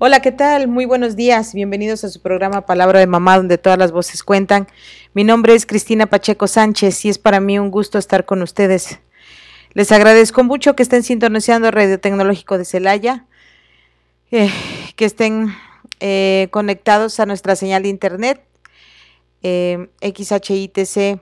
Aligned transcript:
Hola, 0.00 0.20
¿qué 0.22 0.30
tal? 0.30 0.68
Muy 0.68 0.84
buenos 0.84 1.16
días. 1.16 1.54
Bienvenidos 1.54 2.04
a 2.04 2.08
su 2.08 2.22
programa 2.22 2.66
Palabra 2.66 3.00
de 3.00 3.08
Mamá, 3.08 3.36
donde 3.36 3.58
todas 3.58 3.80
las 3.80 3.90
voces 3.90 4.22
cuentan. 4.22 4.68
Mi 5.12 5.24
nombre 5.24 5.56
es 5.56 5.66
Cristina 5.66 6.06
Pacheco 6.06 6.46
Sánchez 6.46 7.04
y 7.04 7.08
es 7.08 7.18
para 7.18 7.40
mí 7.40 7.58
un 7.58 7.72
gusto 7.72 7.98
estar 7.98 8.24
con 8.24 8.40
ustedes. 8.42 9.00
Les 9.72 9.90
agradezco 9.90 10.44
mucho 10.44 10.76
que 10.76 10.84
estén 10.84 11.02
sintonizando 11.02 11.72
Radio 11.72 11.98
Tecnológico 11.98 12.58
de 12.58 12.64
Celaya, 12.64 13.26
eh, 14.30 14.52
que 14.94 15.04
estén 15.04 15.52
eh, 15.98 16.46
conectados 16.52 17.18
a 17.18 17.26
nuestra 17.26 17.56
señal 17.56 17.82
de 17.82 17.88
internet, 17.88 18.40
eh, 19.42 19.88
XHITC 20.00 21.20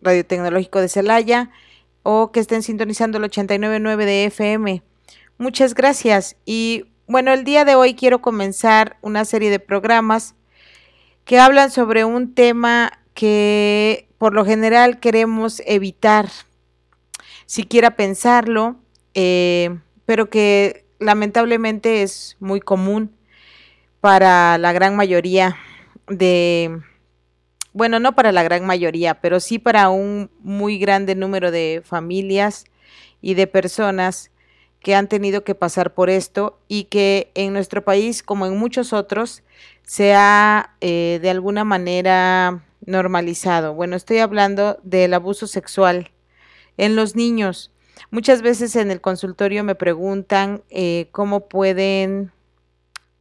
Radio 0.00 0.24
Tecnológico 0.24 0.80
de 0.80 0.88
Celaya, 0.88 1.50
o 2.04 2.30
que 2.30 2.38
estén 2.38 2.62
sintonizando 2.62 3.18
el 3.18 3.24
89.9 3.24 4.04
de 4.04 4.24
FM. 4.26 4.84
Muchas 5.36 5.74
gracias 5.74 6.36
y 6.46 6.84
bueno, 7.08 7.32
el 7.32 7.42
día 7.44 7.64
de 7.64 7.74
hoy 7.74 7.94
quiero 7.94 8.20
comenzar 8.20 8.98
una 9.00 9.24
serie 9.24 9.50
de 9.50 9.58
programas 9.58 10.34
que 11.24 11.40
hablan 11.40 11.70
sobre 11.70 12.04
un 12.04 12.34
tema 12.34 13.00
que 13.14 14.08
por 14.18 14.34
lo 14.34 14.44
general 14.44 15.00
queremos 15.00 15.62
evitar, 15.64 16.28
siquiera 17.46 17.96
pensarlo, 17.96 18.76
eh, 19.14 19.78
pero 20.04 20.28
que 20.28 20.84
lamentablemente 20.98 22.02
es 22.02 22.36
muy 22.40 22.60
común 22.60 23.16
para 24.00 24.58
la 24.58 24.72
gran 24.72 24.94
mayoría 24.94 25.56
de, 26.08 26.78
bueno, 27.72 28.00
no 28.00 28.14
para 28.14 28.32
la 28.32 28.42
gran 28.42 28.66
mayoría, 28.66 29.20
pero 29.20 29.40
sí 29.40 29.58
para 29.58 29.88
un 29.88 30.30
muy 30.40 30.78
grande 30.78 31.14
número 31.14 31.50
de 31.50 31.80
familias 31.84 32.66
y 33.22 33.32
de 33.32 33.46
personas 33.46 34.30
que 34.80 34.94
han 34.94 35.08
tenido 35.08 35.44
que 35.44 35.54
pasar 35.54 35.94
por 35.94 36.10
esto 36.10 36.58
y 36.68 36.84
que 36.84 37.30
en 37.34 37.52
nuestro 37.52 37.84
país, 37.84 38.22
como 38.22 38.46
en 38.46 38.56
muchos 38.56 38.92
otros, 38.92 39.42
se 39.82 40.14
ha 40.14 40.76
eh, 40.80 41.18
de 41.22 41.30
alguna 41.30 41.64
manera 41.64 42.64
normalizado. 42.84 43.74
Bueno, 43.74 43.96
estoy 43.96 44.18
hablando 44.18 44.78
del 44.82 45.14
abuso 45.14 45.46
sexual 45.46 46.10
en 46.76 46.96
los 46.96 47.16
niños. 47.16 47.72
Muchas 48.10 48.42
veces 48.42 48.76
en 48.76 48.90
el 48.90 49.00
consultorio 49.00 49.64
me 49.64 49.74
preguntan 49.74 50.62
eh, 50.70 51.08
cómo 51.10 51.48
pueden 51.48 52.32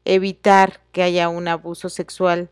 evitar 0.06 0.82
que 0.92 1.04
haya 1.04 1.28
un 1.30 1.48
abuso 1.48 1.90
sexual 1.90 2.50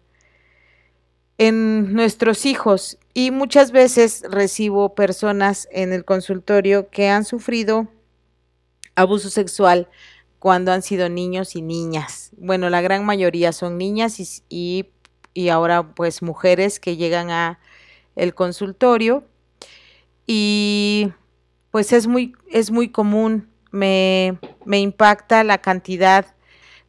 en 1.37 1.93
nuestros 1.93 2.45
hijos 2.45 2.97
y 3.13 3.31
muchas 3.31 3.71
veces 3.71 4.23
recibo 4.29 4.95
personas 4.95 5.67
en 5.71 5.93
el 5.93 6.05
consultorio 6.05 6.89
que 6.89 7.09
han 7.09 7.25
sufrido 7.25 7.87
abuso 8.95 9.29
sexual 9.29 9.89
cuando 10.39 10.71
han 10.71 10.81
sido 10.81 11.09
niños 11.09 11.55
y 11.55 11.61
niñas. 11.61 12.31
Bueno, 12.37 12.69
la 12.69 12.81
gran 12.81 13.05
mayoría 13.05 13.51
son 13.51 13.77
niñas 13.77 14.19
y, 14.49 14.89
y, 15.33 15.49
ahora 15.49 15.93
pues 15.93 16.21
mujeres 16.21 16.79
que 16.79 16.97
llegan 16.97 17.29
a 17.29 17.59
el 18.15 18.33
consultorio 18.33 19.23
y 20.27 21.11
pues 21.71 21.91
es 21.93 22.07
muy, 22.07 22.33
es 22.49 22.71
muy 22.71 22.89
común, 22.89 23.49
me, 23.71 24.37
me 24.65 24.79
impacta 24.79 25.43
la 25.43 25.57
cantidad 25.57 26.25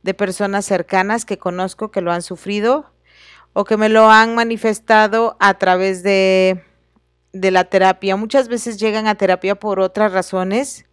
de 0.02 0.14
personas 0.14 0.64
cercanas 0.64 1.24
que 1.24 1.38
conozco 1.38 1.90
que 1.90 2.00
lo 2.00 2.12
han 2.12 2.22
sufrido 2.22 2.92
o 3.52 3.64
que 3.64 3.76
me 3.76 3.88
lo 3.88 4.10
han 4.10 4.34
manifestado 4.34 5.36
a 5.40 5.54
través 5.54 6.02
de, 6.02 6.62
de 7.32 7.50
la 7.50 7.64
terapia. 7.64 8.16
Muchas 8.16 8.48
veces 8.48 8.78
llegan 8.78 9.06
a 9.06 9.14
terapia 9.14 9.54
por 9.54 9.80
otras 9.80 10.12
razones 10.12 10.86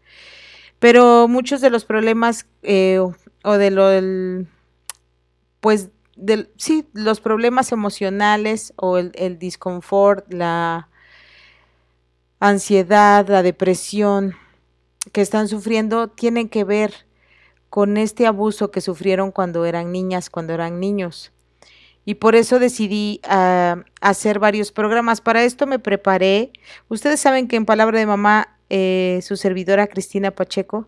pero 0.83 1.29
muchos 1.29 1.61
de 1.61 1.69
los 1.69 1.85
problemas 1.85 2.45
eh, 2.61 2.99
o 2.99 3.53
de 3.53 3.71
lo 3.71 3.88
del, 3.88 4.49
pues, 5.61 5.91
del, 6.17 6.49
sí, 6.57 6.85
los 6.91 7.21
problemas 7.21 7.71
emocionales 7.71 8.73
o 8.75 8.97
el, 8.97 9.13
el 9.16 9.39
disconfort, 9.39 10.25
la 10.33 10.89
ansiedad, 12.41 13.25
la 13.29 13.44
depresión 13.44 14.35
que 15.13 15.21
están 15.21 15.47
sufriendo 15.47 16.09
tienen 16.09 16.49
que 16.49 16.66
ver 16.66 17.05
con 17.69 17.95
este 17.95 18.27
abuso 18.27 18.69
que 18.69 18.81
sufrieron 18.81 19.31
cuando 19.31 19.63
eran 19.63 19.94
niñas, 19.94 20.29
cuando 20.29 20.51
eran 20.51 20.81
niños. 20.81 21.31
Y 22.03 22.15
por 22.15 22.35
eso 22.35 22.59
decidí 22.59 23.21
ah, 23.23 23.85
hacer 24.01 24.38
varios 24.39 24.73
programas. 24.73 25.21
Para 25.21 25.45
esto 25.45 25.65
me 25.65 25.79
preparé. 25.79 26.51
Ustedes 26.89 27.21
saben 27.21 27.47
que 27.47 27.55
en 27.55 27.65
Palabra 27.65 28.00
de 28.00 28.05
Mamá 28.05 28.52
eh, 28.75 29.19
su 29.22 29.38
servidora 29.38 29.85
Cristina 29.85 30.31
Pacheco 30.31 30.88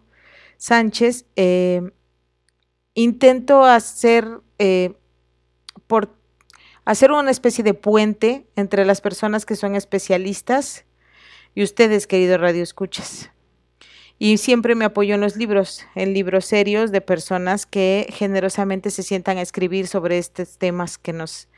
Sánchez, 0.58 1.28
eh, 1.36 1.84
intento 2.96 3.64
hacer, 3.64 4.28
eh, 4.58 4.96
por, 5.86 6.18
hacer 6.84 7.12
una 7.12 7.30
especie 7.30 7.64
de 7.64 7.76
puente 7.76 8.48
entre 8.56 8.86
las 8.86 9.02
personas 9.02 9.46
que 9.46 9.56
son 9.56 9.76
especialistas 9.76 10.86
y 11.54 11.62
ustedes, 11.62 12.08
queridos 12.08 12.42
Radio 12.42 12.64
Escuchas. 12.64 13.30
Y 14.18 14.40
siempre 14.40 14.74
me 14.74 14.86
apoyo 14.86 15.14
en 15.14 15.22
los 15.22 15.36
libros, 15.36 15.86
en 15.94 16.16
libros 16.16 16.46
serios 16.46 16.92
de 16.92 17.02
personas 17.02 17.68
que 17.68 18.08
generosamente 18.10 18.90
se 18.90 19.04
sientan 19.04 19.38
a 19.38 19.44
escribir 19.44 19.86
sobre 19.86 20.18
estos 20.18 20.58
temas 20.58 20.98
que 20.98 21.14
nos, 21.14 21.50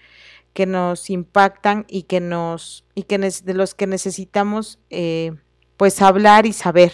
que 0.51 0.65
nos 0.65 1.09
impactan 1.09 1.85
y 1.87 2.03
que 2.03 2.19
nos 2.19 2.83
y 2.95 3.03
que 3.03 3.17
de 3.17 3.53
los 3.53 3.75
que 3.75 3.87
necesitamos 3.87 4.77
pues 5.77 6.01
hablar 6.01 6.45
y 6.45 6.53
saber. 6.53 6.91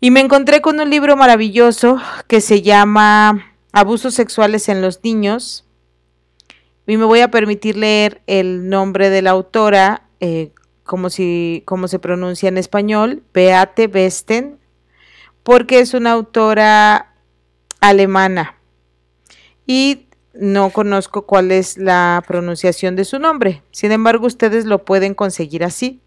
Y 0.00 0.12
me 0.12 0.20
encontré 0.20 0.60
con 0.60 0.78
un 0.78 0.90
libro 0.90 1.16
maravilloso 1.16 2.00
que 2.28 2.40
se 2.40 2.62
llama 2.62 3.52
Abusos 3.72 4.14
sexuales 4.14 4.68
en 4.68 4.80
los 4.80 5.02
niños. 5.02 5.64
Y 6.86 6.96
me 6.96 7.04
voy 7.04 7.20
a 7.20 7.30
permitir 7.30 7.76
leer 7.76 8.22
el 8.26 8.68
nombre 8.68 9.10
de 9.10 9.22
la 9.22 9.30
autora, 9.30 10.02
eh, 10.20 10.52
como, 10.84 11.10
si, 11.10 11.62
como 11.66 11.88
se 11.88 11.98
pronuncia 11.98 12.48
en 12.48 12.56
español, 12.56 13.22
Beate 13.34 13.88
Besten, 13.88 14.58
porque 15.42 15.80
es 15.80 15.94
una 15.94 16.12
autora 16.12 17.14
alemana. 17.80 18.54
Y 19.66 20.06
no 20.32 20.70
conozco 20.70 21.26
cuál 21.26 21.50
es 21.50 21.76
la 21.76 22.22
pronunciación 22.26 22.94
de 22.94 23.04
su 23.04 23.18
nombre. 23.18 23.62
Sin 23.72 23.90
embargo, 23.90 24.26
ustedes 24.26 24.64
lo 24.64 24.84
pueden 24.84 25.14
conseguir 25.14 25.64
así 25.64 26.00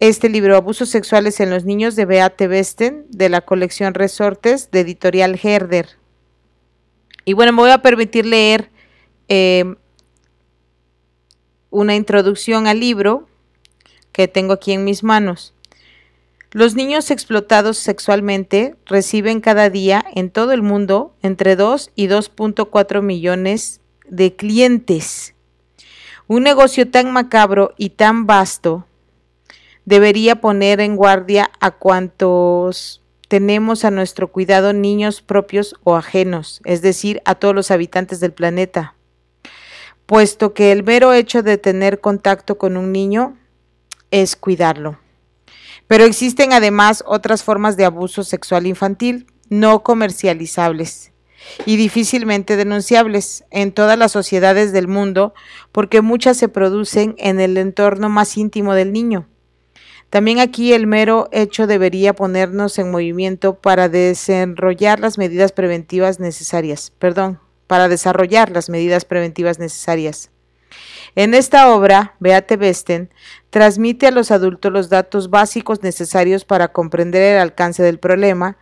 este 0.00 0.28
libro, 0.28 0.56
Abusos 0.56 0.88
Sexuales 0.88 1.40
en 1.40 1.50
los 1.50 1.64
Niños, 1.64 1.96
de 1.96 2.04
Beate 2.04 2.46
Besten, 2.46 3.06
de 3.08 3.28
la 3.28 3.40
colección 3.40 3.94
Resortes, 3.94 4.70
de 4.70 4.80
Editorial 4.80 5.38
Herder. 5.42 5.98
Y 7.24 7.32
bueno, 7.32 7.52
me 7.52 7.62
voy 7.62 7.70
a 7.70 7.82
permitir 7.82 8.24
leer 8.24 8.70
eh, 9.28 9.74
una 11.70 11.96
introducción 11.96 12.66
al 12.66 12.80
libro 12.80 13.28
que 14.12 14.28
tengo 14.28 14.52
aquí 14.52 14.72
en 14.72 14.84
mis 14.84 15.02
manos. 15.02 15.52
Los 16.52 16.74
niños 16.74 17.10
explotados 17.10 17.76
sexualmente 17.76 18.76
reciben 18.86 19.40
cada 19.40 19.68
día 19.68 20.04
en 20.14 20.30
todo 20.30 20.52
el 20.52 20.62
mundo 20.62 21.14
entre 21.22 21.56
2 21.56 21.90
y 21.94 22.06
2.4 22.06 23.02
millones 23.02 23.80
de 24.08 24.34
clientes. 24.34 25.34
Un 26.26 26.44
negocio 26.44 26.88
tan 26.90 27.12
macabro 27.12 27.74
y 27.76 27.90
tan 27.90 28.26
vasto 28.26 28.87
debería 29.88 30.42
poner 30.42 30.82
en 30.82 30.96
guardia 30.96 31.50
a 31.60 31.70
cuantos 31.70 33.02
tenemos 33.28 33.86
a 33.86 33.90
nuestro 33.90 34.30
cuidado 34.30 34.74
niños 34.74 35.22
propios 35.22 35.76
o 35.82 35.96
ajenos, 35.96 36.60
es 36.64 36.82
decir, 36.82 37.22
a 37.24 37.36
todos 37.36 37.54
los 37.54 37.70
habitantes 37.70 38.20
del 38.20 38.32
planeta, 38.32 38.94
puesto 40.04 40.52
que 40.52 40.72
el 40.72 40.84
mero 40.84 41.14
hecho 41.14 41.42
de 41.42 41.56
tener 41.56 42.00
contacto 42.00 42.58
con 42.58 42.76
un 42.76 42.92
niño 42.92 43.38
es 44.10 44.36
cuidarlo. 44.36 44.98
Pero 45.86 46.04
existen 46.04 46.52
además 46.52 47.02
otras 47.06 47.42
formas 47.42 47.78
de 47.78 47.86
abuso 47.86 48.24
sexual 48.24 48.66
infantil 48.66 49.26
no 49.48 49.82
comercializables 49.82 51.12
y 51.64 51.76
difícilmente 51.76 52.56
denunciables 52.56 53.44
en 53.50 53.72
todas 53.72 53.98
las 53.98 54.12
sociedades 54.12 54.72
del 54.72 54.86
mundo 54.86 55.32
porque 55.72 56.02
muchas 56.02 56.36
se 56.36 56.48
producen 56.48 57.14
en 57.16 57.40
el 57.40 57.56
entorno 57.56 58.10
más 58.10 58.36
íntimo 58.36 58.74
del 58.74 58.92
niño 58.92 59.26
También 60.10 60.38
aquí 60.38 60.72
el 60.72 60.86
mero 60.86 61.28
hecho 61.32 61.66
debería 61.66 62.14
ponernos 62.14 62.78
en 62.78 62.90
movimiento 62.90 63.54
para 63.54 63.90
desenrollar 63.90 65.00
las 65.00 65.18
medidas 65.18 65.52
preventivas 65.52 66.18
necesarias, 66.18 66.92
perdón, 66.98 67.40
para 67.66 67.88
desarrollar 67.88 68.50
las 68.50 68.70
medidas 68.70 69.04
preventivas 69.04 69.58
necesarias. 69.58 70.30
En 71.14 71.34
esta 71.34 71.74
obra, 71.74 72.14
Beate 72.20 72.56
Besten 72.56 73.10
transmite 73.50 74.06
a 74.06 74.10
los 74.10 74.30
adultos 74.30 74.72
los 74.72 74.88
datos 74.88 75.30
básicos 75.30 75.82
necesarios 75.82 76.44
para 76.44 76.68
comprender 76.68 77.22
el 77.22 77.40
alcance 77.40 77.82
del 77.82 77.98
problema, 77.98 78.56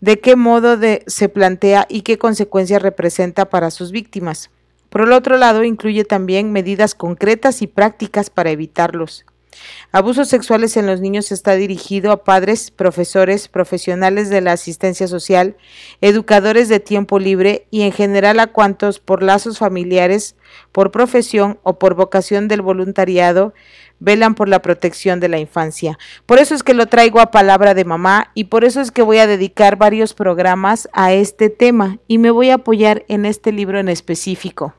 de 0.00 0.20
qué 0.20 0.36
modo 0.36 0.78
se 1.06 1.28
plantea 1.28 1.86
y 1.88 2.02
qué 2.02 2.18
consecuencias 2.18 2.82
representa 2.82 3.48
para 3.50 3.70
sus 3.70 3.90
víctimas. 3.90 4.50
Por 4.88 5.02
el 5.02 5.12
otro 5.12 5.36
lado, 5.36 5.64
incluye 5.64 6.04
también 6.04 6.52
medidas 6.52 6.94
concretas 6.94 7.60
y 7.62 7.66
prácticas 7.66 8.30
para 8.30 8.50
evitarlos. 8.50 9.24
Abusos 9.92 10.28
sexuales 10.28 10.76
en 10.76 10.86
los 10.86 11.00
niños 11.00 11.32
está 11.32 11.54
dirigido 11.54 12.12
a 12.12 12.24
padres, 12.24 12.70
profesores, 12.70 13.48
profesionales 13.48 14.28
de 14.28 14.40
la 14.40 14.52
asistencia 14.52 15.08
social, 15.08 15.56
educadores 16.00 16.68
de 16.68 16.80
tiempo 16.80 17.18
libre 17.18 17.66
y 17.70 17.82
en 17.82 17.92
general 17.92 18.40
a 18.40 18.48
cuantos 18.48 18.98
por 18.98 19.22
lazos 19.22 19.58
familiares, 19.58 20.36
por 20.72 20.90
profesión 20.90 21.58
o 21.62 21.78
por 21.78 21.94
vocación 21.94 22.48
del 22.48 22.62
voluntariado 22.62 23.54
velan 23.98 24.34
por 24.34 24.48
la 24.48 24.60
protección 24.60 25.20
de 25.20 25.28
la 25.28 25.38
infancia. 25.38 25.98
Por 26.26 26.38
eso 26.38 26.54
es 26.54 26.62
que 26.62 26.74
lo 26.74 26.86
traigo 26.86 27.20
a 27.20 27.30
palabra 27.30 27.74
de 27.74 27.84
mamá 27.84 28.30
y 28.34 28.44
por 28.44 28.64
eso 28.64 28.80
es 28.80 28.90
que 28.90 29.02
voy 29.02 29.18
a 29.18 29.26
dedicar 29.26 29.76
varios 29.76 30.14
programas 30.14 30.88
a 30.92 31.12
este 31.12 31.50
tema 31.50 31.98
y 32.06 32.18
me 32.18 32.30
voy 32.30 32.50
a 32.50 32.56
apoyar 32.56 33.04
en 33.08 33.24
este 33.24 33.52
libro 33.52 33.78
en 33.78 33.88
específico. 33.88 34.74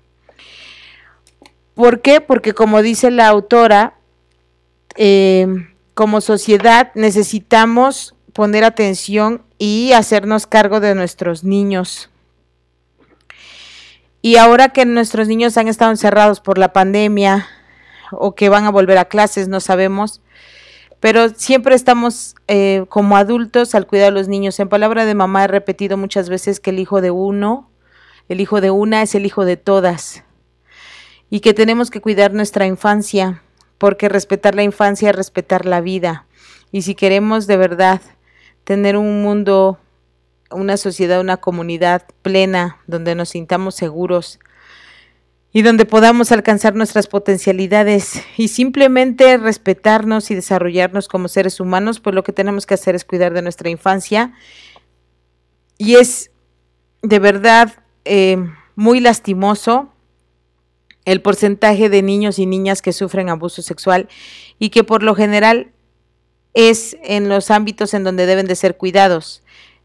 ¿Por 1.74 2.02
qué? 2.02 2.22
Porque 2.22 2.54
como 2.54 2.82
dice 2.82 3.12
la 3.12 3.28
autora, 3.28 3.97
eh, 4.98 5.48
como 5.94 6.22
sociedad 6.22 6.92
necesitamos 6.96 8.16
poner 8.34 8.64
atención 8.64 9.44
y 9.58 9.94
hacernos 9.94 10.46
cargo 10.46 10.80
de 10.80 10.94
nuestros 10.94 11.44
niños. 11.44 12.10
Y 14.22 14.36
ahora 14.36 14.70
que 14.70 14.86
nuestros 14.86 15.28
niños 15.28 15.58
han 15.58 15.68
estado 15.68 15.92
encerrados 15.92 16.42
por 16.42 16.58
la 16.58 16.74
pandemia, 16.74 17.48
o 18.12 18.36
que 18.36 18.50
van 18.50 18.66
a 18.66 18.72
volver 18.72 18.98
a 18.98 19.06
clases, 19.06 19.48
no 19.48 19.60
sabemos. 19.60 20.22
Pero 21.00 21.30
siempre 21.30 21.76
estamos 21.76 22.36
eh, 22.48 22.86
como 22.90 23.18
adultos 23.18 23.76
al 23.76 23.86
cuidado 23.86 24.12
de 24.12 24.20
los 24.20 24.28
niños. 24.28 24.60
En 24.60 24.70
palabra 24.70 25.06
de 25.06 25.14
mamá 25.14 25.44
he 25.44 25.48
repetido 25.48 25.98
muchas 25.98 26.30
veces 26.30 26.60
que 26.60 26.72
el 26.72 26.80
hijo 26.80 27.02
de 27.02 27.12
uno, 27.12 27.70
el 28.30 28.42
hijo 28.42 28.62
de 28.62 28.72
una 28.72 29.04
es 29.04 29.14
el 29.14 29.26
hijo 29.26 29.46
de 29.46 29.58
todas. 29.58 30.24
Y 31.30 31.42
que 31.42 31.54
tenemos 31.54 31.92
que 31.92 32.02
cuidar 32.02 32.34
nuestra 32.34 32.66
infancia, 32.66 33.44
porque 33.78 34.10
respetar 34.10 34.56
la 34.56 34.64
infancia 34.64 35.10
es 35.10 35.16
respetar 35.16 35.66
la 35.66 35.82
vida. 35.82 36.26
Y 36.72 36.82
si 36.82 36.96
queremos 36.96 37.48
de 37.48 37.58
verdad 37.58 38.02
tener 38.64 38.98
un 38.98 39.22
mundo, 39.22 39.80
una 40.52 40.78
sociedad, 40.78 41.22
una 41.22 41.38
comunidad 41.38 42.04
plena, 42.22 42.78
donde 42.88 43.16
nos 43.16 43.30
sintamos 43.30 43.76
seguros, 43.76 44.40
y 45.54 45.62
donde 45.62 45.86
podamos 45.86 46.32
alcanzar 46.32 46.76
nuestras 46.76 47.08
potencialidades 47.08 48.22
y 48.38 48.50
simplemente 48.50 49.38
respetarnos 49.38 50.30
y 50.30 50.36
desarrollarnos 50.36 51.08
como 51.08 51.30
seres 51.30 51.60
humanos, 51.60 52.00
pues 52.00 52.14
lo 52.14 52.24
que 52.24 52.34
tenemos 52.34 52.66
que 52.66 52.74
hacer 52.74 52.96
es 52.96 53.06
cuidar 53.06 53.34
de 53.34 53.42
nuestra 53.42 53.70
infancia. 53.70 54.34
Y 55.78 55.96
es 55.96 56.32
de 57.02 57.20
verdad 57.20 57.74
eh, 58.06 58.38
muy 58.76 59.00
lastimoso 59.00 59.94
el 61.08 61.22
porcentaje 61.22 61.88
de 61.90 62.02
niños 62.02 62.38
y 62.38 62.46
niñas 62.46 62.82
que 62.82 62.92
sufren 62.92 63.30
abuso 63.30 63.62
sexual 63.62 64.10
y 64.60 64.72
que 64.72 64.84
por 64.84 65.04
lo 65.04 65.16
general 65.16 65.72
es 66.54 66.98
en 67.02 67.30
los 67.30 67.50
ámbitos 67.50 67.94
en 67.94 68.04
donde 68.04 68.26
deben 68.26 68.46
de 68.46 68.58
ser 68.58 68.76
cuidados, 68.76 69.42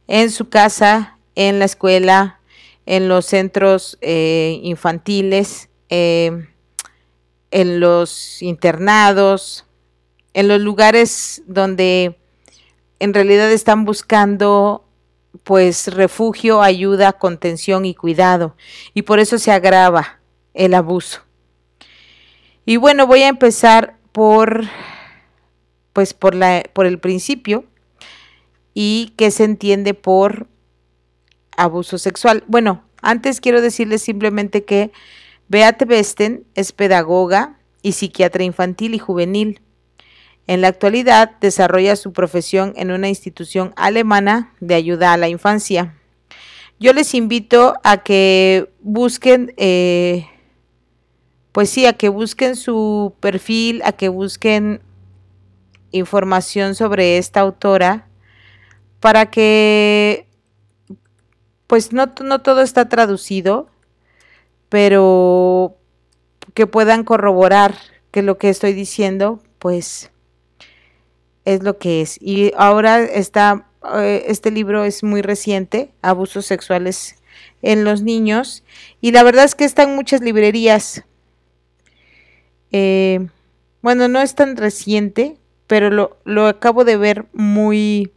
en 0.09 0.33
su 0.33 0.49
casa, 0.49 1.19
en 1.37 1.61
la 1.61 1.67
escuela, 1.67 2.41
en 2.87 3.07
los 3.09 3.27
centros 3.27 3.99
eh, 4.01 4.59
infantiles, 4.65 5.69
eh, 5.91 6.49
en 7.53 7.79
los 7.79 8.43
internados, 8.43 9.65
en 10.35 10.49
los 10.49 10.61
lugares 10.61 11.45
donde 11.47 12.19
en 12.99 13.15
realidad 13.15 13.53
están 13.53 13.85
buscando 13.85 14.89
pues 15.45 15.87
refugio, 15.87 16.63
ayuda, 16.63 17.13
contención 17.13 17.85
y 17.85 17.95
cuidado. 17.95 18.57
Y 18.93 19.03
por 19.03 19.21
eso 19.21 19.39
se 19.39 19.53
agrava 19.53 20.22
el 20.55 20.75
abuso. 20.75 21.23
Y 22.65 22.77
bueno, 22.77 23.07
voy 23.07 23.23
a 23.23 23.29
empezar 23.29 23.97
por 24.13 24.65
pues 25.93 26.15
por 26.15 26.35
la 26.35 26.63
por 26.73 26.87
el 26.87 26.99
principio 26.99 27.65
y 28.75 29.13
qué 29.17 29.31
se 29.31 29.45
entiende 29.45 29.95
por 29.95 30.47
abuso 31.57 31.99
sexual. 31.99 32.45
Bueno, 32.47 32.85
antes 33.03 33.41
quiero 33.41 33.61
decirles 33.61 34.03
simplemente 34.03 34.65
que 34.65 34.93
Beate 35.49 35.85
Besten 35.85 36.45
es 36.55 36.73
pedagoga 36.73 37.59
y 37.83 37.93
psiquiatra 37.93 38.45
infantil 38.45 38.95
y 38.95 38.99
juvenil. 38.99 39.61
En 40.47 40.61
la 40.61 40.69
actualidad 40.69 41.33
desarrolla 41.41 41.97
su 41.97 42.13
profesión 42.13 42.73
en 42.77 42.91
una 42.91 43.09
institución 43.09 43.73
alemana 43.77 44.55
de 44.61 44.75
ayuda 44.75 45.13
a 45.13 45.17
la 45.17 45.29
infancia. 45.29 45.95
Yo 46.81 46.93
les 46.93 47.15
invito 47.15 47.75
a 47.85 48.03
que 48.03 48.71
busquen, 48.81 49.55
eh, 49.57 50.27
pues 51.53 51.71
sí, 51.71 51.87
a 51.87 51.93
que 51.93 52.09
busquen 52.09 52.57
su 52.57 53.15
perfil, 53.21 53.83
a 53.85 53.93
que 53.93 54.09
busquen 54.09 54.81
información 55.91 56.75
sobre 56.75 57.19
esta 57.19 57.41
autora 57.41 58.09
para 59.01 59.31
que 59.31 60.27
pues 61.67 61.93
no, 61.93 62.13
no 62.23 62.43
todo 62.43 62.61
está 62.61 62.89
traducido, 62.89 63.69
pero 64.69 65.77
que 66.55 66.67
puedan 66.67 67.03
corroborar 67.03 67.75
que 68.11 68.23
lo 68.23 68.37
que 68.37 68.51
estoy 68.51 68.75
diciendo, 68.75 69.43
pues 69.59 70.11
es 71.45 71.63
lo 71.63 71.79
que 71.79 72.03
es. 72.03 72.19
Y 72.21 72.53
ahora 72.57 73.01
está, 73.01 73.67
eh, 73.97 74.25
este 74.29 74.51
libro 74.51 74.85
es 74.85 75.03
muy 75.03 75.23
reciente, 75.23 75.91
Abusos 76.03 76.47
Sexuales 76.47 77.17
en 77.63 77.85
los 77.85 78.03
Niños, 78.03 78.65
y 79.01 79.13
la 79.13 79.23
verdad 79.23 79.45
es 79.45 79.55
que 79.55 79.65
está 79.65 79.85
en 79.85 79.95
muchas 79.95 80.21
librerías. 80.21 81.05
Eh, 82.73 83.27
bueno, 83.83 84.09
no 84.09 84.21
es 84.21 84.35
tan 84.35 84.57
reciente, 84.57 85.37
pero 85.67 85.91
lo, 85.91 86.19
lo 86.25 86.47
acabo 86.47 86.85
de 86.85 86.97
ver 86.97 87.27
muy... 87.33 88.13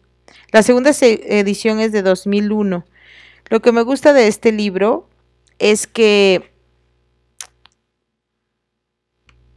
La 0.52 0.64
segunda 0.64 0.92
edición 0.92 1.80
es 1.80 1.92
de 1.92 2.02
2001 2.02 2.86
lo 3.50 3.62
que 3.62 3.72
me 3.72 3.84
gusta 3.84 4.14
de 4.14 4.28
este 4.28 4.52
libro 4.52 5.08
es 5.60 5.88
que 5.88 6.52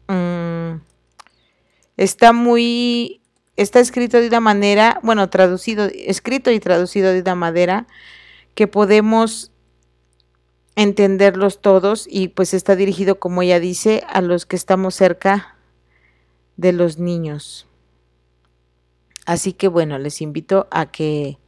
mm, 0.08 0.80
está 1.96 2.32
muy, 2.32 3.22
está 3.56 3.80
escrito 3.80 4.20
de 4.20 4.28
una 4.28 4.40
manera, 4.40 5.00
bueno, 5.02 5.30
traducido, 5.30 5.86
escrito 5.86 6.50
y 6.50 6.60
traducido 6.60 7.12
de 7.12 7.20
una 7.20 7.34
manera 7.34 7.86
que 8.54 8.66
podemos 8.66 9.52
entenderlos 10.78 11.60
todos 11.60 12.06
y 12.08 12.28
pues 12.28 12.54
está 12.54 12.76
dirigido, 12.76 13.18
como 13.18 13.42
ella 13.42 13.58
dice, 13.58 14.04
a 14.08 14.20
los 14.20 14.46
que 14.46 14.54
estamos 14.54 14.94
cerca 14.94 15.56
de 16.56 16.72
los 16.72 16.98
niños. 16.98 17.66
Así 19.26 19.52
que 19.52 19.66
bueno, 19.66 19.98
les 19.98 20.22
invito 20.22 20.68
a 20.70 20.86
que 20.86 21.38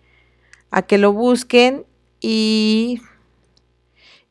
a 0.73 0.83
que 0.83 0.99
lo 0.99 1.13
busquen 1.13 1.87
y, 2.21 3.01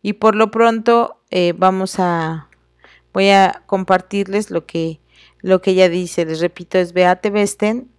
y 0.01 0.13
por 0.13 0.35
lo 0.35 0.51
pronto 0.51 1.21
eh, 1.31 1.53
vamos 1.55 1.95
a, 1.99 2.49
voy 3.13 3.29
a 3.29 3.63
compartirles 3.67 4.51
lo 4.51 4.65
que, 4.65 4.99
lo 5.39 5.61
que 5.61 5.71
ella 5.71 5.87
dice. 5.87 6.25
Les 6.25 6.41
repito, 6.41 6.77
es 6.77 6.91
Beate 6.91 7.29
Besten, 7.29 7.89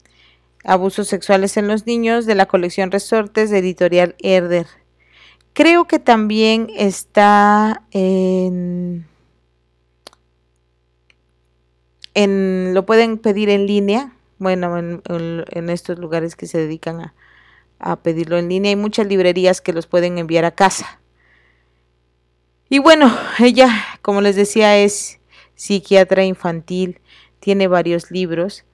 Abusos 0.64 1.08
sexuales 1.08 1.56
en 1.56 1.66
los 1.66 1.86
niños, 1.86 2.26
de 2.26 2.34
la 2.34 2.44
colección 2.44 2.90
Resortes 2.90 3.48
de 3.48 3.58
Editorial 3.58 4.14
Herder. 4.18 4.66
Creo 5.52 5.86
que 5.86 5.98
también 5.98 6.68
está 6.76 7.82
en, 7.90 9.06
lo 12.74 12.86
pueden 12.86 13.18
pedir 13.18 13.48
en 13.50 13.66
línea, 13.66 14.12
bueno, 14.38 14.78
en 14.78 15.70
estos 15.70 15.98
lugares 15.98 16.36
que 16.36 16.46
se 16.46 16.58
dedican 16.58 17.00
a, 17.00 17.14
a 17.80 17.96
pedirlo 17.96 18.38
en 18.38 18.48
línea. 18.48 18.70
Hay 18.70 18.76
muchas 18.76 19.06
librerías 19.06 19.60
que 19.60 19.72
los 19.72 19.86
pueden 19.86 20.18
enviar 20.18 20.44
a 20.44 20.52
casa. 20.52 21.00
Y 22.68 22.78
bueno, 22.78 23.12
ella, 23.38 23.68
como 24.02 24.20
les 24.20 24.36
decía, 24.36 24.78
es 24.78 25.18
psiquiatra 25.54 26.24
infantil, 26.24 27.00
tiene 27.40 27.66
varios 27.66 28.10
libros, 28.10 28.64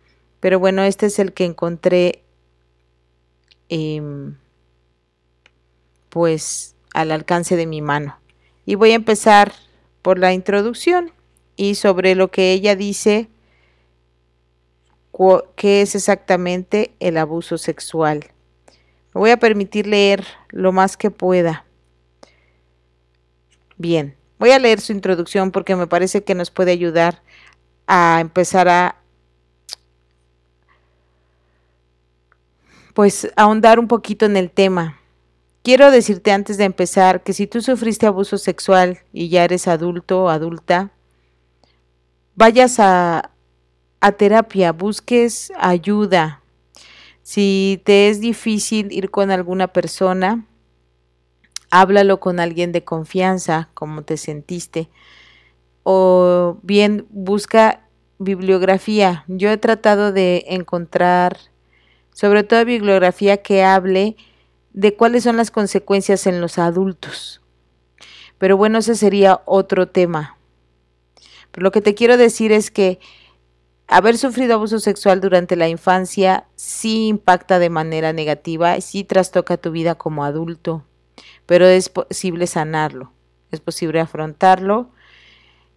pero 0.41 0.59
bueno, 0.59 0.83
este 0.83 1.07
es 1.07 1.19
el 1.19 1.33
que 1.33 1.45
encontré 1.45 2.23
em, 3.69 4.37
pues 6.17 6.75
al 6.95 7.13
alcance 7.13 7.57
de 7.57 7.67
mi 7.67 7.83
mano. 7.83 8.19
Y 8.65 8.75
voy 8.75 8.93
a 8.93 8.95
empezar 8.95 9.53
por 10.01 10.19
la 10.19 10.33
introducción 10.33 11.13
y 11.57 11.75
sobre 11.75 12.15
lo 12.15 12.31
que 12.31 12.53
ella 12.53 12.75
dice 12.75 13.29
qué 15.57 15.83
es 15.83 15.95
exactamente 15.95 16.95
el 17.01 17.19
abuso 17.19 17.59
sexual. 17.59 18.31
Me 19.13 19.19
voy 19.19 19.29
a 19.29 19.37
permitir 19.37 19.87
leer 19.87 20.25
lo 20.49 20.73
más 20.73 20.97
que 20.97 21.11
pueda. 21.11 21.67
Bien, 23.77 24.17
voy 24.39 24.53
a 24.53 24.59
leer 24.59 24.81
su 24.81 24.93
introducción 24.93 25.51
porque 25.51 25.77
me 25.77 25.87
parece 25.87 26.25
que 26.25 26.35
nos 26.35 26.51
puede 26.51 26.71
ayudar 26.73 27.21
a 27.87 28.21
empezar 28.23 28.71
a 28.71 28.97
pues 32.95 33.31
ahondar 33.37 33.79
un 33.79 33.87
poquito 33.87 34.25
en 34.25 34.39
el 34.39 34.51
tema. 34.51 34.99
Quiero 35.67 35.91
decirte 35.91 36.31
antes 36.31 36.59
de 36.59 36.65
empezar 36.65 37.25
que 37.25 37.33
si 37.33 37.49
tú 37.49 37.61
sufriste 37.61 38.07
abuso 38.07 38.39
sexual 38.39 39.01
y 39.13 39.31
ya 39.31 39.43
eres 39.43 39.67
adulto 39.67 40.23
o 40.23 40.29
adulta, 40.29 40.93
vayas 42.37 42.79
a, 42.79 43.33
a 43.99 44.13
terapia, 44.13 44.71
busques 44.71 45.53
ayuda. 45.59 46.41
Si 47.25 47.83
te 47.85 48.09
es 48.09 48.21
difícil 48.21 48.93
ir 48.93 49.11
con 49.11 49.33
alguna 49.33 49.67
persona, 49.67 50.47
háblalo 51.73 52.21
con 52.21 52.39
alguien 52.39 52.71
de 52.71 52.85
confianza, 52.85 53.69
como 53.75 54.03
te 54.03 54.19
sentiste. 54.19 54.89
O 55.83 56.59
bien 56.63 57.09
busca 57.11 57.89
bibliografía. 58.21 59.25
Yo 59.27 59.51
he 59.51 59.57
tratado 59.57 60.13
de 60.13 60.45
encontrar, 60.47 61.39
sobre 62.13 62.45
todo 62.45 62.65
bibliografía 62.65 63.39
que 63.39 63.65
hable 63.65 64.17
de 64.77 64.95
cuáles 64.95 65.25
son 65.25 65.37
las 65.37 65.51
consecuencias 65.51 66.29
en 66.29 66.41
los 66.41 66.59
adultos. 66.59 67.41
Pero 68.39 68.57
bueno, 68.57 68.79
ese 68.79 68.95
sería 68.95 69.41
otro 69.45 69.89
tema. 69.89 70.39
Pero 71.51 71.65
lo 71.65 71.73
que 71.73 71.81
te 71.81 71.97
quiero 71.97 72.17
decir 72.17 72.53
es 72.53 72.71
que 72.71 73.01
haber 73.89 74.17
sufrido 74.17 74.55
abuso 74.55 74.79
sexual 74.79 75.21
durante 75.21 75.57
la 75.57 75.69
infancia 75.69 76.47
sí 76.55 77.09
impacta 77.09 77.59
de 77.59 77.71
manera 77.71 78.13
negativa, 78.13 78.81
sí 78.81 79.03
trastoca 79.03 79.57
tu 79.57 79.73
vida 79.73 79.97
como 79.97 80.23
adulto 80.23 80.85
pero 81.47 81.67
es 81.67 81.89
posible 81.89 82.47
sanarlo, 82.47 83.13
es 83.51 83.61
posible 83.61 84.01
afrontarlo 84.01 84.91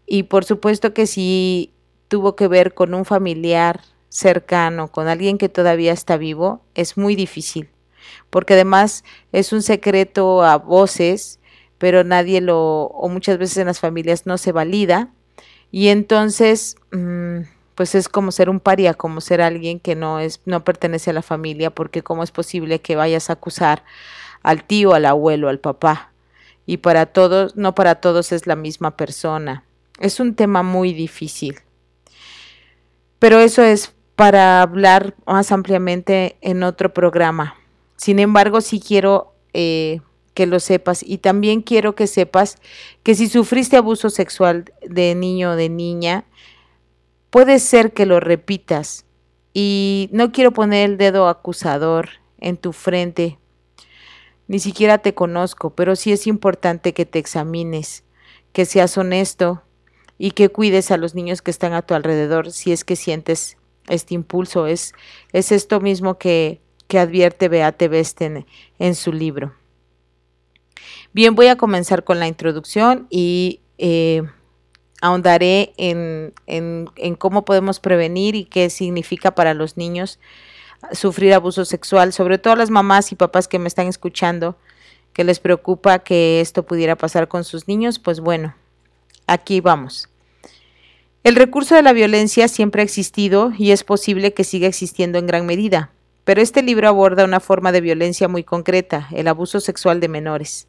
y 0.05 0.23
por 0.23 0.43
supuesto 0.43 0.93
que 0.93 1.05
si 1.05 1.73
tuvo 2.07 2.35
que 2.35 2.47
ver 2.47 2.73
con 2.73 2.95
un 2.95 3.05
familiar 3.05 3.81
cercano, 4.09 4.91
con 4.91 5.07
alguien 5.07 5.37
que 5.37 5.49
todavía 5.49 5.93
está 5.93 6.17
vivo, 6.17 6.63
es 6.73 6.97
muy 6.97 7.15
difícil, 7.15 7.69
porque 8.29 8.53
además 8.53 9.03
es 9.31 9.53
un 9.53 9.61
secreto 9.61 10.43
a 10.43 10.57
voces, 10.57 11.39
pero 11.77 12.03
nadie 12.03 12.41
lo, 12.41 12.85
o 12.85 13.09
muchas 13.09 13.37
veces 13.37 13.57
en 13.57 13.67
las 13.67 13.79
familias 13.79 14.25
no 14.25 14.37
se 14.37 14.51
valida, 14.51 15.09
y 15.71 15.89
entonces, 15.89 16.75
mm, 16.91 17.41
pues 17.75 17.95
es 17.95 18.09
como 18.09 18.31
ser 18.31 18.49
un 18.49 18.59
paria, 18.59 18.93
como 18.93 19.21
ser 19.21 19.41
alguien 19.41 19.79
que 19.79 19.95
no 19.95 20.19
es, 20.19 20.41
no 20.45 20.63
pertenece 20.63 21.11
a 21.11 21.13
la 21.13 21.21
familia, 21.21 21.69
porque 21.69 22.01
cómo 22.01 22.23
es 22.23 22.31
posible 22.31 22.81
que 22.81 22.95
vayas 22.95 23.29
a 23.29 23.33
acusar 23.33 23.83
al 24.41 24.63
tío, 24.63 24.93
al 24.93 25.05
abuelo, 25.05 25.49
al 25.49 25.59
papá. 25.59 26.11
Y 26.65 26.77
para 26.77 27.07
todos, 27.07 27.55
no 27.55 27.75
para 27.75 27.95
todos 27.95 28.31
es 28.31 28.47
la 28.47 28.55
misma 28.55 28.95
persona. 28.95 29.63
Es 29.99 30.19
un 30.19 30.35
tema 30.35 30.63
muy 30.63 30.93
difícil. 30.93 31.59
Pero 33.19 33.39
eso 33.39 33.63
es 33.63 33.93
para 34.15 34.61
hablar 34.61 35.15
más 35.25 35.51
ampliamente 35.51 36.37
en 36.41 36.63
otro 36.63 36.93
programa. 36.93 37.55
Sin 37.99 38.17
embargo, 38.17 38.61
sí 38.61 38.79
quiero 38.79 39.35
eh, 39.53 40.01
que 40.33 40.47
lo 40.47 40.59
sepas 40.59 41.03
y 41.03 41.19
también 41.19 41.61
quiero 41.61 41.93
que 41.93 42.07
sepas 42.07 42.57
que 43.03 43.13
si 43.13 43.27
sufriste 43.27 43.77
abuso 43.77 44.09
sexual 44.09 44.73
de 44.81 45.13
niño 45.13 45.51
o 45.51 45.55
de 45.55 45.69
niña, 45.69 46.25
puede 47.29 47.59
ser 47.59 47.93
que 47.93 48.07
lo 48.07 48.19
repitas. 48.19 49.05
Y 49.53 50.09
no 50.11 50.31
quiero 50.31 50.53
poner 50.53 50.89
el 50.89 50.97
dedo 50.97 51.27
acusador 51.27 52.09
en 52.39 52.57
tu 52.57 52.73
frente 52.73 53.37
ni 54.49 54.57
siquiera 54.57 54.97
te 54.97 55.13
conozco, 55.13 55.69
pero 55.75 55.95
sí 55.95 56.11
es 56.11 56.25
importante 56.25 56.95
que 56.95 57.05
te 57.05 57.19
examines, 57.19 58.03
que 58.51 58.65
seas 58.65 58.97
honesto 58.97 59.61
y 60.17 60.31
que 60.31 60.49
cuides 60.49 60.89
a 60.89 60.97
los 60.97 61.13
niños 61.13 61.43
que 61.43 61.51
están 61.51 61.73
a 61.73 61.83
tu 61.83 61.93
alrededor 61.93 62.51
si 62.51 62.71
es 62.71 62.83
que 62.83 62.95
sientes 62.95 63.57
este 63.89 64.15
impulso. 64.15 64.65
Es, 64.65 64.95
es 65.33 65.51
esto 65.51 65.79
mismo 65.81 66.17
que, 66.17 66.61
que 66.89 66.99
advierte 66.99 67.47
Beate 67.47 67.87
Besten 67.87 68.45
en 68.79 68.95
su 68.95 69.13
libro. 69.13 69.53
Bien, 71.13 71.35
voy 71.35 71.47
a 71.47 71.55
comenzar 71.55 72.03
con 72.03 72.19
la 72.19 72.27
introducción 72.27 73.05
y 73.11 73.61
eh, 73.77 74.23
ahondaré 74.99 75.71
en, 75.77 76.33
en, 76.47 76.89
en, 76.95 77.15
cómo 77.15 77.45
podemos 77.45 77.79
prevenir 77.79 78.35
y 78.35 78.45
qué 78.45 78.71
significa 78.71 79.35
para 79.35 79.53
los 79.53 79.77
niños 79.77 80.19
sufrir 80.91 81.33
abuso 81.33 81.63
sexual, 81.63 82.11
sobre 82.11 82.39
todo 82.39 82.55
las 82.55 82.71
mamás 82.71 83.11
y 83.11 83.15
papás 83.15 83.47
que 83.47 83.59
me 83.59 83.67
están 83.67 83.87
escuchando, 83.87 84.57
que 85.13 85.23
les 85.23 85.39
preocupa 85.39 85.99
que 85.99 86.41
esto 86.41 86.63
pudiera 86.63 86.95
pasar 86.95 87.27
con 87.27 87.43
sus 87.43 87.67
niños, 87.67 87.99
pues 87.99 88.19
bueno, 88.19 88.55
aquí 89.27 89.61
vamos. 89.61 90.09
El 91.23 91.35
recurso 91.35 91.75
de 91.75 91.83
la 91.83 91.93
violencia 91.93 92.47
siempre 92.47 92.81
ha 92.81 92.85
existido 92.85 93.51
y 93.55 93.71
es 93.71 93.83
posible 93.83 94.33
que 94.33 94.43
siga 94.43 94.67
existiendo 94.67 95.19
en 95.19 95.27
gran 95.27 95.45
medida, 95.45 95.91
pero 96.29 96.43
este 96.43 96.61
libro 96.61 96.87
aborda 96.87 97.25
una 97.25 97.39
forma 97.39 97.71
de 97.71 97.81
violencia 97.81 98.27
muy 98.27 98.43
concreta, 98.43 99.07
el 99.13 99.27
abuso 99.27 99.59
sexual 99.59 99.99
de 99.99 100.09
menores. 100.09 100.67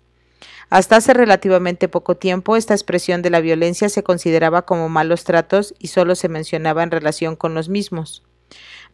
Hasta 0.70 0.96
hace 0.96 1.12
relativamente 1.12 1.86
poco 1.86 2.16
tiempo, 2.16 2.56
esta 2.56 2.72
expresión 2.72 3.20
de 3.20 3.28
la 3.28 3.40
violencia 3.40 3.90
se 3.90 4.02
consideraba 4.02 4.62
como 4.62 4.88
malos 4.88 5.24
tratos 5.24 5.74
y 5.78 5.88
solo 5.88 6.14
se 6.14 6.30
mencionaba 6.30 6.82
en 6.82 6.90
relación 6.90 7.36
con 7.36 7.52
los 7.52 7.68
mismos. 7.68 8.22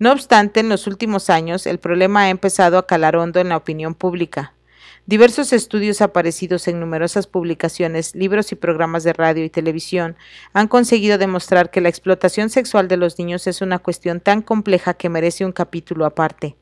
No 0.00 0.10
obstante, 0.10 0.58
en 0.58 0.68
los 0.68 0.88
últimos 0.88 1.30
años 1.30 1.68
el 1.68 1.78
problema 1.78 2.22
ha 2.22 2.30
empezado 2.30 2.78
a 2.78 2.86
calar 2.88 3.14
hondo 3.14 3.38
en 3.38 3.50
la 3.50 3.58
opinión 3.58 3.94
pública. 3.94 4.55
Diversos 5.08 5.52
estudios 5.52 6.00
aparecidos 6.00 6.66
en 6.66 6.80
numerosas 6.80 7.28
publicaciones, 7.28 8.16
libros 8.16 8.50
y 8.50 8.56
programas 8.56 9.04
de 9.04 9.12
radio 9.12 9.44
y 9.44 9.50
televisión 9.50 10.16
han 10.52 10.66
conseguido 10.66 11.16
demostrar 11.16 11.70
que 11.70 11.80
la 11.80 11.88
explotación 11.88 12.50
sexual 12.50 12.88
de 12.88 12.96
los 12.96 13.16
niños 13.16 13.46
es 13.46 13.60
una 13.60 13.78
cuestión 13.78 14.18
tan 14.18 14.42
compleja 14.42 14.94
que 14.94 15.08
merece 15.08 15.44
un 15.44 15.52
capítulo 15.52 16.06
aparte. 16.06 16.56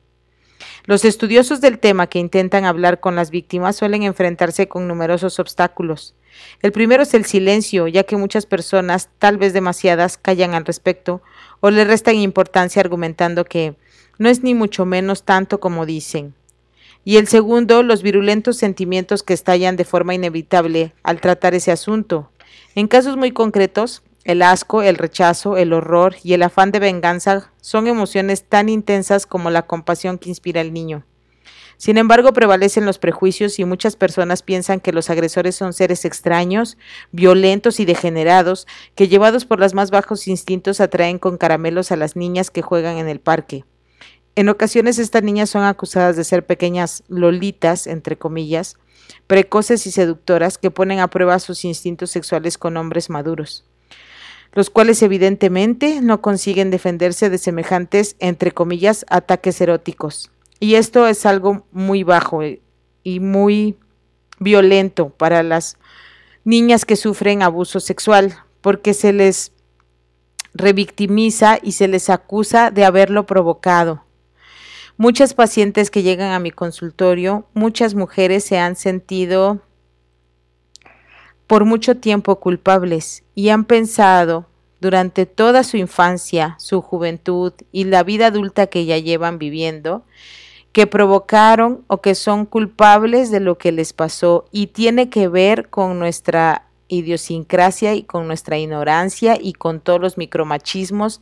Los 0.83 1.05
estudiosos 1.05 1.59
del 1.59 1.79
tema 1.79 2.05
que 2.05 2.19
intentan 2.19 2.65
hablar 2.65 2.99
con 2.99 3.15
las 3.15 3.31
víctimas 3.31 3.77
suelen 3.77 4.03
enfrentarse 4.03 4.67
con 4.67 4.87
numerosos 4.87 5.39
obstáculos. 5.39 6.13
El 6.61 6.71
primero 6.71 7.01
es 7.01 7.15
el 7.15 7.25
silencio, 7.25 7.87
ya 7.87 8.03
que 8.03 8.15
muchas 8.15 8.45
personas, 8.45 9.09
tal 9.17 9.37
vez 9.37 9.53
demasiadas, 9.53 10.19
callan 10.19 10.53
al 10.53 10.65
respecto 10.65 11.23
o 11.61 11.71
le 11.71 11.83
restan 11.83 12.17
importancia 12.17 12.79
argumentando 12.79 13.43
que 13.43 13.75
no 14.19 14.29
es 14.29 14.43
ni 14.43 14.53
mucho 14.53 14.85
menos 14.85 15.23
tanto 15.23 15.59
como 15.59 15.87
dicen. 15.87 16.35
Y 17.07 17.17
el 17.17 17.27
segundo, 17.27 17.83
los 17.83 18.01
virulentos 18.01 18.57
sentimientos 18.57 19.21
que 19.21 19.35
estallan 19.35 19.75
de 19.75 19.85
forma 19.85 20.15
inevitable 20.15 20.93
al 21.03 21.21
tratar 21.21 21.53
ese 21.53 21.71
asunto. 21.71 22.31
En 22.73 22.87
casos 22.87 23.15
muy 23.15 23.31
concretos, 23.31 24.01
el 24.23 24.41
asco, 24.41 24.81
el 24.81 24.97
rechazo, 24.97 25.55
el 25.55 25.71
horror 25.71 26.15
y 26.23 26.33
el 26.33 26.41
afán 26.41 26.71
de 26.71 26.79
venganza 26.79 27.51
son 27.61 27.85
emociones 27.85 28.43
tan 28.43 28.69
intensas 28.69 29.27
como 29.27 29.51
la 29.51 29.67
compasión 29.67 30.17
que 30.17 30.29
inspira 30.29 30.61
el 30.61 30.73
niño. 30.73 31.05
Sin 31.77 31.99
embargo, 31.99 32.33
prevalecen 32.33 32.87
los 32.87 32.97
prejuicios 32.97 33.59
y 33.59 33.65
muchas 33.65 33.95
personas 33.95 34.41
piensan 34.41 34.79
que 34.79 34.91
los 34.91 35.11
agresores 35.11 35.55
son 35.55 35.73
seres 35.73 36.05
extraños, 36.05 36.75
violentos 37.11 37.79
y 37.79 37.85
degenerados, 37.85 38.65
que 38.95 39.07
llevados 39.07 39.45
por 39.45 39.59
los 39.59 39.75
más 39.75 39.91
bajos 39.91 40.27
instintos 40.27 40.81
atraen 40.81 41.19
con 41.19 41.37
caramelos 41.37 41.91
a 41.91 41.97
las 41.97 42.15
niñas 42.15 42.49
que 42.49 42.63
juegan 42.63 42.97
en 42.97 43.09
el 43.09 43.19
parque. 43.19 43.63
En 44.35 44.49
ocasiones 44.49 44.99
estas 44.99 45.23
niñas 45.23 45.49
son 45.49 45.63
acusadas 45.63 46.17
de 46.17 46.25
ser 46.25 46.45
pequeñas 46.45 47.03
lolitas, 47.07 47.87
entre 47.87 48.17
comillas, 48.17 48.75
precoces 49.27 49.87
y 49.87 49.91
seductoras 49.91 50.57
que 50.57 50.71
ponen 50.71 50.99
a 50.99 51.07
prueba 51.07 51.39
sus 51.39 51.63
instintos 51.63 52.11
sexuales 52.11 52.57
con 52.57 52.75
hombres 52.75 53.09
maduros, 53.09 53.63
los 54.51 54.69
cuales 54.69 55.01
evidentemente 55.03 56.01
no 56.01 56.21
consiguen 56.21 56.69
defenderse 56.69 57.29
de 57.29 57.37
semejantes, 57.37 58.17
entre 58.19 58.51
comillas, 58.51 59.05
ataques 59.09 59.61
eróticos. 59.61 60.31
Y 60.59 60.75
esto 60.75 61.07
es 61.07 61.25
algo 61.25 61.65
muy 61.71 62.03
bajo 62.03 62.41
eh, 62.41 62.61
y 63.03 63.21
muy 63.21 63.77
violento 64.39 65.09
para 65.09 65.43
las 65.43 65.77
niñas 66.43 66.83
que 66.83 66.97
sufren 66.97 67.41
abuso 67.41 67.79
sexual, 67.79 68.35
porque 68.59 68.93
se 68.93 69.13
les 69.13 69.53
revictimiza 70.53 71.57
y 71.61 71.73
se 71.73 71.87
les 71.87 72.09
acusa 72.09 72.71
de 72.71 72.83
haberlo 72.83 73.25
provocado. 73.25 74.04
Muchas 74.97 75.33
pacientes 75.33 75.91
que 75.91 76.03
llegan 76.03 76.31
a 76.31 76.39
mi 76.39 76.51
consultorio, 76.51 77.45
muchas 77.53 77.95
mujeres 77.95 78.45
se 78.45 78.57
han 78.57 78.77
sentido 78.77 79.59
por 81.47 81.65
mucho 81.65 81.97
tiempo 81.97 82.39
culpables 82.39 83.23
y 83.35 83.49
han 83.49 83.65
pensado 83.65 84.45
durante 84.79 85.25
toda 85.25 85.63
su 85.63 85.75
infancia, 85.75 86.55
su 86.59 86.81
juventud 86.81 87.51
y 87.73 87.83
la 87.83 88.03
vida 88.03 88.27
adulta 88.27 88.67
que 88.67 88.85
ya 88.85 88.97
llevan 88.97 89.37
viviendo, 89.37 90.05
que 90.71 90.87
provocaron 90.87 91.83
o 91.87 91.99
que 91.99 92.15
son 92.15 92.45
culpables 92.45 93.31
de 93.31 93.41
lo 93.41 93.57
que 93.57 93.73
les 93.73 93.91
pasó 93.91 94.45
y 94.51 94.67
tiene 94.67 95.09
que 95.09 95.27
ver 95.27 95.69
con 95.69 95.99
nuestra 95.99 96.67
idiosincrasia 96.87 97.95
y 97.95 98.03
con 98.03 98.27
nuestra 98.27 98.57
ignorancia 98.57 99.37
y 99.41 99.53
con 99.53 99.81
todos 99.81 99.99
los 99.99 100.17
micromachismos 100.17 101.19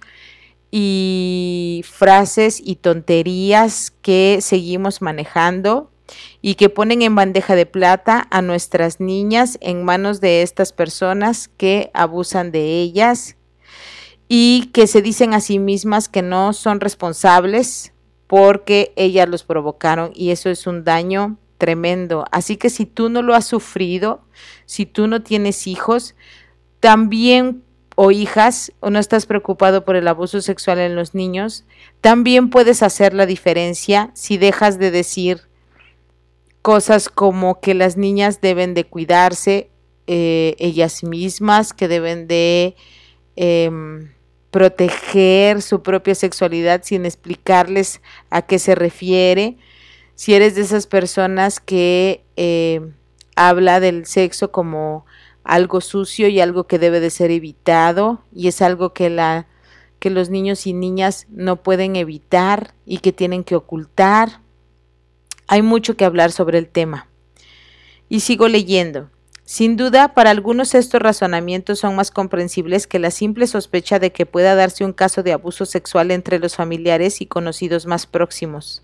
y 0.75 1.85
frases 1.87 2.59
y 2.59 2.77
tonterías 2.77 3.91
que 4.01 4.39
seguimos 4.41 5.03
manejando 5.03 5.91
y 6.41 6.55
que 6.55 6.69
ponen 6.69 7.03
en 7.03 7.13
bandeja 7.13 7.53
de 7.53 7.67
plata 7.67 8.27
a 8.31 8.41
nuestras 8.41 8.99
niñas 8.99 9.59
en 9.61 9.85
manos 9.85 10.19
de 10.19 10.41
estas 10.41 10.73
personas 10.73 11.47
que 11.47 11.91
abusan 11.93 12.51
de 12.51 12.81
ellas 12.81 13.37
y 14.27 14.71
que 14.73 14.87
se 14.87 15.03
dicen 15.03 15.35
a 15.35 15.41
sí 15.41 15.59
mismas 15.59 16.09
que 16.09 16.23
no 16.23 16.53
son 16.53 16.79
responsables 16.79 17.93
porque 18.25 18.93
ellas 18.95 19.29
los 19.29 19.43
provocaron 19.43 20.09
y 20.15 20.31
eso 20.31 20.49
es 20.49 20.65
un 20.65 20.83
daño 20.83 21.37
tremendo. 21.59 22.25
Así 22.31 22.57
que 22.57 22.71
si 22.71 22.87
tú 22.87 23.09
no 23.09 23.21
lo 23.21 23.35
has 23.35 23.45
sufrido, 23.45 24.25
si 24.65 24.87
tú 24.87 25.05
no 25.05 25.21
tienes 25.21 25.67
hijos, 25.67 26.15
también 26.79 27.63
o 27.95 28.11
hijas 28.11 28.71
o 28.79 28.89
no 28.89 28.99
estás 28.99 29.25
preocupado 29.25 29.85
por 29.85 29.95
el 29.95 30.07
abuso 30.07 30.41
sexual 30.41 30.79
en 30.79 30.95
los 30.95 31.13
niños, 31.13 31.65
también 32.01 32.49
puedes 32.49 32.83
hacer 32.83 33.13
la 33.13 33.25
diferencia 33.25 34.11
si 34.13 34.37
dejas 34.37 34.79
de 34.79 34.91
decir 34.91 35.41
cosas 36.61 37.09
como 37.09 37.59
que 37.59 37.73
las 37.73 37.97
niñas 37.97 38.41
deben 38.41 38.73
de 38.73 38.85
cuidarse 38.85 39.69
eh, 40.07 40.55
ellas 40.59 41.03
mismas, 41.03 41.73
que 41.73 41.87
deben 41.87 42.27
de 42.27 42.75
em, 43.35 44.11
proteger 44.49 45.61
su 45.61 45.83
propia 45.83 46.15
sexualidad 46.15 46.81
sin 46.83 47.05
explicarles 47.05 48.01
a 48.29 48.41
qué 48.41 48.59
se 48.59 48.75
refiere. 48.75 49.57
Si 50.15 50.33
eres 50.33 50.55
de 50.55 50.61
esas 50.61 50.87
personas 50.87 51.59
que 51.59 52.23
eh, 52.37 52.81
habla 53.35 53.79
del 53.79 54.05
sexo 54.05 54.51
como 54.51 55.05
algo 55.43 55.81
sucio 55.81 56.27
y 56.27 56.39
algo 56.39 56.65
que 56.65 56.79
debe 56.79 56.99
de 56.99 57.09
ser 57.09 57.31
evitado 57.31 58.23
y 58.33 58.47
es 58.47 58.61
algo 58.61 58.93
que 58.93 59.09
la 59.09 59.47
que 59.99 60.09
los 60.09 60.29
niños 60.29 60.67
y 60.67 60.73
niñas 60.73 61.27
no 61.29 61.63
pueden 61.63 61.95
evitar 61.95 62.73
y 62.85 62.97
que 62.97 63.13
tienen 63.13 63.45
que 63.45 63.55
ocultar 63.55 64.41
hay 65.47 65.61
mucho 65.61 65.95
que 65.95 66.05
hablar 66.05 66.31
sobre 66.31 66.57
el 66.57 66.67
tema. 66.67 67.07
Y 68.09 68.21
sigo 68.21 68.47
leyendo. 68.47 69.09
Sin 69.45 69.75
duda, 69.75 70.13
para 70.13 70.29
algunos 70.29 70.73
estos 70.73 71.01
razonamientos 71.01 71.79
son 71.79 71.95
más 71.95 72.11
comprensibles 72.11 72.87
que 72.87 72.97
la 72.97 73.11
simple 73.11 73.45
sospecha 73.45 73.99
de 73.99 74.11
que 74.11 74.25
pueda 74.25 74.55
darse 74.55 74.85
un 74.85 74.93
caso 74.93 75.21
de 75.21 75.33
abuso 75.33 75.65
sexual 75.65 76.11
entre 76.11 76.39
los 76.39 76.55
familiares 76.55 77.21
y 77.21 77.25
conocidos 77.25 77.85
más 77.85 78.07
próximos. 78.07 78.83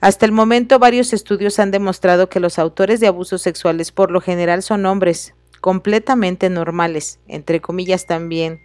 Hasta 0.00 0.26
el 0.26 0.32
momento, 0.32 0.78
varios 0.78 1.12
estudios 1.12 1.58
han 1.58 1.70
demostrado 1.70 2.28
que 2.28 2.40
los 2.40 2.58
autores 2.58 3.00
de 3.00 3.08
abusos 3.08 3.42
sexuales 3.42 3.90
por 3.90 4.10
lo 4.10 4.20
general 4.20 4.62
son 4.62 4.86
hombres, 4.86 5.34
completamente 5.64 6.50
normales, 6.50 7.20
entre 7.26 7.62
comillas 7.62 8.04
también, 8.04 8.60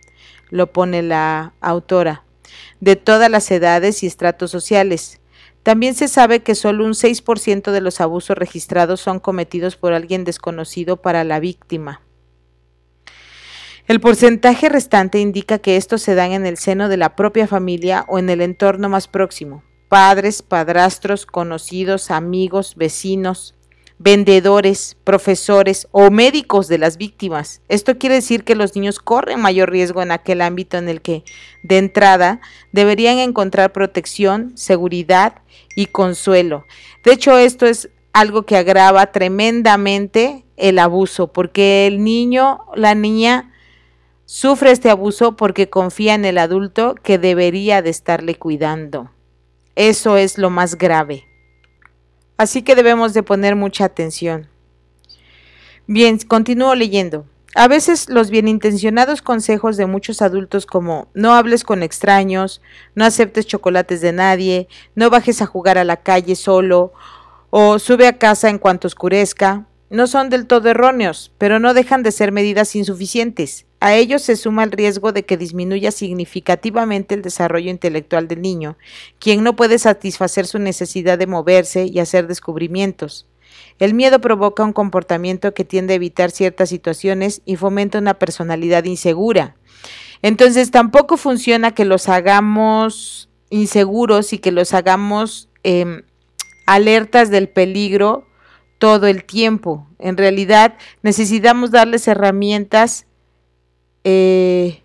lo 0.50 0.74
pone 0.74 1.02
la 1.02 1.54
autora, 1.62 2.26
de 2.82 2.98
todas 2.98 3.32
las 3.32 3.50
edades 3.52 4.04
y 4.04 4.08
estratos 4.08 4.52
sociales, 4.52 5.22
también 5.64 5.96
se 5.96 6.10
sabe 6.10 6.42
que 6.42 6.56
solo 6.56 6.84
un 6.84 6.92
6% 6.92 7.72
de 7.72 7.80
los 7.80 8.02
abusos 8.02 8.38
registrados 8.38 9.00
son 9.00 9.22
cometidos 9.22 9.78
por 9.78 9.94
alguien 9.94 10.26
desconocido 10.26 10.98
para 10.98 11.24
la 11.24 11.40
víctima. 11.40 12.02
El 13.88 14.02
porcentaje 14.02 14.68
restante 14.68 15.22
indica 15.22 15.58
que 15.58 15.78
estos 15.78 16.02
se 16.02 16.16
dan 16.16 16.34
en 16.34 16.46
el 16.46 16.58
seno 16.58 16.90
de 16.90 16.98
la 16.98 17.16
propia 17.16 17.48
familia 17.48 18.04
o 18.10 18.20
en 18.20 18.30
el 18.30 18.42
entorno 18.42 18.90
más 18.90 19.08
próximo, 19.08 19.64
padres, 19.88 20.42
padrastros, 20.42 21.26
conocidos, 21.26 22.12
amigos, 22.12 22.76
vecinos, 22.76 23.56
vendedores, 24.00 24.98
profesores 25.04 25.88
o 25.92 26.10
médicos 26.10 26.70
de 26.70 26.78
las 26.78 26.98
víctimas. 26.98 27.62
Esto 27.68 27.98
quiere 27.98 28.16
decir 28.16 28.46
que 28.46 28.56
los 28.56 28.74
niños 28.74 29.00
corren 29.00 29.42
mayor 29.42 29.70
riesgo 29.70 30.02
en 30.02 30.12
aquel 30.12 30.42
ámbito 30.42 30.78
en 30.78 30.88
el 30.88 31.02
que, 31.02 31.24
de 31.64 31.78
entrada, 31.78 32.40
deberían 32.72 33.20
encontrar 33.20 33.74
protección, 33.74 34.58
seguridad 34.58 35.42
y 35.76 35.88
consuelo. 35.88 36.66
De 37.04 37.12
hecho, 37.12 37.38
esto 37.38 37.66
es 37.66 37.90
algo 38.14 38.44
que 38.44 38.56
agrava 38.56 39.12
tremendamente 39.12 40.46
el 40.56 40.80
abuso, 40.80 41.32
porque 41.32 41.86
el 41.86 42.04
niño, 42.04 42.62
la 42.76 42.96
niña, 42.96 43.54
sufre 44.26 44.72
este 44.72 44.90
abuso 44.90 45.36
porque 45.36 45.70
confía 45.70 46.14
en 46.14 46.24
el 46.24 46.38
adulto 46.38 46.96
que 46.96 47.18
debería 47.18 47.82
de 47.82 47.90
estarle 47.90 48.36
cuidando. 48.36 49.12
Eso 49.76 50.18
es 50.18 50.38
lo 50.38 50.50
más 50.50 50.78
grave. 50.78 51.29
Así 52.40 52.62
que 52.62 52.74
debemos 52.74 53.14
de 53.14 53.22
poner 53.22 53.58
mucha 53.58 53.84
atención. 53.84 54.48
Bien, 55.88 56.18
continúo 56.20 56.74
leyendo. 56.74 57.26
A 57.54 57.68
veces 57.68 58.08
los 58.08 58.30
bienintencionados 58.30 59.22
consejos 59.22 59.76
de 59.76 59.88
muchos 59.88 60.22
adultos 60.22 60.66
como 60.66 61.10
no 61.14 61.34
hables 61.34 61.66
con 61.66 61.84
extraños, 61.84 62.62
no 62.96 63.04
aceptes 63.04 63.46
chocolates 63.46 64.00
de 64.00 64.14
nadie, 64.14 64.70
no 64.96 65.10
bajes 65.10 65.42
a 65.42 65.48
jugar 65.48 65.78
a 65.78 65.84
la 65.84 65.98
calle 65.98 66.38
solo 66.38 66.94
o 67.50 67.78
sube 67.78 68.08
a 68.08 68.18
casa 68.18 68.50
en 68.50 68.58
cuanto 68.58 68.88
oscurezca, 68.88 69.66
no 69.90 70.08
son 70.08 70.30
del 70.30 70.48
todo 70.48 70.70
erróneos, 70.70 71.34
pero 71.38 71.60
no 71.60 71.74
dejan 71.74 72.04
de 72.04 72.14
ser 72.14 72.32
medidas 72.32 72.74
insuficientes. 72.74 73.66
A 73.80 73.96
ellos 73.96 74.22
se 74.22 74.36
suma 74.36 74.64
el 74.64 74.72
riesgo 74.72 75.14
de 75.14 75.24
que 75.24 75.38
disminuya 75.38 75.92
significativamente 75.92 77.16
el 77.16 77.22
desarrollo 77.22 77.70
intelectual 77.70 78.28
del 78.28 78.42
niño, 78.42 78.78
quien 79.20 79.44
no 79.44 79.56
puede 79.56 79.80
satisfacer 79.80 80.48
su 80.48 80.60
necesidad 80.60 81.18
de 81.18 81.28
moverse 81.28 81.86
y 81.86 82.00
hacer 82.00 82.28
descubrimientos. 82.28 83.26
El 83.80 83.94
miedo 83.94 84.20
provoca 84.20 84.64
un 84.64 84.74
comportamiento 84.74 85.54
que 85.54 85.64
tiende 85.64 85.94
a 85.94 85.96
evitar 85.96 86.32
ciertas 86.32 86.70
situaciones 86.70 87.42
y 87.46 87.56
fomenta 87.56 88.00
una 88.00 88.16
personalidad 88.16 88.84
insegura. 88.84 89.56
Entonces 90.22 90.72
tampoco 90.72 91.16
funciona 91.16 91.74
que 91.74 91.86
los 91.86 92.10
hagamos 92.10 93.30
inseguros 93.50 94.34
y 94.34 94.40
que 94.40 94.52
los 94.52 94.74
hagamos 94.74 95.50
em, 95.64 96.04
alertas 96.66 97.30
del 97.30 97.48
peligro 97.48 98.28
todo 98.78 99.08
el 99.08 99.24
tiempo. 99.24 99.88
En 99.98 100.18
realidad 100.18 100.76
necesitamos 101.02 101.72
darles 101.72 102.08
herramientas, 102.08 103.06
eh, 104.04 104.84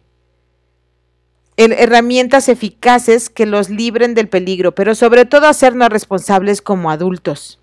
herramientas 1.56 2.48
eficaces 2.48 3.30
que 3.30 3.46
los 3.46 3.70
libren 3.70 4.14
del 4.14 4.28
peligro, 4.28 4.74
pero 4.74 4.94
sobre 4.94 5.24
todo 5.24 5.46
hacernos 5.46 5.88
responsables 5.88 6.62
como 6.62 6.90
adultos. 6.90 7.60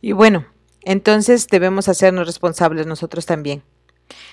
Y 0.00 0.12
bueno, 0.12 0.46
entonces 0.82 1.48
debemos 1.48 1.88
hacernos 1.88 2.26
responsables 2.26 2.86
nosotros 2.86 3.26
también. 3.26 3.62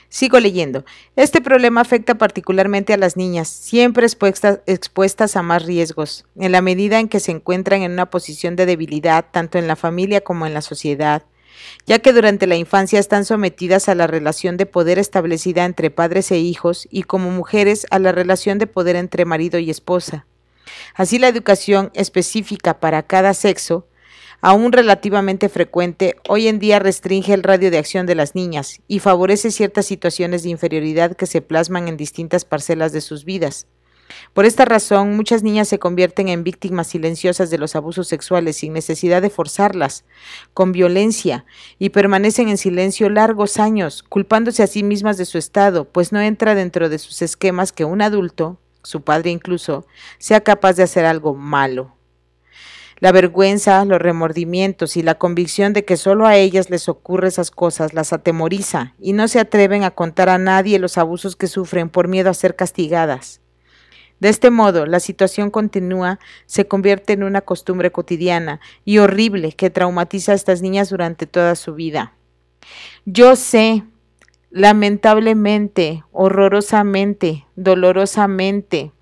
Sigo 0.10 0.40
leyendo. 0.40 0.86
Este 1.16 1.42
problema 1.42 1.82
afecta 1.82 2.16
particularmente 2.16 2.94
a 2.94 2.98
las 2.98 3.18
niñas, 3.18 3.50
siempre 3.50 4.06
expuestas, 4.06 4.62
expuestas, 4.66 5.36
a 5.36 5.42
más 5.42 5.66
riesgos, 5.66 6.26
en 6.38 6.52
la 6.52 6.62
medida 6.62 7.00
en 7.00 7.10
que 7.10 7.20
se 7.20 7.32
encuentran 7.32 7.82
en 7.82 7.92
una 7.92 8.10
posición 8.10 8.56
de 8.56 8.66
debilidad 8.66 9.26
tanto 9.32 9.58
en 9.58 9.68
la 9.68 9.76
familia 9.76 10.22
como 10.22 10.46
en 10.46 10.54
la 10.54 10.62
sociedad, 10.62 11.24
ya 11.86 12.00
que 12.00 12.14
durante 12.14 12.48
la 12.48 12.56
infancia 12.56 13.00
están 13.00 13.26
sometidas 13.26 13.90
a 13.90 13.96
la 13.96 14.08
relación 14.08 14.58
de 14.58 14.66
poder 14.66 15.00
establecida 15.00 15.66
entre 15.66 15.92
padres 15.92 16.32
e 16.32 16.40
hijos 16.40 16.88
y 16.92 17.04
como 17.04 17.32
mujeres 17.32 17.86
a 17.92 18.00
la 18.00 18.12
relación 18.12 18.58
de 18.58 18.68
poder 18.68 18.96
entre 18.96 19.26
marido 19.26 19.60
y 19.60 19.70
esposa. 19.70 20.26
Así 20.94 21.20
la 21.20 21.28
educación 21.28 21.92
específica 21.94 22.80
para 22.80 23.04
cada 23.04 23.34
sexo 23.34 23.88
aún 24.42 24.72
relativamente 24.72 25.50
frecuente, 25.50 26.18
hoy 26.28 26.48
en 26.48 26.60
día 26.60 26.78
restringe 26.78 27.34
el 27.34 27.42
radio 27.42 27.72
de 27.72 27.80
acción 27.80 28.06
de 28.06 28.14
las 28.14 28.36
niñas 28.36 28.80
y 28.88 29.00
favorece 29.00 29.50
ciertas 29.50 29.88
situaciones 29.88 30.44
de 30.44 30.50
inferioridad 30.50 31.16
que 31.16 31.26
se 31.26 31.42
plasman 31.42 31.88
en 31.88 31.98
distintas 31.98 32.46
parcelas 32.46 32.92
de 32.92 33.02
sus 33.02 33.26
vidas. 33.26 33.66
Por 34.34 34.46
esta 34.46 34.66
razón, 34.66 35.16
muchas 35.16 35.44
niñas 35.44 35.68
se 35.68 35.80
convierten 35.80 36.28
en 36.28 36.44
víctimas 36.44 36.88
silenciosas 36.88 37.50
de 37.50 37.58
los 37.58 37.76
abusos 37.76 38.08
sexuales 38.08 38.58
sin 38.58 38.74
necesidad 38.74 39.22
de 39.22 39.30
forzarlas, 39.30 40.04
con 40.54 40.72
violencia, 40.72 41.46
y 41.80 41.90
permanecen 41.90 42.50
en 42.50 42.58
silencio 42.58 43.10
largos 43.10 43.60
años, 43.60 44.04
culpándose 44.04 44.64
a 44.64 44.68
sí 44.68 44.84
mismas 44.84 45.18
de 45.18 45.26
su 45.26 45.38
estado, 45.38 45.86
pues 45.86 46.12
no 46.12 46.22
entra 46.22 46.56
dentro 46.56 46.90
de 46.90 47.00
sus 47.00 47.22
esquemas 47.22 47.72
que 47.72 47.86
un 47.86 48.02
adulto, 48.02 48.60
su 48.84 49.02
padre 49.02 49.32
incluso, 49.32 49.86
sea 50.20 50.42
capaz 50.42 50.74
de 50.74 50.84
hacer 50.84 51.06
algo 51.06 51.34
malo. 51.34 51.96
La 53.00 53.12
vergüenza, 53.12 53.84
los 53.84 54.02
remordimientos 54.02 54.96
y 54.96 55.04
la 55.04 55.16
convicción 55.16 55.74
de 55.74 55.84
que 55.84 55.98
solo 55.98 56.26
a 56.26 56.38
ellas 56.38 56.70
les 56.70 56.88
ocurre 56.88 57.28
esas 57.28 57.52
cosas 57.52 57.94
las 57.94 58.14
atemoriza 58.14 58.94
y 59.00 59.12
no 59.12 59.28
se 59.28 59.40
atreven 59.40 59.84
a 59.84 59.92
contar 59.92 60.30
a 60.30 60.38
nadie 60.38 60.80
los 60.80 60.98
abusos 60.98 61.36
que 61.36 61.48
sufren 61.48 61.90
por 61.90 62.08
miedo 62.08 62.30
a 62.30 62.34
ser 62.34 62.56
castigadas. 62.56 63.42
De 64.20 64.30
este 64.30 64.50
modo, 64.50 64.86
la 64.86 65.00
situación 65.00 65.52
continúa, 65.52 66.20
se 66.46 66.68
convierte 66.68 67.14
en 67.14 67.24
una 67.24 67.42
costumbre 67.42 67.92
cotidiana 67.92 68.62
y 68.86 69.00
horrible 69.00 69.52
que 69.54 69.70
traumatiza 69.70 70.32
a 70.32 70.36
estas 70.36 70.62
niñas 70.62 70.90
durante 70.90 71.28
toda 71.28 71.56
su 71.56 71.76
vida. 71.76 72.14
Yo 73.06 73.36
sé, 73.36 73.84
lamentablemente, 74.50 76.04
horrorosamente, 76.12 77.46
dolorosamente, 77.56 78.94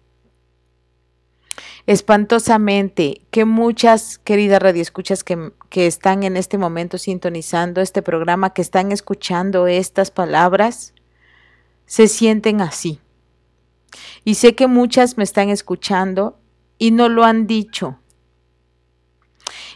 espantosamente 1.86 3.22
que 3.30 3.46
muchas 3.46 4.18
queridas 4.18 4.62
radioescuchas 4.62 5.24
que, 5.24 5.52
que 5.70 5.86
están 5.86 6.24
en 6.24 6.38
este 6.38 6.58
momento 6.58 6.98
sintonizando 6.98 7.82
este 7.82 8.02
programa, 8.02 8.54
que 8.54 8.62
están 8.62 8.92
escuchando 8.92 9.68
estas 9.68 10.10
palabras, 10.10 10.94
se 11.86 12.08
sienten 12.08 12.62
así. 12.62 13.03
Y 14.24 14.36
sé 14.36 14.56
que 14.56 14.68
muchas 14.68 15.18
me 15.18 15.24
están 15.24 15.50
escuchando 15.50 16.40
y 16.78 16.92
no 16.92 17.10
lo 17.10 17.24
han 17.24 17.48
dicho. 17.48 18.00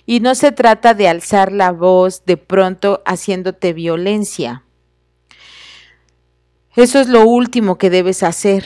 Y 0.05 0.19
no 0.19 0.35
se 0.35 0.51
trata 0.51 0.93
de 0.93 1.07
alzar 1.07 1.51
la 1.51 1.71
voz 1.71 2.25
de 2.25 2.37
pronto 2.37 3.01
haciéndote 3.05 3.73
violencia. 3.73 4.63
Eso 6.75 6.99
es 6.99 7.07
lo 7.09 7.25
último 7.25 7.77
que 7.77 7.89
debes 7.89 8.21
hacer. 8.21 8.63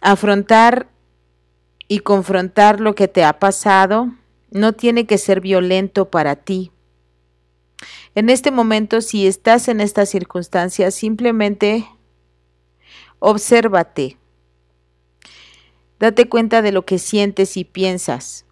Afrontar 0.00 0.88
y 1.88 1.98
confrontar 1.98 2.78
lo 2.78 2.94
que 2.94 3.08
te 3.08 3.24
ha 3.24 3.40
pasado 3.40 4.12
no 4.52 4.72
tiene 4.72 5.06
que 5.06 5.18
ser 5.18 5.40
violento 5.40 6.10
para 6.10 6.36
ti. 6.36 6.70
En 8.14 8.30
este 8.30 8.52
momento, 8.52 9.00
si 9.00 9.26
estás 9.26 9.66
en 9.66 9.80
estas 9.80 10.08
circunstancias, 10.08 10.94
simplemente 10.94 11.86
obsérvate. 13.18 14.19
Date 16.00 16.30
cuenta 16.30 16.62
de 16.62 16.72
lo 16.72 16.86
que 16.86 16.98
sientes 16.98 17.58
y 17.58 17.64
piensas. 17.64 18.46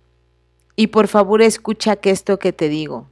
Y 0.76 0.88
por 0.88 1.08
favor 1.08 1.40
escucha 1.40 1.96
que 1.96 2.10
esto 2.10 2.38
que 2.38 2.52
te 2.52 2.68
digo. 2.68 3.08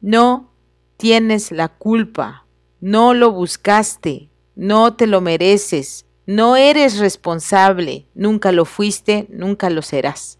No 0.00 0.50
tienes 0.96 1.52
la 1.52 1.68
culpa, 1.68 2.46
no 2.80 3.12
lo 3.12 3.30
buscaste, 3.30 4.30
no 4.56 4.94
te 4.94 5.06
lo 5.06 5.20
mereces, 5.20 6.06
no 6.26 6.56
eres 6.56 6.98
responsable, 6.98 8.06
nunca 8.14 8.52
lo 8.52 8.64
fuiste, 8.64 9.26
nunca 9.28 9.68
lo 9.68 9.82
serás. 9.82 10.38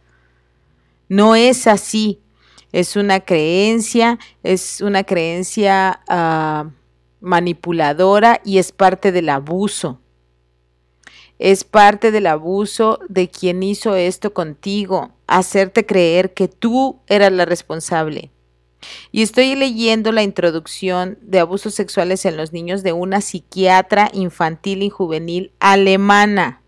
No 1.11 1.37
es 1.37 1.67
así, 1.67 2.23
es 2.73 2.97
una 2.97 3.21
creencia, 3.21 4.19
es 4.43 4.81
una 4.81 5.05
creencia 5.05 6.01
uh, 6.09 6.71
manipuladora 7.21 8.41
y 8.43 8.57
es 8.57 8.73
parte 8.73 9.13
del 9.13 9.29
abuso. 9.29 10.01
Es 11.39 11.65
parte 11.65 12.11
del 12.11 12.27
abuso 12.27 13.01
de 13.09 13.29
quien 13.29 13.63
hizo 13.63 13.97
esto 13.97 14.33
contigo, 14.33 15.11
hacerte 15.27 15.85
creer 15.85 16.33
que 16.33 16.49
tú 16.49 17.01
eras 17.09 17.33
la 17.33 17.45
responsable. 17.45 18.31
Y 19.11 19.23
estoy 19.23 19.55
leyendo 19.55 20.13
la 20.13 20.23
introducción 20.23 21.19
de 21.23 21.41
abusos 21.41 21.75
sexuales 21.75 22.25
en 22.25 22.37
los 22.37 22.53
niños 22.53 22.83
de 22.83 22.93
una 22.93 23.21
psiquiatra 23.21 24.11
infantil 24.13 24.83
y 24.83 24.91
juvenil 24.91 25.53
alemana. 25.59 26.63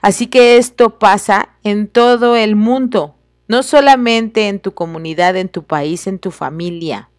Así 0.00 0.28
que 0.28 0.56
esto 0.56 0.98
pasa 0.98 1.50
en 1.64 1.88
todo 1.88 2.36
el 2.36 2.56
mundo, 2.56 3.16
no 3.48 3.62
solamente 3.62 4.48
en 4.48 4.60
tu 4.60 4.72
comunidad, 4.72 5.36
en 5.36 5.48
tu 5.48 5.64
país, 5.64 6.06
en 6.06 6.18
tu 6.18 6.30
familia. 6.30 7.10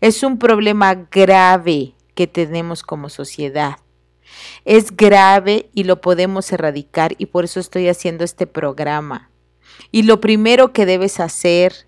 Es 0.00 0.22
un 0.22 0.38
problema 0.38 0.94
grave 1.10 1.94
que 2.14 2.26
tenemos 2.26 2.82
como 2.82 3.08
sociedad. 3.08 3.76
Es 4.64 4.96
grave 4.96 5.70
y 5.74 5.84
lo 5.84 6.00
podemos 6.00 6.52
erradicar 6.52 7.14
y 7.18 7.26
por 7.26 7.44
eso 7.44 7.60
estoy 7.60 7.88
haciendo 7.88 8.24
este 8.24 8.46
programa. 8.46 9.30
Y 9.90 10.02
lo 10.02 10.20
primero 10.20 10.72
que 10.72 10.86
debes 10.86 11.20
hacer, 11.20 11.86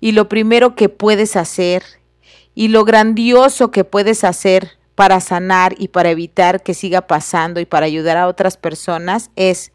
y 0.00 0.12
lo 0.12 0.28
primero 0.28 0.74
que 0.74 0.88
puedes 0.88 1.36
hacer, 1.36 1.82
y 2.54 2.68
lo 2.68 2.84
grandioso 2.84 3.70
que 3.70 3.84
puedes 3.84 4.24
hacer 4.24 4.78
para 4.94 5.20
sanar 5.20 5.74
y 5.78 5.88
para 5.88 6.10
evitar 6.10 6.62
que 6.62 6.74
siga 6.74 7.06
pasando 7.06 7.60
y 7.60 7.64
para 7.64 7.86
ayudar 7.86 8.16
a 8.16 8.26
otras 8.26 8.56
personas 8.56 9.30
es 9.36 9.72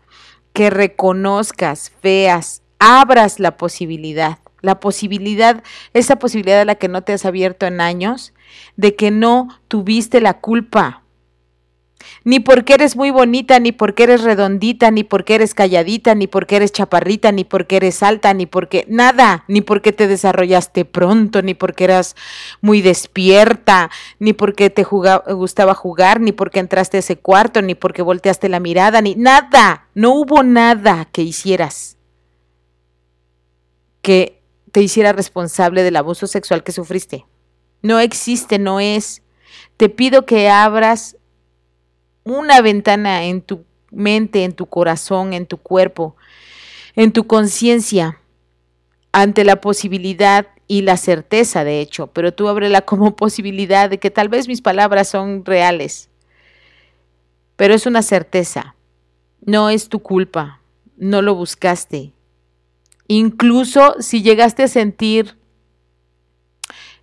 que 0.53 0.69
reconozcas, 0.69 1.91
veas, 2.03 2.61
abras 2.79 3.39
la 3.39 3.57
posibilidad, 3.57 4.39
la 4.61 4.79
posibilidad, 4.79 5.63
esa 5.93 6.17
posibilidad 6.17 6.61
a 6.61 6.65
la 6.65 6.75
que 6.75 6.87
no 6.87 7.01
te 7.01 7.13
has 7.13 7.25
abierto 7.25 7.65
en 7.65 7.81
años, 7.81 8.33
de 8.75 8.95
que 8.95 9.11
no 9.11 9.47
tuviste 9.67 10.21
la 10.21 10.39
culpa, 10.39 11.04
ni 12.23 12.39
porque 12.39 12.73
eres 12.73 12.95
muy 12.95 13.11
bonita, 13.11 13.59
ni 13.59 13.71
porque 13.71 14.03
eres 14.03 14.23
redondita, 14.23 14.91
ni 14.91 15.03
porque 15.03 15.35
eres 15.35 15.53
calladita, 15.53 16.15
ni 16.15 16.27
porque 16.27 16.57
eres 16.57 16.71
chaparrita, 16.71 17.31
ni 17.31 17.43
porque 17.43 17.77
eres 17.77 18.03
alta, 18.03 18.33
ni 18.33 18.45
porque 18.45 18.85
nada, 18.89 19.43
ni 19.47 19.61
porque 19.61 19.91
te 19.93 20.07
desarrollaste 20.07 20.85
pronto, 20.85 21.41
ni 21.41 21.53
porque 21.53 21.85
eras 21.85 22.15
muy 22.61 22.81
despierta, 22.81 23.89
ni 24.19 24.33
porque 24.33 24.69
te 24.69 24.83
gustaba 24.83 25.73
jugar, 25.73 26.19
ni 26.19 26.31
porque 26.31 26.59
entraste 26.59 26.97
a 26.97 26.99
ese 26.99 27.17
cuarto, 27.17 27.61
ni 27.61 27.75
porque 27.75 28.01
volteaste 28.01 28.49
la 28.49 28.59
mirada, 28.59 29.01
ni 29.01 29.15
nada, 29.15 29.87
no 29.93 30.11
hubo 30.11 30.43
nada 30.43 31.07
que 31.11 31.21
hicieras 31.21 31.95
que 34.01 34.43
te 34.71 34.83
hiciera 34.83 35.13
responsable 35.13 35.81
del 35.81 35.95
abuso 35.95 36.27
sexual 36.27 36.63
que 36.63 36.71
sufriste. 36.71 37.25
No 37.81 37.99
existe, 37.99 38.59
no 38.59 38.79
es. 38.79 39.23
Te 39.77 39.89
pido 39.89 40.27
que 40.27 40.47
abras 40.47 41.17
una 42.25 42.59
ventana 42.61 43.23
en 43.23 43.41
tu 43.41 43.63
mente, 43.91 44.43
en 44.43 44.53
tu 44.53 44.65
corazón, 44.65 45.31
en 45.33 45.45
tu 45.45 45.57
cuerpo, 45.57 46.15
en 46.95 47.13
tu 47.13 47.27
conciencia, 47.27 48.19
ante 49.13 49.45
la 49.45 49.61
posibilidad 49.61 50.47
y 50.67 50.81
la 50.81 50.97
certeza, 50.97 51.63
de 51.63 51.79
hecho, 51.79 52.07
pero 52.07 52.33
tú 52.33 52.49
ábrela 52.49 52.81
como 52.81 53.15
posibilidad 53.15 53.89
de 53.89 53.99
que 53.99 54.11
tal 54.11 54.27
vez 54.27 54.47
mis 54.47 54.61
palabras 54.61 55.07
son 55.07 55.45
reales, 55.45 56.09
pero 57.55 57.73
es 57.73 57.85
una 57.85 58.01
certeza, 58.01 58.75
no 59.41 59.69
es 59.69 59.87
tu 59.87 59.99
culpa, 59.99 60.61
no 60.97 61.21
lo 61.21 61.35
buscaste. 61.35 62.11
Incluso 63.07 63.95
si 63.99 64.23
llegaste 64.23 64.63
a 64.63 64.67
sentir 64.67 65.37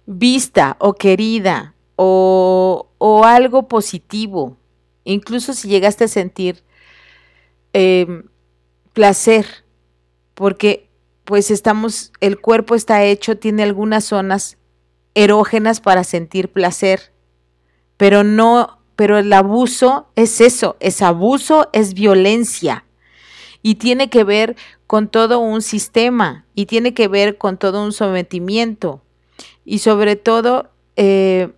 vista 0.05 0.77
o 0.81 0.95
querida 0.95 1.75
o, 1.95 2.89
o 2.99 3.25
algo 3.25 3.69
positivo, 3.69 4.59
incluso 5.05 5.53
si 5.55 5.69
llegaste 5.69 6.05
a 6.05 6.09
sentir 6.09 6.63
em, 7.73 8.25
placer, 8.93 9.47
porque 10.35 10.89
pues 11.25 11.51
estamos, 11.51 12.13
el 12.21 12.41
cuerpo 12.41 12.75
está 12.75 13.05
hecho, 13.05 13.39
tiene 13.39 13.63
algunas 13.63 14.05
zonas 14.05 14.59
erógenas 15.15 15.81
para 15.81 16.05
sentir 16.05 16.51
placer, 16.51 17.13
pero 17.97 18.25
no, 18.25 18.79
pero 18.97 19.19
el 19.19 19.33
abuso 19.33 20.09
es 20.17 20.41
eso, 20.41 20.77
es 20.81 21.03
abuso, 21.03 21.69
es 21.73 21.95
violencia 21.95 22.85
y 23.63 23.77
tiene 23.77 24.11
que 24.11 24.25
ver 24.25 24.57
con 24.87 25.09
todo 25.09 25.39
un 25.39 25.63
sistema 25.63 26.45
y 26.55 26.67
tiene 26.67 26.95
que 26.95 27.09
ver 27.09 27.39
con 27.39 27.57
todo 27.57 27.83
un 27.83 27.93
sometimiento 27.93 29.03
y 29.65 29.79
sobre 29.79 30.17
todo 30.17 30.71
eh, 30.97 31.53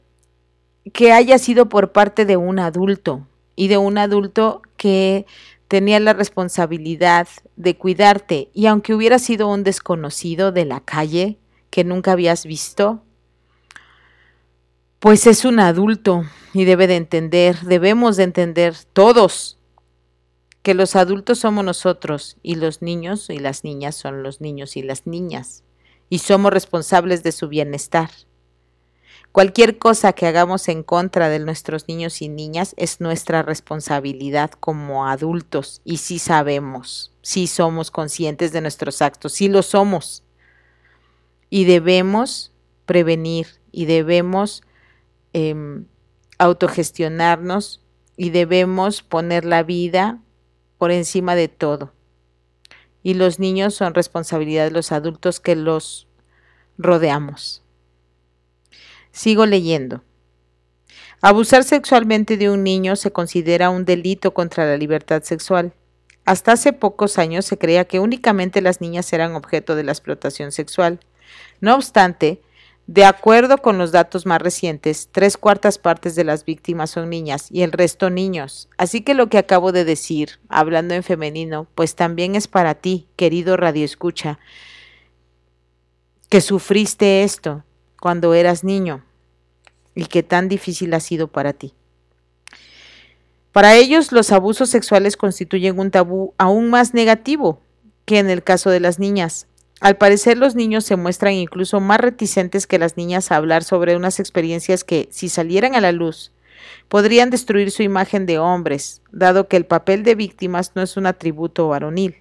que 0.92 1.12
haya 1.12 1.38
sido 1.38 1.68
por 1.68 1.92
parte 1.92 2.24
de 2.24 2.36
un 2.36 2.58
adulto, 2.58 3.26
y 3.56 3.68
de 3.68 3.78
un 3.78 3.98
adulto 3.98 4.62
que 4.76 5.26
tenía 5.68 5.98
la 6.00 6.12
responsabilidad 6.12 7.28
de 7.56 7.76
cuidarte 7.76 8.50
y 8.52 8.66
aunque 8.66 8.94
hubiera 8.94 9.18
sido 9.18 9.48
un 9.48 9.64
desconocido 9.64 10.52
de 10.52 10.64
la 10.64 10.80
calle 10.80 11.38
que 11.70 11.84
nunca 11.84 12.12
habías 12.12 12.46
visto, 12.46 13.02
pues 15.00 15.26
es 15.26 15.44
un 15.44 15.60
adulto 15.60 16.24
y 16.52 16.64
debe 16.64 16.86
de 16.86 16.96
entender, 16.96 17.58
debemos 17.60 18.16
de 18.16 18.24
entender 18.24 18.74
todos 18.92 19.58
que 20.62 20.72
los 20.74 20.96
adultos 20.96 21.40
somos 21.40 21.64
nosotros 21.64 22.38
y 22.42 22.54
los 22.54 22.80
niños 22.80 23.28
y 23.28 23.38
las 23.38 23.64
niñas 23.64 23.96
son 23.96 24.22
los 24.22 24.40
niños 24.40 24.76
y 24.76 24.82
las 24.82 25.06
niñas 25.06 25.62
y 26.08 26.20
somos 26.20 26.52
responsables 26.52 27.22
de 27.22 27.32
su 27.32 27.48
bienestar. 27.48 28.10
Cualquier 29.34 29.78
cosa 29.78 30.12
que 30.12 30.28
hagamos 30.28 30.68
en 30.68 30.84
contra 30.84 31.28
de 31.28 31.40
nuestros 31.40 31.88
niños 31.88 32.22
y 32.22 32.28
niñas 32.28 32.72
es 32.78 33.00
nuestra 33.00 33.42
responsabilidad 33.42 34.52
como 34.52 35.08
adultos 35.08 35.80
y 35.84 35.96
sí 35.96 36.20
sabemos, 36.20 37.12
sí 37.20 37.48
somos 37.48 37.90
conscientes 37.90 38.52
de 38.52 38.60
nuestros 38.60 39.02
actos, 39.02 39.32
sí 39.32 39.48
lo 39.48 39.62
somos. 39.62 40.22
Y 41.50 41.64
debemos 41.64 42.52
prevenir 42.86 43.48
y 43.72 43.86
debemos 43.86 44.62
em, 45.32 45.86
autogestionarnos 46.38 47.82
y 48.16 48.30
debemos 48.30 49.02
poner 49.02 49.44
la 49.44 49.64
vida 49.64 50.22
por 50.78 50.92
encima 50.92 51.34
de 51.34 51.48
todo. 51.48 51.92
Y 53.02 53.14
los 53.14 53.40
niños 53.40 53.74
son 53.74 53.94
responsabilidad 53.94 54.66
de 54.66 54.70
los 54.70 54.92
adultos 54.92 55.40
que 55.40 55.56
los 55.56 56.06
rodeamos. 56.78 57.63
Sigo 59.14 59.46
leyendo. 59.46 60.02
Abusar 61.20 61.62
sexualmente 61.62 62.36
de 62.36 62.50
un 62.50 62.64
niño 62.64 62.96
se 62.96 63.12
considera 63.12 63.70
un 63.70 63.84
delito 63.84 64.34
contra 64.34 64.66
la 64.66 64.76
libertad 64.76 65.22
sexual. 65.22 65.72
Hasta 66.24 66.50
hace 66.50 66.72
pocos 66.72 67.16
años 67.16 67.44
se 67.44 67.56
creía 67.56 67.84
que 67.84 68.00
únicamente 68.00 68.60
las 68.60 68.80
niñas 68.80 69.12
eran 69.12 69.36
objeto 69.36 69.76
de 69.76 69.84
la 69.84 69.92
explotación 69.92 70.50
sexual. 70.50 70.98
No 71.60 71.76
obstante, 71.76 72.42
de 72.88 73.04
acuerdo 73.04 73.58
con 73.58 73.78
los 73.78 73.92
datos 73.92 74.26
más 74.26 74.42
recientes, 74.42 75.08
tres 75.12 75.36
cuartas 75.36 75.78
partes 75.78 76.16
de 76.16 76.24
las 76.24 76.44
víctimas 76.44 76.90
son 76.90 77.08
niñas 77.08 77.46
y 77.52 77.62
el 77.62 77.70
resto 77.70 78.10
niños. 78.10 78.68
Así 78.78 79.02
que 79.02 79.14
lo 79.14 79.28
que 79.28 79.38
acabo 79.38 79.70
de 79.70 79.84
decir, 79.84 80.40
hablando 80.48 80.92
en 80.94 81.04
femenino, 81.04 81.68
pues 81.76 81.94
también 81.94 82.34
es 82.34 82.48
para 82.48 82.74
ti, 82.74 83.06
querido 83.14 83.56
Radio 83.56 83.84
Escucha, 83.84 84.40
que 86.28 86.40
sufriste 86.40 87.22
esto, 87.22 87.62
cuando 88.04 88.34
eras 88.34 88.64
niño 88.64 89.02
y 89.94 90.04
qué 90.04 90.22
tan 90.22 90.50
difícil 90.50 90.92
ha 90.92 91.00
sido 91.00 91.28
para 91.28 91.54
ti. 91.54 91.72
Para 93.50 93.76
ellos, 93.76 94.12
los 94.12 94.30
abusos 94.30 94.68
sexuales 94.68 95.16
constituyen 95.16 95.78
un 95.78 95.90
tabú 95.90 96.34
aún 96.36 96.68
más 96.68 96.92
negativo 96.92 97.62
que 98.04 98.18
en 98.18 98.28
el 98.28 98.42
caso 98.42 98.68
de 98.68 98.78
las 98.78 98.98
niñas. 98.98 99.46
Al 99.80 99.96
parecer, 99.96 100.36
los 100.36 100.54
niños 100.54 100.84
se 100.84 100.96
muestran 100.96 101.32
incluso 101.32 101.80
más 101.80 101.98
reticentes 101.98 102.66
que 102.66 102.78
las 102.78 102.98
niñas 102.98 103.32
a 103.32 103.36
hablar 103.36 103.64
sobre 103.64 103.96
unas 103.96 104.20
experiencias 104.20 104.84
que, 104.84 105.08
si 105.10 105.30
salieran 105.30 105.74
a 105.74 105.80
la 105.80 105.92
luz, 105.92 106.30
podrían 106.90 107.30
destruir 107.30 107.70
su 107.70 107.82
imagen 107.82 108.26
de 108.26 108.38
hombres, 108.38 109.00
dado 109.12 109.48
que 109.48 109.56
el 109.56 109.64
papel 109.64 110.02
de 110.02 110.14
víctimas 110.14 110.72
no 110.74 110.82
es 110.82 110.98
un 110.98 111.06
atributo 111.06 111.68
varonil. 111.68 112.16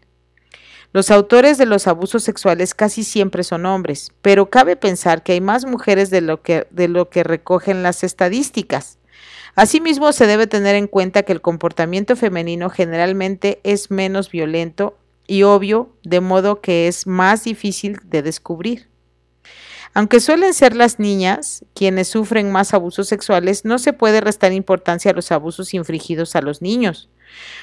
Los 0.93 1.09
autores 1.09 1.57
de 1.57 1.65
los 1.65 1.87
abusos 1.87 2.23
sexuales 2.23 2.75
casi 2.75 3.03
siempre 3.03 3.43
son 3.43 3.65
hombres, 3.65 4.11
pero 4.21 4.51
cabe 4.51 4.75
pensar 4.75 5.23
que 5.23 5.31
hay 5.31 5.41
más 5.41 5.65
mujeres 5.65 6.11
de 6.11 6.21
lo 6.21 6.43
que, 6.43 7.23
recogen 7.23 7.81
las 7.81 8.03
estadísticas. 8.03 8.99
Asimismo, 9.55 10.13
se 10.13 10.27
debe 10.27 10.45
tener 10.45 10.75
en 10.75 10.85
cuenta 10.85 11.23
que 11.23 11.33
el 11.33 11.41
comportamiento 11.41 12.15
femenino 12.15 12.69
generalmente 12.69 13.59
es 13.63 13.89
menos 13.89 14.29
violento 14.29 14.95
y 15.25 15.41
obvio, 15.41 15.89
de 16.03 16.21
modo 16.21 16.61
que 16.61 16.87
es 16.87 17.07
más 17.07 17.43
difícil 17.43 17.97
de 18.03 18.21
descubrir. 18.21 18.87
Aunque 19.95 20.19
suelen 20.19 20.53
ser 20.53 20.75
las 20.75 20.99
niñas 20.99 21.65
quienes 21.73 22.07
sufren 22.07 22.51
más 22.51 22.71
abusos 22.75 23.07
sexuales, 23.07 23.65
no 23.65 23.79
se 23.79 23.93
puede 23.93 24.21
restar 24.21 24.53
importancia 24.53 25.09
a 25.09 25.15
los 25.15 25.31
abusos 25.31 25.73
infligidos 25.73 26.35
a 26.35 26.41
los 26.41 26.61
niños. 26.61 27.09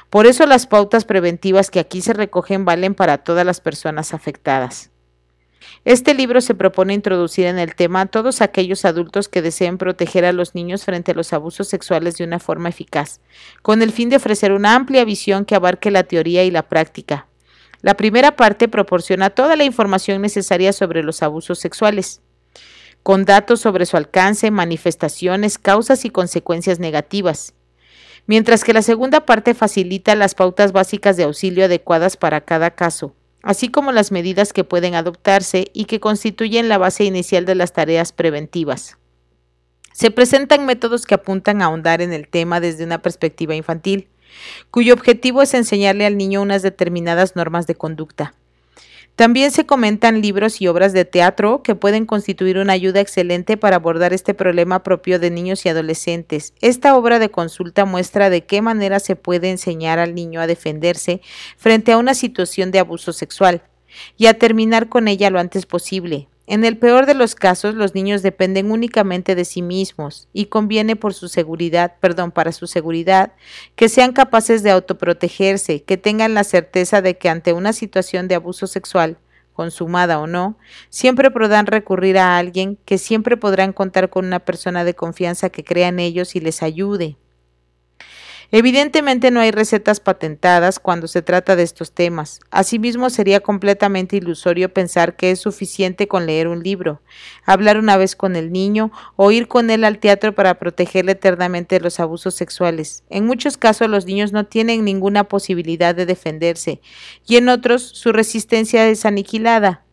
Por 0.09 0.27
eso 0.27 0.47
las 0.47 0.67
pautas 0.67 1.05
preventivas 1.05 1.71
que 1.71 1.81
aquí 1.81 2.01
se 2.01 2.13
recogen 2.13 2.65
valen 2.65 2.95
para 2.95 3.19
todas 3.19 3.47
las 3.47 3.61
personas 3.61 4.15
afectadas. 4.15 4.91
Este 5.85 6.15
libro 6.15 6.41
se 6.41 6.55
propone 6.55 6.95
introducir 6.95 7.47
en 7.47 7.59
el 7.59 7.75
tema 7.75 8.03
a 8.03 8.07
todos 8.07 8.41
aquellos 8.41 8.85
adultos 8.85 9.29
que 9.29 9.43
deseen 9.43 9.79
proteger 9.79 10.25
a 10.25 10.33
los 10.33 10.55
niños 10.55 10.85
frente 10.85 11.13
a 11.13 11.15
los 11.15 11.33
abusos 11.33 11.69
sexuales 11.69 12.17
de 12.17 12.25
una 12.25 12.39
forma 12.39 12.69
eficaz, 12.69 13.21
con 13.63 13.83
el 13.83 13.93
fin 13.93 14.09
de 14.09 14.17
ofrecer 14.17 14.53
una 14.53 14.75
amplia 14.75 15.05
visión 15.05 15.45
que 15.45 15.55
abarque 15.55 15.91
la 15.91 16.05
teoría 16.05 16.45
y 16.45 16.51
la 16.51 16.69
práctica. 16.69 17.27
La 17.83 17.95
primera 17.95 18.37
parte 18.37 18.69
proporciona 18.69 19.31
toda 19.31 19.57
la 19.57 19.65
información 19.65 20.21
necesaria 20.21 20.73
sobre 20.73 21.03
los 21.03 21.23
abusos 21.23 21.59
sexuales, 21.59 22.21
con 23.03 23.25
datos 23.25 23.61
sobre 23.61 23.87
su 23.87 23.97
alcance, 23.97 24.51
manifestaciones, 24.51 25.59
causas 25.59 26.05
y 26.05 26.11
consecuencias 26.11 26.79
negativas, 26.79 27.55
mientras 28.31 28.63
que 28.63 28.73
la 28.73 28.83
segunda 28.83 29.27
parte 29.27 29.55
facilita 29.55 30.15
las 30.15 30.37
pautas 30.37 30.71
básicas 30.71 31.17
de 31.17 31.25
auxilio 31.25 31.65
adecuadas 31.65 32.17
para 32.17 32.41
cada 32.41 32.71
caso 32.71 33.17
así 33.43 33.71
como 33.71 33.91
las 33.91 34.13
medidas 34.13 34.53
que 34.53 34.65
pueden 34.65 34.95
adoptarse 34.95 35.71
y 35.73 35.87
que 35.87 36.01
constituyen 36.01 36.69
la 36.69 36.79
base 36.79 37.05
inicial 37.05 37.45
de 37.45 37.55
las 37.55 37.73
tareas 37.73 38.13
preventivas. 38.13 38.99
Se 39.93 40.11
presentan 40.11 40.67
métodos 40.67 41.07
que 41.07 41.15
apuntan 41.15 41.61
a 41.63 41.67
ahondar 41.67 42.01
en 42.01 42.13
el 42.13 42.29
tema 42.29 42.61
desde 42.61 42.85
una 42.85 43.03
perspectiva 43.03 43.55
infantil, 43.55 44.09
cuyo 44.71 44.95
objetivo 44.95 45.43
es 45.43 45.55
enseñarle 45.55 46.07
al 46.07 46.17
niño 46.17 46.43
unas 46.43 46.63
determinadas 46.63 47.35
normas 47.35 47.67
de 47.67 47.75
conducta. 47.75 48.35
También 49.21 49.51
se 49.51 49.67
comentan 49.67 50.23
libros 50.23 50.63
y 50.63 50.67
obras 50.67 50.95
de 50.95 51.05
teatro 51.05 51.63
que 51.63 51.75
pueden 51.75 52.07
constituir 52.07 52.57
una 52.57 52.73
ayuda 52.73 53.01
excelente 53.01 53.59
para 53.59 53.77
abordar 53.77 54.15
este 54.15 54.33
problema 54.33 54.83
propio 54.83 55.19
de 55.19 55.31
niños 55.31 55.67
y 55.67 55.69
adolescentes. 55.69 56.55
Esta 56.63 56.97
obra 56.97 57.19
de 57.19 57.31
consulta 57.31 57.85
muestra 57.85 58.31
de 58.31 58.47
qué 58.47 58.63
manera 58.63 58.99
se 58.99 59.17
puede 59.17 59.51
enseñar 59.51 59.99
al 59.99 60.15
niño 60.15 60.41
a 60.41 60.47
defenderse 60.47 61.21
frente 61.59 61.93
a 61.93 61.99
una 61.99 62.15
situación 62.15 62.71
de 62.71 62.79
abuso 62.79 63.13
sexual 63.13 63.61
y 64.17 64.25
a 64.25 64.39
terminar 64.39 64.89
con 64.89 65.07
ella 65.07 65.29
lo 65.29 65.39
antes 65.39 65.67
posible. 65.67 66.30
En 66.51 66.65
el 66.65 66.77
peor 66.77 67.07
de 67.07 67.15
los 67.15 67.37
casos, 67.37 67.77
los 67.77 67.95
niños 67.95 68.23
dependen 68.23 68.73
únicamente 68.73 69.37
de 69.37 69.45
sí 69.45 69.63
mismos 69.63 70.27
y 70.33 70.47
conviene 70.47 70.97
por 70.97 71.15
su 71.15 71.29
seguridad, 71.29 71.95
perdón, 72.01 72.33
para 72.33 72.51
su 72.51 72.67
seguridad, 72.67 73.35
que 73.77 73.89
sean 73.89 74.13
capaces 74.13 74.65
de 74.65 74.73
autoprotegerse, 74.73 75.85
que 75.85 75.97
tengan 75.97 76.35
la 76.35 76.43
certeza 76.43 77.03
de 77.03 77.17
que 77.17 77.29
ante 77.29 77.53
una 77.53 77.73
situación 77.73 78.27
de 78.27 78.35
abuso 78.35 78.67
sexual, 78.67 79.17
consumada 79.53 80.19
o 80.19 80.27
no, 80.27 80.59
siempre 80.89 81.31
podrán 81.31 81.67
recurrir 81.67 82.19
a 82.19 82.37
alguien, 82.37 82.79
que 82.85 82.99
siempre 82.99 83.37
podrán 83.37 83.73
contar 83.73 84.11
con 84.11 84.27
una 84.27 84.41
persona 84.41 84.83
de 84.83 84.95
confianza 84.95 85.51
que 85.51 85.63
crea 85.63 85.87
en 85.87 86.01
ellos 86.01 86.35
y 86.35 86.41
les 86.41 86.65
ayude. 86.65 87.17
Evidentemente 88.53 89.31
no 89.31 89.39
hay 89.39 89.53
recetas 89.53 90.01
patentadas 90.01 90.81
cuando 90.81 91.07
se 91.07 91.23
trata 91.23 91.55
de 91.55 91.63
estos 91.63 91.93
temas. 91.93 92.41
Asimismo, 92.51 93.09
sería 93.09 93.41
completamente 93.41 94.17
ilusorio 94.17 94.73
pensar 94.73 95.15
que 95.15 95.31
es 95.31 95.39
suficiente 95.39 96.09
con 96.09 96.27
leer 96.27 96.49
un 96.49 96.63
libro, 96.63 97.01
hablar 97.45 97.79
una 97.79 97.97
vez 97.97 98.17
con 98.17 98.35
el 98.35 98.51
niño 98.51 98.91
o 99.15 99.31
ir 99.31 99.47
con 99.47 99.71
él 99.71 99.85
al 99.85 99.99
teatro 99.99 100.35
para 100.35 100.59
protegerle 100.59 101.13
eternamente 101.13 101.77
de 101.77 101.83
los 101.83 102.01
abusos 102.01 102.35
sexuales. 102.35 103.05
En 103.09 103.25
muchos 103.25 103.57
casos 103.57 103.89
los 103.89 104.05
niños 104.05 104.33
no 104.33 104.47
tienen 104.47 104.85
ninguna 104.85 105.25
posibilidad 105.25 105.95
de 105.95 106.07
defenderse 106.07 106.81
y 107.27 107.37
en 107.37 107.49
otros 107.49 107.83
su 107.83 108.13
resistencia 108.13 108.89
es 108.89 109.07
aniquilada. 109.07 109.85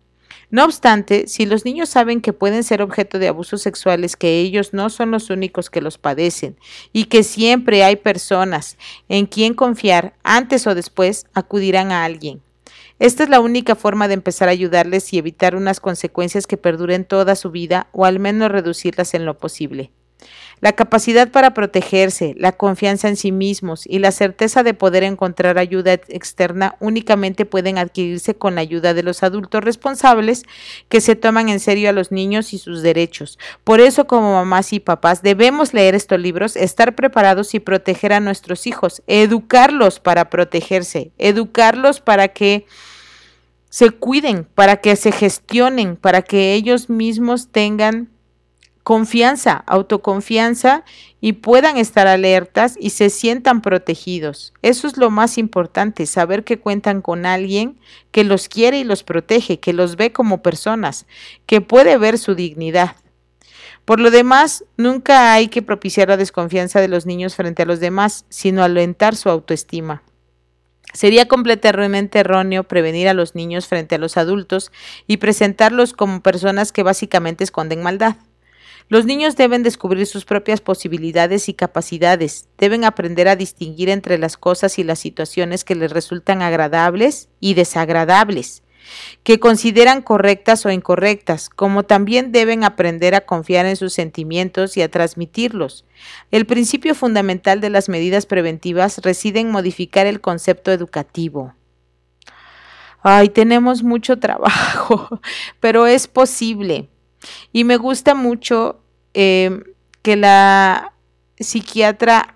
No 0.49 0.63
obstante, 0.63 1.27
si 1.27 1.45
los 1.45 1.65
niños 1.65 1.89
saben 1.89 2.21
que 2.21 2.31
pueden 2.31 2.63
ser 2.63 2.81
objeto 2.81 3.19
de 3.19 3.27
abusos 3.27 3.61
sexuales, 3.61 4.15
que 4.15 4.39
ellos 4.39 4.73
no 4.73 4.89
son 4.89 5.11
los 5.11 5.29
únicos 5.29 5.69
que 5.69 5.81
los 5.81 5.97
padecen 5.97 6.55
y 6.93 7.05
que 7.05 7.23
siempre 7.23 7.83
hay 7.83 7.97
personas 7.97 8.77
en 9.09 9.25
quien 9.25 9.53
confiar, 9.53 10.13
antes 10.23 10.65
o 10.65 10.73
después 10.73 11.25
acudirán 11.33 11.91
a 11.91 12.05
alguien. 12.05 12.41
Esta 12.99 13.23
es 13.23 13.29
la 13.29 13.41
única 13.41 13.75
forma 13.75 14.07
de 14.07 14.13
empezar 14.13 14.47
a 14.47 14.53
ayudarles 14.53 15.11
y 15.13 15.17
evitar 15.17 15.53
unas 15.55 15.81
consecuencias 15.81 16.47
que 16.47 16.57
perduren 16.57 17.03
toda 17.03 17.35
su 17.35 17.51
vida 17.51 17.87
o 17.91 18.05
al 18.05 18.19
menos 18.19 18.49
reducirlas 18.49 19.13
en 19.13 19.25
lo 19.25 19.37
posible. 19.37 19.91
La 20.59 20.71
capacidad 20.71 21.29
para 21.29 21.53
protegerse, 21.53 22.33
la 22.35 22.51
confianza 22.51 23.07
en 23.07 23.15
sí 23.15 23.31
mismos 23.31 23.85
y 23.85 23.99
la 23.99 24.11
certeza 24.11 24.63
de 24.63 24.73
poder 24.73 25.03
encontrar 25.03 25.59
ayuda 25.59 25.93
externa 25.93 26.75
únicamente 26.79 27.45
pueden 27.45 27.77
adquirirse 27.77 28.35
con 28.35 28.55
la 28.55 28.61
ayuda 28.61 28.95
de 28.95 29.03
los 29.03 29.21
adultos 29.21 29.63
responsables 29.63 30.45
que 30.89 30.99
se 30.99 31.15
toman 31.15 31.49
en 31.49 31.59
serio 31.59 31.89
a 31.89 31.93
los 31.93 32.11
niños 32.11 32.53
y 32.53 32.57
sus 32.57 32.81
derechos. 32.81 33.37
Por 33.63 33.81
eso, 33.81 34.07
como 34.07 34.33
mamás 34.33 34.73
y 34.73 34.79
papás, 34.79 35.21
debemos 35.21 35.75
leer 35.75 35.93
estos 35.93 36.19
libros, 36.19 36.55
estar 36.55 36.95
preparados 36.95 37.53
y 37.53 37.59
proteger 37.59 38.13
a 38.13 38.19
nuestros 38.19 38.65
hijos, 38.65 39.03
educarlos 39.05 39.99
para 39.99 40.31
protegerse, 40.31 41.11
educarlos 41.19 41.99
para 41.99 42.29
que 42.29 42.65
se 43.69 43.91
cuiden, 43.91 44.47
para 44.55 44.77
que 44.77 44.95
se 44.95 45.11
gestionen, 45.11 45.97
para 45.97 46.23
que 46.23 46.55
ellos 46.55 46.89
mismos 46.89 47.49
tengan 47.51 48.09
confianza, 48.87 49.65
autoconfianza 49.67 50.85
y 51.19 51.33
puedan 51.33 51.75
estar 51.75 52.07
alertas 52.07 52.77
y 52.79 52.91
se 52.91 53.09
sientan 53.09 53.61
protegidos. 53.61 54.53
Eso 54.61 54.87
es 54.87 54.95
lo 54.95 55.09
más 55.09 55.37
importante, 55.37 56.05
saber 56.05 56.45
que 56.45 56.57
cuentan 56.57 57.01
con 57.01 57.25
alguien 57.25 57.81
que 58.11 58.23
los 58.23 58.47
quiere 58.47 58.79
y 58.79 58.85
los 58.85 59.03
protege, 59.03 59.59
que 59.59 59.73
los 59.73 59.97
ve 59.97 60.13
como 60.13 60.41
personas, 60.41 61.05
que 61.45 61.59
puede 61.59 61.97
ver 61.97 62.17
su 62.17 62.33
dignidad. 62.33 62.95
Por 63.83 63.99
lo 63.99 64.09
demás, 64.09 64.63
nunca 64.77 65.33
hay 65.33 65.49
que 65.49 65.61
propiciar 65.61 66.07
la 66.07 66.15
desconfianza 66.15 66.79
de 66.79 66.87
los 66.87 67.05
niños 67.05 67.35
frente 67.35 67.63
a 67.63 67.65
los 67.65 67.81
demás, 67.81 68.25
sino 68.29 68.63
alentar 68.63 69.17
su 69.17 69.29
autoestima. 69.29 70.01
Sería 70.93 71.27
completamente 71.27 72.19
erróneo 72.19 72.63
prevenir 72.63 73.09
a 73.09 73.13
los 73.13 73.35
niños 73.35 73.67
frente 73.67 73.95
a 73.95 73.99
los 73.99 74.15
adultos 74.15 74.71
y 75.07 75.17
presentarlos 75.17 75.91
como 75.91 76.21
personas 76.21 76.71
que 76.71 76.83
básicamente 76.83 77.43
esconden 77.43 77.83
maldad. 77.83 78.15
Los 78.89 79.05
niños 79.05 79.35
deben 79.35 79.63
descubrir 79.63 80.07
sus 80.07 80.23
propias 80.23 80.61
posibilidades 80.61 81.49
y 81.49 81.53
capacidades, 81.53 82.47
deben 82.57 82.85
aprender 82.85 83.27
a 83.27 83.35
distinguir 83.35 83.89
entre 83.89 84.17
las 84.17 84.37
cosas 84.37 84.79
y 84.79 84.83
las 84.85 84.99
situaciones 84.99 85.65
que 85.65 85.75
les 85.75 85.91
resultan 85.91 86.41
agradables 86.41 87.27
y 87.41 87.53
desagradables, 87.53 88.63
que 89.23 89.41
consideran 89.41 90.01
correctas 90.01 90.65
o 90.65 90.71
incorrectas, 90.71 91.49
como 91.49 91.83
también 91.83 92.31
deben 92.31 92.63
aprender 92.63 93.13
a 93.13 93.25
confiar 93.25 93.65
en 93.65 93.75
sus 93.75 93.91
sentimientos 93.91 94.77
y 94.77 94.81
a 94.81 94.89
transmitirlos. 94.89 95.83
El 96.31 96.45
principio 96.45 96.95
fundamental 96.95 97.59
de 97.59 97.69
las 97.69 97.89
medidas 97.89 98.25
preventivas 98.25 98.99
reside 98.99 99.41
en 99.41 99.51
modificar 99.51 100.07
el 100.07 100.21
concepto 100.21 100.71
educativo. 100.71 101.53
Ay, 103.03 103.27
tenemos 103.27 103.83
mucho 103.83 104.17
trabajo, 104.19 105.19
pero 105.59 105.87
es 105.87 106.07
posible. 106.07 106.87
Y 107.51 107.63
me 107.63 107.77
gusta 107.77 108.15
mucho 108.15 108.81
em, 109.13 109.63
que 110.01 110.15
la 110.15 110.93
psiquiatra 111.39 112.33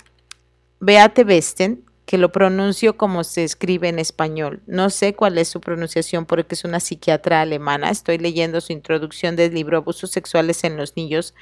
Beate 0.80 1.24
Besten, 1.24 1.84
que 2.06 2.18
lo 2.18 2.32
pronuncio 2.32 2.98
como 2.98 3.24
se 3.24 3.44
escribe 3.44 3.88
en 3.88 4.00
español. 4.00 4.62
No 4.68 4.90
sé 4.90 5.14
cuál 5.14 5.38
es 5.38 5.48
su 5.48 5.62
pronunciación 5.62 6.26
porque 6.26 6.56
es 6.56 6.66
una 6.66 6.80
psiquiatra 6.80 7.42
alemana. 7.42 7.90
Estoy 7.90 8.18
leyendo 8.18 8.60
su 8.60 8.74
introducción 8.74 9.36
del 9.36 9.54
libro 9.54 9.78
Abusos 9.78 10.12
sexuales 10.12 10.64
en 10.64 10.76
los 10.76 10.98
niños 10.98 11.34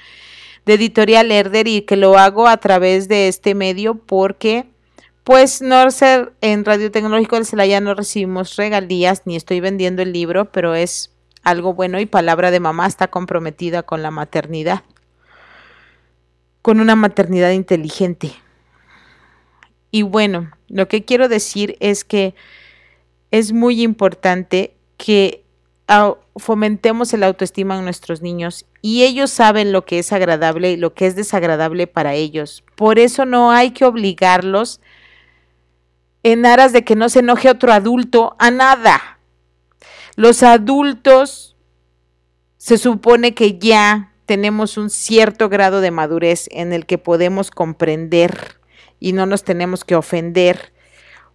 de 0.66 0.74
editorial 0.74 1.32
Herder 1.32 1.66
y 1.66 1.82
que 1.82 1.96
lo 1.96 2.18
hago 2.18 2.46
a 2.46 2.58
través 2.58 3.08
de 3.08 3.28
este 3.28 3.54
medio 3.54 3.94
porque 3.94 4.66
pues 5.24 5.62
no 5.62 5.90
ser 5.90 6.32
en 6.40 6.64
Radio 6.64 6.90
Tecnológico 6.90 7.36
del 7.36 7.46
Celaya 7.46 7.80
no 7.80 7.94
recibimos 7.94 8.56
regalías 8.56 9.22
ni 9.26 9.36
estoy 9.36 9.60
vendiendo 9.60 10.02
el 10.02 10.12
libro, 10.12 10.50
pero 10.52 10.74
es 10.74 11.10
algo 11.42 11.74
bueno 11.74 12.00
y 12.00 12.06
palabra 12.06 12.50
de 12.50 12.60
mamá 12.60 12.86
está 12.86 13.08
comprometida 13.08 13.82
con 13.82 14.02
la 14.02 14.10
maternidad, 14.10 14.82
con 16.62 16.80
una 16.80 16.96
maternidad 16.96 17.50
inteligente. 17.52 18.32
Y 19.90 20.02
bueno, 20.02 20.50
lo 20.68 20.88
que 20.88 21.04
quiero 21.04 21.28
decir 21.28 21.76
es 21.80 22.04
que 22.04 22.34
es 23.30 23.52
muy 23.52 23.82
importante 23.82 24.74
que 24.96 25.44
fomentemos 26.36 27.12
el 27.12 27.24
autoestima 27.24 27.76
en 27.76 27.84
nuestros 27.84 28.22
niños 28.22 28.66
y 28.80 29.02
ellos 29.02 29.30
saben 29.30 29.72
lo 29.72 29.84
que 29.84 29.98
es 29.98 30.12
agradable 30.12 30.70
y 30.70 30.76
lo 30.76 30.94
que 30.94 31.06
es 31.06 31.16
desagradable 31.16 31.86
para 31.86 32.14
ellos. 32.14 32.62
Por 32.76 32.98
eso 32.98 33.24
no 33.24 33.50
hay 33.50 33.72
que 33.72 33.84
obligarlos 33.84 34.80
en 36.22 36.46
aras 36.46 36.72
de 36.72 36.84
que 36.84 36.96
no 36.96 37.08
se 37.08 37.20
enoje 37.20 37.50
otro 37.50 37.72
adulto 37.72 38.36
a 38.38 38.50
nada. 38.50 39.09
Los 40.20 40.42
adultos 40.42 41.56
se 42.58 42.76
supone 42.76 43.32
que 43.32 43.58
ya 43.58 44.12
tenemos 44.26 44.76
un 44.76 44.90
cierto 44.90 45.48
grado 45.48 45.80
de 45.80 45.90
madurez 45.90 46.46
en 46.50 46.74
el 46.74 46.84
que 46.84 46.98
podemos 46.98 47.50
comprender 47.50 48.58
y 48.98 49.14
no 49.14 49.24
nos 49.24 49.44
tenemos 49.44 49.82
que 49.82 49.96
ofender 49.96 50.74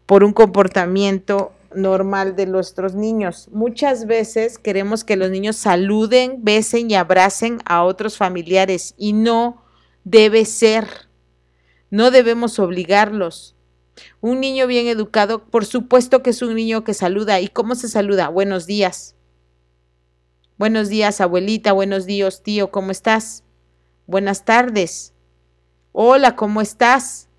por 0.06 0.24
un 0.24 0.34
comportamiento 0.34 1.52
normal 1.74 2.36
de 2.36 2.46
nuestros 2.46 2.94
niños. 2.94 3.50
Muchas 3.52 4.06
veces 4.06 4.60
queremos 4.60 5.04
que 5.04 5.16
los 5.16 5.32
niños 5.32 5.56
saluden, 5.56 6.44
besen 6.44 6.92
y 6.92 6.94
abracen 6.94 7.58
a 7.66 7.84
otros 7.84 8.18
familiares 8.18 8.94
y 9.00 9.14
no 9.14 9.64
debe 10.04 10.46
ser. 10.46 10.86
No 11.90 12.12
debemos 12.12 12.60
obligarlos. 12.60 13.55
Un 14.22 14.40
niño 14.40 14.68
bien 14.68 14.88
educado, 14.88 15.46
por 15.46 15.66
supuesto 15.66 16.22
que 16.24 16.32
es 16.32 16.42
un 16.42 16.56
niño 16.56 16.84
que 16.84 16.94
saluda. 16.94 17.40
¿Y 17.40 17.48
cómo 17.48 17.76
se 17.76 17.88
saluda? 17.88 18.30
Buenos 18.30 18.66
días. 18.66 19.16
Buenos 20.58 20.90
días, 20.90 21.22
abuelita. 21.22 21.74
Buenos 21.74 22.06
días, 22.06 22.44
tío. 22.44 22.72
¿Cómo 22.72 22.92
estás? 22.92 23.44
Buenas 24.08 24.46
tardes. 24.46 25.14
Hola, 25.92 26.36
¿cómo 26.36 26.62
estás? 26.62 27.30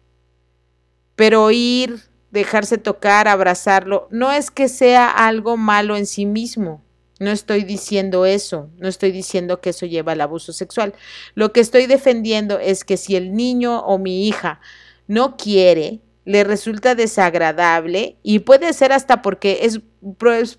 Pero 1.15 1.51
ir, 1.51 2.01
dejarse 2.31 2.79
tocar, 2.79 3.29
abrazarlo, 3.29 4.09
no 4.11 4.33
es 4.33 4.51
que 4.51 4.69
sea 4.69 5.11
algo 5.11 5.57
malo 5.57 5.97
en 5.97 6.07
sí 6.07 6.27
mismo. 6.27 6.83
No 7.19 7.31
estoy 7.31 7.65
diciendo 7.65 8.27
eso, 8.27 8.69
no 8.77 8.89
estoy 8.89 9.11
diciendo 9.11 9.61
que 9.61 9.71
eso 9.71 9.87
lleva 9.87 10.13
al 10.13 10.21
abuso 10.21 10.53
sexual. 10.53 10.95
Lo 11.35 11.53
que 11.53 11.61
estoy 11.61 11.87
defendiendo 11.87 12.59
es 12.59 12.85
que 12.85 12.99
si 12.99 13.17
el 13.17 13.35
niño 13.35 13.81
o 13.81 13.99
mi 13.99 14.29
hija 14.29 14.61
no 15.07 15.39
quiere, 15.39 16.01
le 16.27 16.43
resulta 16.43 16.97
desagradable 16.97 18.19
y 18.25 18.41
puede 18.41 18.73
ser 18.73 18.93
hasta 18.93 19.23
porque 19.23 19.61
es, 19.63 19.81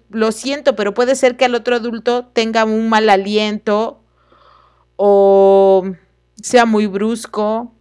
lo 0.10 0.32
siento, 0.32 0.78
pero 0.78 0.94
puede 0.94 1.14
ser 1.16 1.36
que 1.36 1.44
al 1.44 1.56
otro 1.56 1.76
adulto 1.76 2.28
tenga 2.28 2.64
un 2.64 2.88
mal 2.88 3.10
aliento 3.10 4.02
o 4.96 5.84
sea 6.42 6.66
muy 6.66 6.88
brusco 6.88 7.76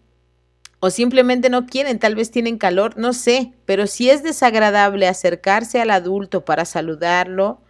o 0.80 0.90
simplemente 0.90 1.48
no 1.48 1.66
quieren, 1.66 2.00
tal 2.00 2.16
vez 2.16 2.32
tienen 2.32 2.58
calor, 2.58 2.98
no 2.98 3.12
sé, 3.12 3.52
pero 3.66 3.86
si 3.86 4.10
es 4.10 4.24
desagradable 4.24 5.06
acercarse 5.06 5.80
al 5.80 5.90
adulto 5.90 6.44
para 6.44 6.64
saludarlo 6.64 7.60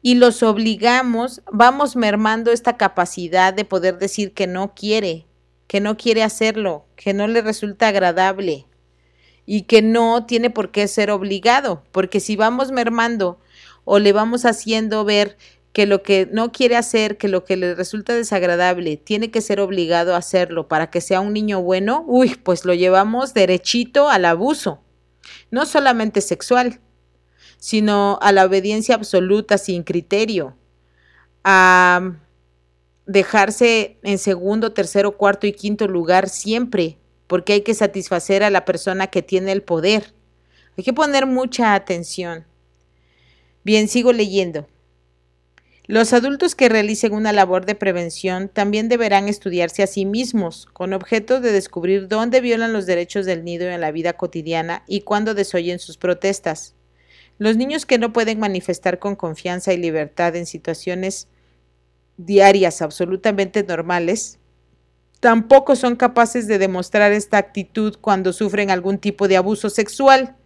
y 0.00 0.14
los 0.14 0.42
obligamos, 0.42 1.42
vamos 1.52 1.96
mermando 1.96 2.50
esta 2.50 2.78
capacidad 2.78 3.52
de 3.52 3.66
poder 3.66 3.98
decir 3.98 4.32
que 4.32 4.46
no 4.46 4.74
quiere, 4.74 5.26
que 5.66 5.80
no 5.80 5.98
quiere 5.98 6.22
hacerlo, 6.22 6.86
que 6.96 7.12
no 7.12 7.26
le 7.26 7.42
resulta 7.42 7.88
agradable 7.88 8.66
y 9.46 9.62
que 9.62 9.82
no 9.82 10.26
tiene 10.26 10.50
por 10.50 10.70
qué 10.70 10.88
ser 10.88 11.10
obligado, 11.10 11.82
porque 11.92 12.20
si 12.20 12.36
vamos 12.36 12.72
mermando 12.72 13.38
o 13.84 13.98
le 13.98 14.12
vamos 14.12 14.44
haciendo 14.44 15.04
ver 15.04 15.36
que 15.72 15.86
lo 15.86 16.02
que 16.02 16.28
no 16.30 16.52
quiere 16.52 16.76
hacer, 16.76 17.18
que 17.18 17.28
lo 17.28 17.44
que 17.44 17.56
le 17.56 17.74
resulta 17.74 18.14
desagradable, 18.14 18.96
tiene 18.96 19.30
que 19.30 19.40
ser 19.40 19.60
obligado 19.60 20.14
a 20.14 20.18
hacerlo 20.18 20.68
para 20.68 20.88
que 20.88 21.00
sea 21.00 21.20
un 21.20 21.32
niño 21.32 21.60
bueno, 21.62 22.04
uy, 22.06 22.36
pues 22.36 22.64
lo 22.64 22.74
llevamos 22.74 23.34
derechito 23.34 24.08
al 24.08 24.24
abuso, 24.24 24.80
no 25.50 25.66
solamente 25.66 26.20
sexual, 26.20 26.80
sino 27.58 28.18
a 28.22 28.30
la 28.30 28.44
obediencia 28.44 28.94
absoluta 28.94 29.58
sin 29.58 29.82
criterio, 29.82 30.56
a 31.42 32.12
dejarse 33.06 33.98
en 34.02 34.18
segundo, 34.18 34.72
tercero, 34.72 35.16
cuarto 35.16 35.46
y 35.46 35.52
quinto 35.52 35.88
lugar 35.88 36.28
siempre, 36.28 36.98
porque 37.26 37.54
hay 37.54 37.60
que 37.62 37.74
satisfacer 37.74 38.42
a 38.42 38.50
la 38.50 38.64
persona 38.64 39.06
que 39.08 39.22
tiene 39.22 39.52
el 39.52 39.62
poder. 39.62 40.12
Hay 40.76 40.84
que 40.84 40.92
poner 40.92 41.26
mucha 41.26 41.74
atención. 41.74 42.44
Bien, 43.62 43.88
sigo 43.88 44.12
leyendo. 44.12 44.66
Los 45.86 46.14
adultos 46.14 46.54
que 46.54 46.70
realicen 46.70 47.12
una 47.12 47.32
labor 47.32 47.66
de 47.66 47.74
prevención 47.74 48.48
también 48.48 48.88
deberán 48.88 49.28
estudiarse 49.28 49.82
a 49.82 49.86
sí 49.86 50.06
mismos, 50.06 50.66
con 50.72 50.94
objeto 50.94 51.40
de 51.40 51.52
descubrir 51.52 52.08
dónde 52.08 52.40
violan 52.40 52.72
los 52.72 52.86
derechos 52.86 53.26
del 53.26 53.44
nido 53.44 53.68
en 53.68 53.82
la 53.82 53.92
vida 53.92 54.14
cotidiana 54.14 54.82
y 54.86 55.02
cuándo 55.02 55.34
desoyen 55.34 55.78
sus 55.78 55.98
protestas. 55.98 56.74
Los 57.36 57.58
niños 57.58 57.84
que 57.84 57.98
no 57.98 58.14
pueden 58.14 58.38
manifestar 58.38 58.98
con 58.98 59.14
confianza 59.14 59.74
y 59.74 59.76
libertad 59.76 60.36
en 60.36 60.46
situaciones 60.46 61.28
diarias 62.16 62.80
absolutamente 62.80 63.62
normales 63.62 64.38
tampoco 65.24 65.74
son 65.74 65.96
capaces 65.96 66.46
de 66.48 66.58
demostrar 66.58 67.10
esta 67.12 67.38
actitud 67.38 67.96
cuando 67.98 68.34
sufren 68.34 68.70
algún 68.70 68.98
tipo 68.98 69.26
de 69.26 69.38
abuso 69.38 69.70
sexual, 69.70 70.36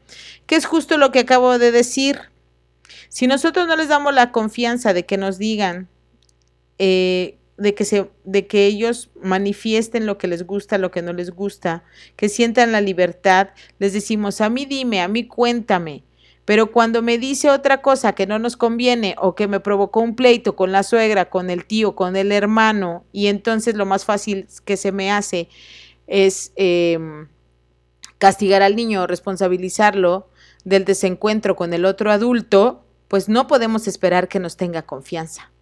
que 0.47 0.55
es 0.55 0.67
justo 0.67 0.99
lo 0.99 1.11
que 1.11 1.19
acabo 1.19 1.59
de 1.59 1.73
decir. 1.73 2.21
Si 3.09 3.27
nosotros 3.27 3.67
no 3.67 3.75
les 3.75 3.89
damos 3.89 4.15
la 4.15 4.31
confianza 4.31 4.93
de 4.95 5.05
que 5.05 5.17
nos 5.17 5.37
digan, 5.37 5.89
eh, 6.79 7.39
de, 7.57 7.75
que 7.75 7.85
se, 7.85 8.09
de 8.23 8.47
que 8.47 8.67
ellos 8.67 9.11
manifiesten 9.21 10.07
lo 10.07 10.17
que 10.17 10.29
les 10.29 10.47
gusta, 10.47 10.79
lo 10.79 10.93
que 10.93 11.03
no 11.03 11.13
les 11.13 11.33
gusta, 11.33 11.83
que 12.15 12.29
sientan 12.29 12.71
la 12.71 12.81
libertad, 12.81 13.49
les 13.81 13.93
decimos, 13.93 14.41
a 14.41 14.49
mí 14.49 14.65
dime, 14.65 15.01
a 15.01 15.09
mí 15.09 15.27
cuéntame, 15.27 16.05
pero 16.49 16.73
cuando 16.73 17.03
me 17.03 17.19
dice 17.19 17.51
otra 17.51 17.83
cosa 17.83 18.15
que 18.15 18.27
no 18.27 18.39
nos 18.39 18.57
conviene 18.57 19.17
o 19.19 19.35
que 19.35 19.47
me 19.47 19.61
provocó 19.61 20.01
un 20.01 20.17
pleito 20.17 20.57
con 20.57 20.73
la 20.73 20.83
suegra, 20.83 21.29
con 21.29 21.51
el 21.51 21.67
tío, 21.67 21.95
con 21.95 22.17
el 22.17 22.33
hermano, 22.33 23.05
y 23.13 23.27
entonces 23.27 23.75
lo 23.75 23.85
más 23.85 24.07
fácil 24.07 24.49
que 24.65 24.79
se 24.79 24.91
me 24.91 25.13
hace 25.13 25.51
es 26.07 26.53
em, 26.57 27.29
castigar 28.17 28.63
al 28.63 28.77
niño, 28.77 29.07
responsabilizarlo 29.07 30.31
del 30.65 30.87
desencuentro 30.87 31.55
con 31.55 31.75
el 31.75 31.85
otro 31.85 32.11
adulto, 32.11 32.83
pues 33.09 33.29
no 33.29 33.47
podemos 33.47 33.87
esperar 33.87 34.27
que 34.27 34.39
nos 34.39 34.57
tenga 34.57 34.87
confianza. 34.87 35.53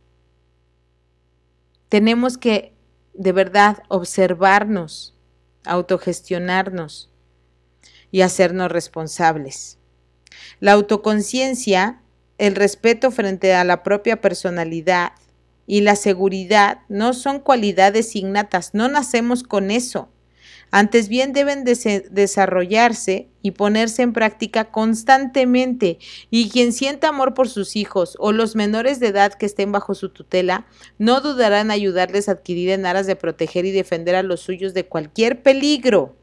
Tenemos 1.88 2.38
que 2.38 2.76
de 3.12 3.32
verdad 3.32 3.82
observarnos, 3.88 5.16
autogestionarnos 5.64 7.10
y 8.12 8.20
hacernos 8.20 8.70
responsables. 8.70 9.80
La 10.60 10.72
autoconciencia, 10.72 12.00
el 12.38 12.54
respeto 12.54 13.10
frente 13.10 13.54
a 13.54 13.64
la 13.64 13.82
propia 13.82 14.20
personalidad 14.20 15.12
y 15.66 15.80
la 15.80 15.96
seguridad 15.96 16.80
no 16.88 17.12
son 17.12 17.40
cualidades 17.40 18.14
innatas, 18.14 18.74
no 18.74 18.88
nacemos 18.88 19.42
con 19.42 19.70
eso. 19.70 20.08
Antes 20.72 21.08
bien 21.08 21.32
deben 21.32 21.64
desarrollarse 21.64 23.28
y 23.40 23.52
ponerse 23.52 24.02
en 24.02 24.12
práctica 24.12 24.64
constantemente 24.72 25.98
y 26.28 26.50
quien 26.50 26.72
sienta 26.72 27.08
amor 27.08 27.34
por 27.34 27.48
sus 27.48 27.76
hijos 27.76 28.16
o 28.18 28.32
los 28.32 28.56
menores 28.56 28.98
de 28.98 29.08
edad 29.08 29.32
que 29.34 29.46
estén 29.46 29.70
bajo 29.70 29.94
su 29.94 30.08
tutela 30.08 30.66
no 30.98 31.20
dudará 31.20 31.60
en 31.60 31.70
ayudarles 31.70 32.28
a 32.28 32.32
adquirir 32.32 32.70
en 32.70 32.84
aras 32.84 33.06
de 33.06 33.14
proteger 33.14 33.64
y 33.64 33.70
defender 33.70 34.16
a 34.16 34.24
los 34.24 34.40
suyos 34.40 34.74
de 34.74 34.86
cualquier 34.86 35.42
peligro. 35.42 36.16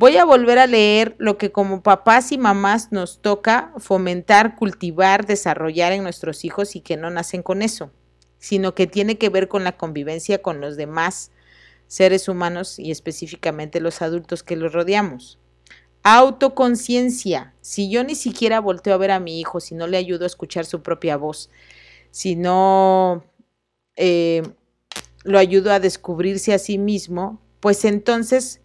Voy 0.00 0.16
a 0.16 0.24
volver 0.24 0.58
a 0.58 0.66
leer 0.66 1.14
lo 1.18 1.36
que 1.36 1.52
como 1.52 1.82
papás 1.82 2.32
y 2.32 2.38
mamás 2.38 2.90
nos 2.90 3.20
toca 3.20 3.74
fomentar, 3.76 4.56
cultivar, 4.56 5.26
desarrollar 5.26 5.92
en 5.92 6.02
nuestros 6.04 6.46
hijos 6.46 6.74
y 6.74 6.80
que 6.80 6.96
no 6.96 7.10
nacen 7.10 7.42
con 7.42 7.60
eso, 7.60 7.90
sino 8.38 8.74
que 8.74 8.86
tiene 8.86 9.18
que 9.18 9.28
ver 9.28 9.46
con 9.46 9.62
la 9.62 9.76
convivencia 9.76 10.40
con 10.40 10.58
los 10.58 10.78
demás 10.78 11.32
seres 11.86 12.30
humanos 12.30 12.78
y 12.78 12.90
específicamente 12.90 13.78
los 13.78 14.00
adultos 14.00 14.42
que 14.42 14.56
los 14.56 14.72
rodeamos. 14.72 15.38
Autoconciencia. 16.02 17.52
Si 17.60 17.90
yo 17.90 18.02
ni 18.02 18.14
siquiera 18.14 18.58
volteo 18.58 18.94
a 18.94 18.96
ver 18.96 19.10
a 19.10 19.20
mi 19.20 19.38
hijo, 19.38 19.60
si 19.60 19.74
no 19.74 19.86
le 19.86 19.98
ayudo 19.98 20.24
a 20.24 20.28
escuchar 20.28 20.64
su 20.64 20.82
propia 20.82 21.18
voz, 21.18 21.50
si 22.10 22.36
no 22.36 23.22
eh, 23.96 24.44
lo 25.24 25.38
ayudo 25.38 25.70
a 25.70 25.78
descubrirse 25.78 26.54
a 26.54 26.58
sí 26.58 26.78
mismo, 26.78 27.38
pues 27.60 27.84
entonces 27.84 28.62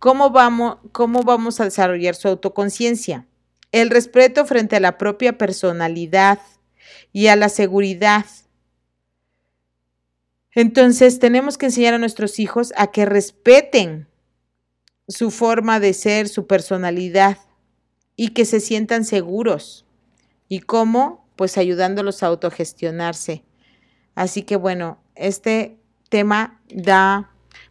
¿Cómo 0.00 0.30
vamos, 0.30 0.78
¿Cómo 0.92 1.22
vamos 1.24 1.60
a 1.60 1.64
desarrollar 1.64 2.14
su 2.14 2.26
autoconciencia? 2.26 3.26
El 3.70 3.90
respeto 3.90 4.46
frente 4.46 4.76
a 4.76 4.80
la 4.80 4.96
propia 4.96 5.36
personalidad 5.36 6.38
y 7.12 7.26
a 7.26 7.36
la 7.36 7.50
seguridad. 7.50 8.24
Entonces 10.54 11.18
tenemos 11.18 11.58
que 11.58 11.66
enseñar 11.66 11.92
a 11.92 11.98
nuestros 11.98 12.38
hijos 12.38 12.72
a 12.76 12.86
que 12.86 13.04
respeten 13.04 14.08
su 15.06 15.30
forma 15.30 15.80
de 15.80 15.92
ser, 15.92 16.28
su 16.28 16.46
personalidad 16.46 17.36
y 18.16 18.28
que 18.28 18.46
se 18.46 18.60
sientan 18.60 19.04
seguros. 19.04 19.84
¿Y 20.48 20.60
cómo? 20.60 21.28
Pues 21.36 21.58
ayudándolos 21.58 22.22
a 22.22 22.28
autogestionarse. 22.28 23.44
Así 24.14 24.44
que 24.44 24.56
bueno, 24.56 24.98
este 25.14 25.76
tema 26.08 26.62
da 26.70 27.30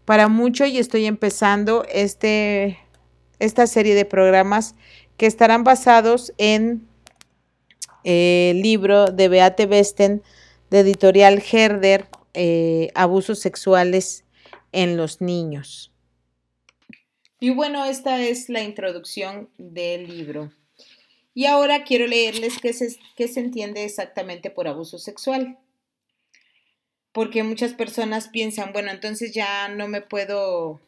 para 0.10 0.28
mucho 0.28 0.66
y 0.66 0.80
estoy 0.80 1.06
empezando 1.06 1.86
este 1.88 2.80
esta 3.38 3.68
serie 3.68 3.94
de 3.94 4.06
programas 4.06 4.74
que 5.18 5.28
estarán 5.28 5.64
basados 5.64 6.34
en 6.40 6.88
eh, 8.04 8.54
el 8.56 8.64
libro 8.64 9.12
de 9.12 9.28
Beate 9.28 9.68
Besten 9.68 10.24
de 10.72 10.80
editorial 10.80 11.44
Herder, 11.52 12.08
eh, 12.34 12.88
Abusos 12.96 13.38
sexuales 13.38 14.26
en 14.72 14.98
los 14.98 15.22
niños. 15.22 15.94
Y 17.40 17.52
bueno, 17.52 17.86
esta 17.86 18.20
es 18.20 18.50
la 18.50 18.64
introducción 18.64 19.52
del 19.60 20.08
libro. 20.08 20.52
Y 21.36 21.46
ahora 21.46 21.84
quiero 21.84 22.08
leerles 22.08 22.58
qué 22.60 22.74
se, 22.74 22.98
qué 23.16 23.28
se 23.28 23.42
entiende 23.42 23.84
exactamente 23.84 24.50
por 24.50 24.68
abuso 24.68 24.98
sexual. 24.98 25.60
Porque 27.12 27.44
muchas 27.44 27.74
personas 27.74 28.28
piensan, 28.28 28.72
bueno, 28.74 28.92
entonces 28.92 29.34
ya 29.34 29.68
no 29.70 29.88
me 29.88 30.02
puedo 30.02 30.80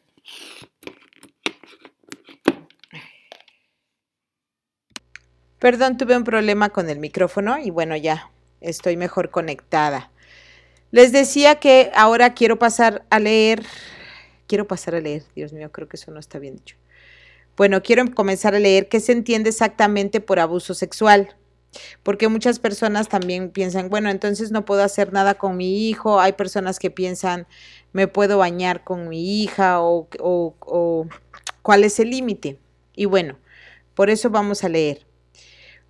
Perdón, 5.62 5.96
tuve 5.96 6.16
un 6.16 6.24
problema 6.24 6.70
con 6.70 6.90
el 6.90 6.98
micrófono 6.98 7.56
y 7.56 7.70
bueno, 7.70 7.96
ya 7.96 8.32
estoy 8.60 8.96
mejor 8.96 9.30
conectada. 9.30 10.10
Les 10.90 11.12
decía 11.12 11.60
que 11.60 11.92
ahora 11.94 12.34
quiero 12.34 12.58
pasar 12.58 13.04
a 13.10 13.20
leer, 13.20 13.62
quiero 14.48 14.66
pasar 14.66 14.96
a 14.96 15.00
leer, 15.00 15.22
Dios 15.36 15.52
mío, 15.52 15.70
creo 15.70 15.88
que 15.88 15.96
eso 15.96 16.10
no 16.10 16.18
está 16.18 16.40
bien 16.40 16.56
dicho. 16.56 16.74
Bueno, 17.56 17.80
quiero 17.80 18.04
comenzar 18.12 18.56
a 18.56 18.58
leer 18.58 18.88
qué 18.88 18.98
se 18.98 19.12
entiende 19.12 19.50
exactamente 19.50 20.20
por 20.20 20.40
abuso 20.40 20.74
sexual, 20.74 21.36
porque 22.02 22.28
muchas 22.28 22.58
personas 22.58 23.08
también 23.08 23.50
piensan, 23.50 23.88
bueno, 23.88 24.10
entonces 24.10 24.50
no 24.50 24.64
puedo 24.64 24.82
hacer 24.82 25.12
nada 25.12 25.34
con 25.34 25.56
mi 25.56 25.88
hijo, 25.88 26.20
hay 26.20 26.32
personas 26.32 26.78
que 26.78 26.90
piensan, 26.90 27.46
me 27.92 28.08
puedo 28.08 28.38
bañar 28.38 28.84
con 28.84 29.08
mi 29.08 29.42
hija 29.42 29.80
o, 29.80 30.08
o 30.20 31.06
cuál 31.62 31.84
es 31.84 32.00
el 32.00 32.10
límite. 32.10 32.58
Y 32.94 33.06
bueno, 33.06 33.38
por 33.94 34.10
eso 34.10 34.30
vamos 34.30 34.64
a 34.64 34.68
leer. 34.68 35.06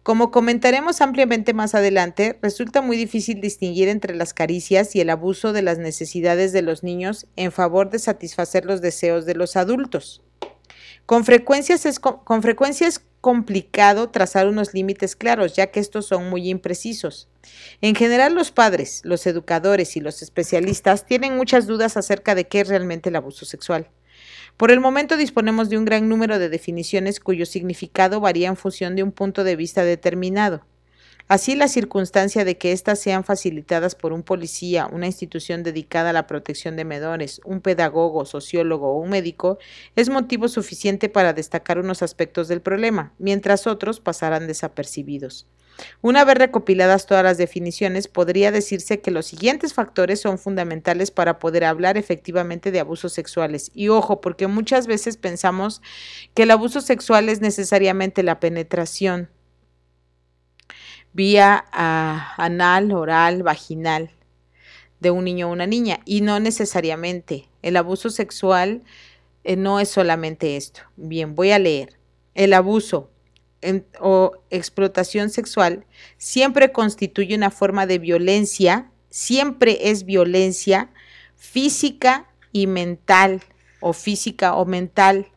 Como 0.02 0.32
comentaremos 0.32 1.00
ampliamente 1.00 1.54
más 1.54 1.76
adelante, 1.76 2.36
resulta 2.42 2.82
muy 2.82 2.96
difícil 2.96 3.40
distinguir 3.40 3.88
entre 3.88 4.16
las 4.16 4.34
caricias 4.34 4.96
y 4.96 5.00
el 5.00 5.10
abuso 5.10 5.52
de 5.52 5.62
las 5.62 5.78
necesidades 5.78 6.52
de 6.52 6.62
los 6.62 6.82
niños 6.82 7.28
en 7.36 7.52
favor 7.52 7.88
de 7.88 8.00
satisfacer 8.00 8.64
los 8.64 8.80
deseos 8.80 9.26
de 9.26 9.36
los 9.36 9.54
adultos. 9.54 10.20
Con 11.06 11.24
frecuencia, 11.24 11.76
es, 11.76 12.00
con 12.00 12.42
frecuencia 12.42 12.88
es 12.88 13.00
complicado 13.22 14.10
trazar 14.10 14.48
unos 14.48 14.74
límites 14.74 15.16
claros, 15.16 15.54
ya 15.54 15.68
que 15.68 15.80
estos 15.80 16.06
son 16.06 16.28
muy 16.28 16.50
imprecisos. 16.50 17.28
En 17.80 17.94
general, 17.94 18.34
los 18.34 18.50
padres, 18.50 19.00
los 19.04 19.26
educadores 19.26 19.96
y 19.96 20.00
los 20.00 20.22
especialistas 20.22 21.06
tienen 21.06 21.36
muchas 21.36 21.68
dudas 21.68 21.96
acerca 21.96 22.34
de 22.34 22.48
qué 22.48 22.60
es 22.60 22.68
realmente 22.68 23.08
el 23.10 23.16
abuso 23.16 23.46
sexual. 23.46 23.88
Por 24.56 24.72
el 24.72 24.80
momento 24.80 25.16
disponemos 25.16 25.70
de 25.70 25.78
un 25.78 25.84
gran 25.84 26.08
número 26.08 26.40
de 26.40 26.48
definiciones 26.48 27.20
cuyo 27.20 27.46
significado 27.46 28.20
varía 28.20 28.48
en 28.48 28.56
función 28.56 28.96
de 28.96 29.04
un 29.04 29.12
punto 29.12 29.44
de 29.44 29.56
vista 29.56 29.84
determinado. 29.84 30.66
Así, 31.32 31.56
la 31.56 31.68
circunstancia 31.68 32.44
de 32.44 32.58
que 32.58 32.72
éstas 32.72 32.98
sean 32.98 33.24
facilitadas 33.24 33.94
por 33.94 34.12
un 34.12 34.22
policía, 34.22 34.86
una 34.92 35.06
institución 35.06 35.62
dedicada 35.62 36.10
a 36.10 36.12
la 36.12 36.26
protección 36.26 36.76
de 36.76 36.84
menores, 36.84 37.40
un 37.46 37.62
pedagogo, 37.62 38.26
sociólogo 38.26 38.92
o 38.92 38.98
un 38.98 39.08
médico 39.08 39.56
es 39.96 40.10
motivo 40.10 40.48
suficiente 40.48 41.08
para 41.08 41.32
destacar 41.32 41.78
unos 41.78 42.02
aspectos 42.02 42.48
del 42.48 42.60
problema, 42.60 43.14
mientras 43.18 43.66
otros 43.66 43.98
pasarán 43.98 44.46
desapercibidos. 44.46 45.46
Una 46.02 46.22
vez 46.26 46.36
recopiladas 46.36 47.06
todas 47.06 47.24
las 47.24 47.38
definiciones, 47.38 48.08
podría 48.08 48.52
decirse 48.52 49.00
que 49.00 49.10
los 49.10 49.24
siguientes 49.24 49.72
factores 49.72 50.20
son 50.20 50.36
fundamentales 50.36 51.10
para 51.10 51.38
poder 51.38 51.64
hablar 51.64 51.96
efectivamente 51.96 52.70
de 52.70 52.80
abusos 52.80 53.14
sexuales. 53.14 53.70
Y 53.72 53.88
ojo, 53.88 54.20
porque 54.20 54.48
muchas 54.48 54.86
veces 54.86 55.16
pensamos 55.16 55.80
que 56.34 56.42
el 56.42 56.50
abuso 56.50 56.82
sexual 56.82 57.30
es 57.30 57.40
necesariamente 57.40 58.22
la 58.22 58.38
penetración 58.38 59.30
vía 61.12 61.64
ah, 61.72 62.34
anal, 62.36 62.92
oral, 62.92 63.42
vaginal 63.42 64.10
de 65.00 65.10
un 65.10 65.24
niño 65.24 65.48
o 65.48 65.52
una 65.52 65.66
niña. 65.66 66.00
Y 66.04 66.20
no 66.20 66.40
necesariamente. 66.40 67.48
El 67.62 67.76
abuso 67.76 68.10
sexual 68.10 68.82
eh, 69.44 69.56
no 69.56 69.80
es 69.80 69.88
solamente 69.88 70.56
esto. 70.56 70.82
Bien, 70.96 71.34
voy 71.34 71.50
a 71.50 71.58
leer. 71.58 71.98
El 72.34 72.52
abuso 72.52 73.10
o 74.00 74.32
explotación 74.50 75.30
sexual 75.30 75.84
siempre 76.18 76.72
constituye 76.72 77.36
una 77.36 77.50
forma 77.50 77.86
de 77.86 77.98
violencia, 77.98 78.90
siempre 79.08 79.90
es 79.90 80.04
violencia 80.04 80.90
física 81.36 82.28
y 82.52 82.66
mental, 82.66 83.42
o 83.80 83.92
física 83.92 84.54
o 84.54 84.64
mental, 84.64 85.28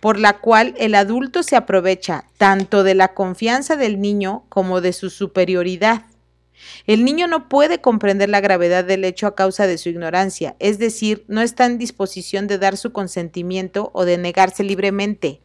por 0.00 0.18
la 0.18 0.38
cual 0.38 0.74
el 0.78 0.94
adulto 0.94 1.42
se 1.42 1.56
aprovecha 1.56 2.24
tanto 2.38 2.82
de 2.82 2.94
la 2.94 3.14
confianza 3.14 3.76
del 3.76 4.00
niño 4.00 4.44
como 4.48 4.80
de 4.80 4.92
su 4.92 5.10
superioridad. 5.10 6.06
El 6.86 7.04
niño 7.04 7.26
no 7.26 7.48
puede 7.48 7.80
comprender 7.80 8.28
la 8.28 8.40
gravedad 8.40 8.84
del 8.84 9.04
hecho 9.04 9.26
a 9.26 9.34
causa 9.34 9.66
de 9.66 9.78
su 9.78 9.88
ignorancia, 9.88 10.56
es 10.58 10.78
decir, 10.78 11.24
no 11.28 11.42
está 11.42 11.66
en 11.66 11.78
disposición 11.78 12.46
de 12.46 12.58
dar 12.58 12.76
su 12.76 12.92
consentimiento 12.92 13.90
o 13.94 14.04
de 14.04 14.18
negarse 14.18 14.62
libremente. 14.62 15.40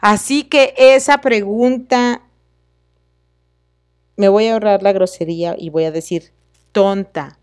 Así 0.00 0.44
que 0.44 0.74
esa 0.76 1.18
pregunta, 1.18 2.22
me 4.16 4.28
voy 4.28 4.46
a 4.46 4.54
ahorrar 4.54 4.82
la 4.82 4.92
grosería 4.92 5.56
y 5.58 5.70
voy 5.70 5.84
a 5.84 5.92
decir 5.92 6.32
tonta, 6.72 7.38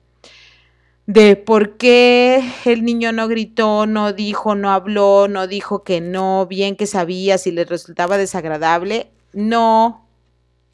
de 1.06 1.36
por 1.36 1.78
qué 1.78 2.42
el 2.66 2.86
niño 2.86 3.12
no 3.12 3.28
gritó, 3.28 3.86
no 3.86 4.14
dijo, 4.14 4.56
no 4.56 4.72
habló, 4.72 5.28
no 5.28 5.48
dijo 5.48 5.84
que 5.84 6.00
no, 6.00 6.48
bien 6.48 6.76
que 6.76 6.88
sabía 6.88 7.38
si 7.38 7.52
le 7.52 7.66
resultaba 7.66 8.18
desagradable, 8.18 9.12
no 9.34 10.08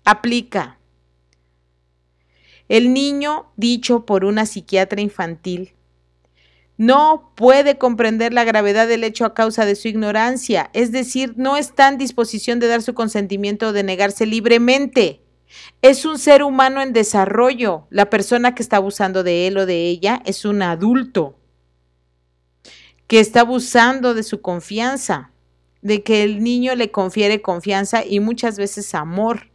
aplica. 0.06 0.78
El 2.68 2.94
niño, 2.94 3.48
dicho 3.56 4.06
por 4.06 4.24
una 4.24 4.46
psiquiatra 4.46 5.02
infantil, 5.02 5.74
no 6.78 7.34
puede 7.36 7.78
comprender 7.78 8.32
la 8.32 8.44
gravedad 8.44 8.88
del 8.88 9.04
hecho 9.04 9.26
a 9.26 9.34
causa 9.34 9.66
de 9.66 9.76
su 9.76 9.88
ignorancia, 9.88 10.70
es 10.74 10.92
decir, 10.92 11.34
no 11.36 11.58
está 11.58 11.90
en 11.90 11.98
disposición 11.98 12.60
de 12.60 12.68
dar 12.68 12.84
su 12.84 12.94
consentimiento 12.94 13.70
o 13.70 13.74
de 13.74 13.84
negarse 13.84 14.26
libremente. 14.26 15.22
Es 15.82 16.06
un 16.06 16.20
ser 16.20 16.44
humano 16.44 16.82
en 16.82 16.94
desarrollo. 16.94 17.88
La 17.90 18.10
persona 18.10 18.56
que 18.56 18.64
está 18.64 18.78
abusando 18.78 19.24
de 19.24 19.48
él 19.48 19.58
o 19.58 19.66
de 19.66 19.88
ella 19.88 20.22
es 20.26 20.46
un 20.46 20.62
adulto 20.62 21.36
que 23.08 23.20
está 23.20 23.42
abusando 23.42 24.14
de 24.14 24.22
su 24.22 24.42
confianza, 24.42 25.32
de 25.82 26.04
que 26.04 26.22
el 26.22 26.44
niño 26.44 26.76
le 26.76 26.92
confiere 26.92 27.42
confianza 27.42 28.06
y 28.06 28.20
muchas 28.20 28.58
veces 28.58 28.94
amor, 28.94 29.50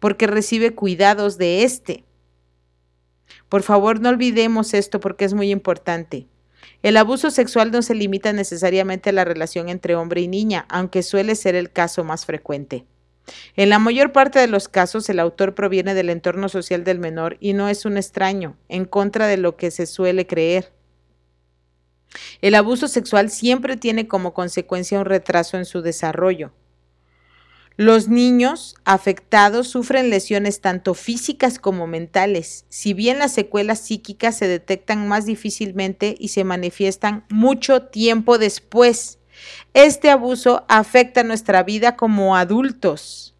porque 0.00 0.26
recibe 0.26 0.74
cuidados 0.74 1.38
de 1.38 1.62
éste. 1.62 2.04
Por 3.48 3.62
favor, 3.62 4.00
no 4.00 4.08
olvidemos 4.08 4.74
esto 4.74 4.98
porque 4.98 5.24
es 5.24 5.32
muy 5.32 5.52
importante. 5.52 6.26
El 6.82 6.96
abuso 6.96 7.30
sexual 7.30 7.70
no 7.70 7.82
se 7.82 7.94
limita 7.94 8.32
necesariamente 8.32 9.10
a 9.10 9.12
la 9.12 9.24
relación 9.24 9.68
entre 9.68 9.94
hombre 9.94 10.20
y 10.20 10.26
niña, 10.26 10.66
aunque 10.68 11.04
suele 11.04 11.36
ser 11.36 11.54
el 11.54 11.70
caso 11.70 12.02
más 12.02 12.26
frecuente. 12.26 12.84
En 13.56 13.68
la 13.68 13.78
mayor 13.78 14.12
parte 14.12 14.38
de 14.38 14.48
los 14.48 14.68
casos, 14.68 15.08
el 15.08 15.20
autor 15.20 15.54
proviene 15.54 15.94
del 15.94 16.10
entorno 16.10 16.48
social 16.48 16.84
del 16.84 16.98
menor 16.98 17.36
y 17.40 17.52
no 17.52 17.68
es 17.68 17.84
un 17.84 17.96
extraño, 17.96 18.56
en 18.68 18.84
contra 18.84 19.26
de 19.26 19.36
lo 19.36 19.56
que 19.56 19.70
se 19.70 19.86
suele 19.86 20.26
creer. 20.26 20.72
El 22.40 22.54
abuso 22.54 22.88
sexual 22.88 23.30
siempre 23.30 23.76
tiene 23.76 24.08
como 24.08 24.34
consecuencia 24.34 24.98
un 24.98 25.06
retraso 25.06 25.56
en 25.56 25.64
su 25.64 25.82
desarrollo. 25.82 26.52
Los 27.76 28.08
niños 28.08 28.74
afectados 28.84 29.68
sufren 29.68 30.10
lesiones 30.10 30.60
tanto 30.60 30.92
físicas 30.92 31.58
como 31.58 31.86
mentales, 31.86 32.66
si 32.68 32.92
bien 32.92 33.18
las 33.18 33.32
secuelas 33.32 33.80
psíquicas 33.80 34.36
se 34.36 34.46
detectan 34.46 35.08
más 35.08 35.24
difícilmente 35.24 36.14
y 36.18 36.28
se 36.28 36.44
manifiestan 36.44 37.24
mucho 37.30 37.84
tiempo 37.84 38.36
después. 38.36 39.18
Este 39.74 40.10
abuso 40.10 40.64
afecta 40.68 41.22
nuestra 41.22 41.62
vida 41.62 41.96
como 41.96 42.36
adultos 42.36 43.34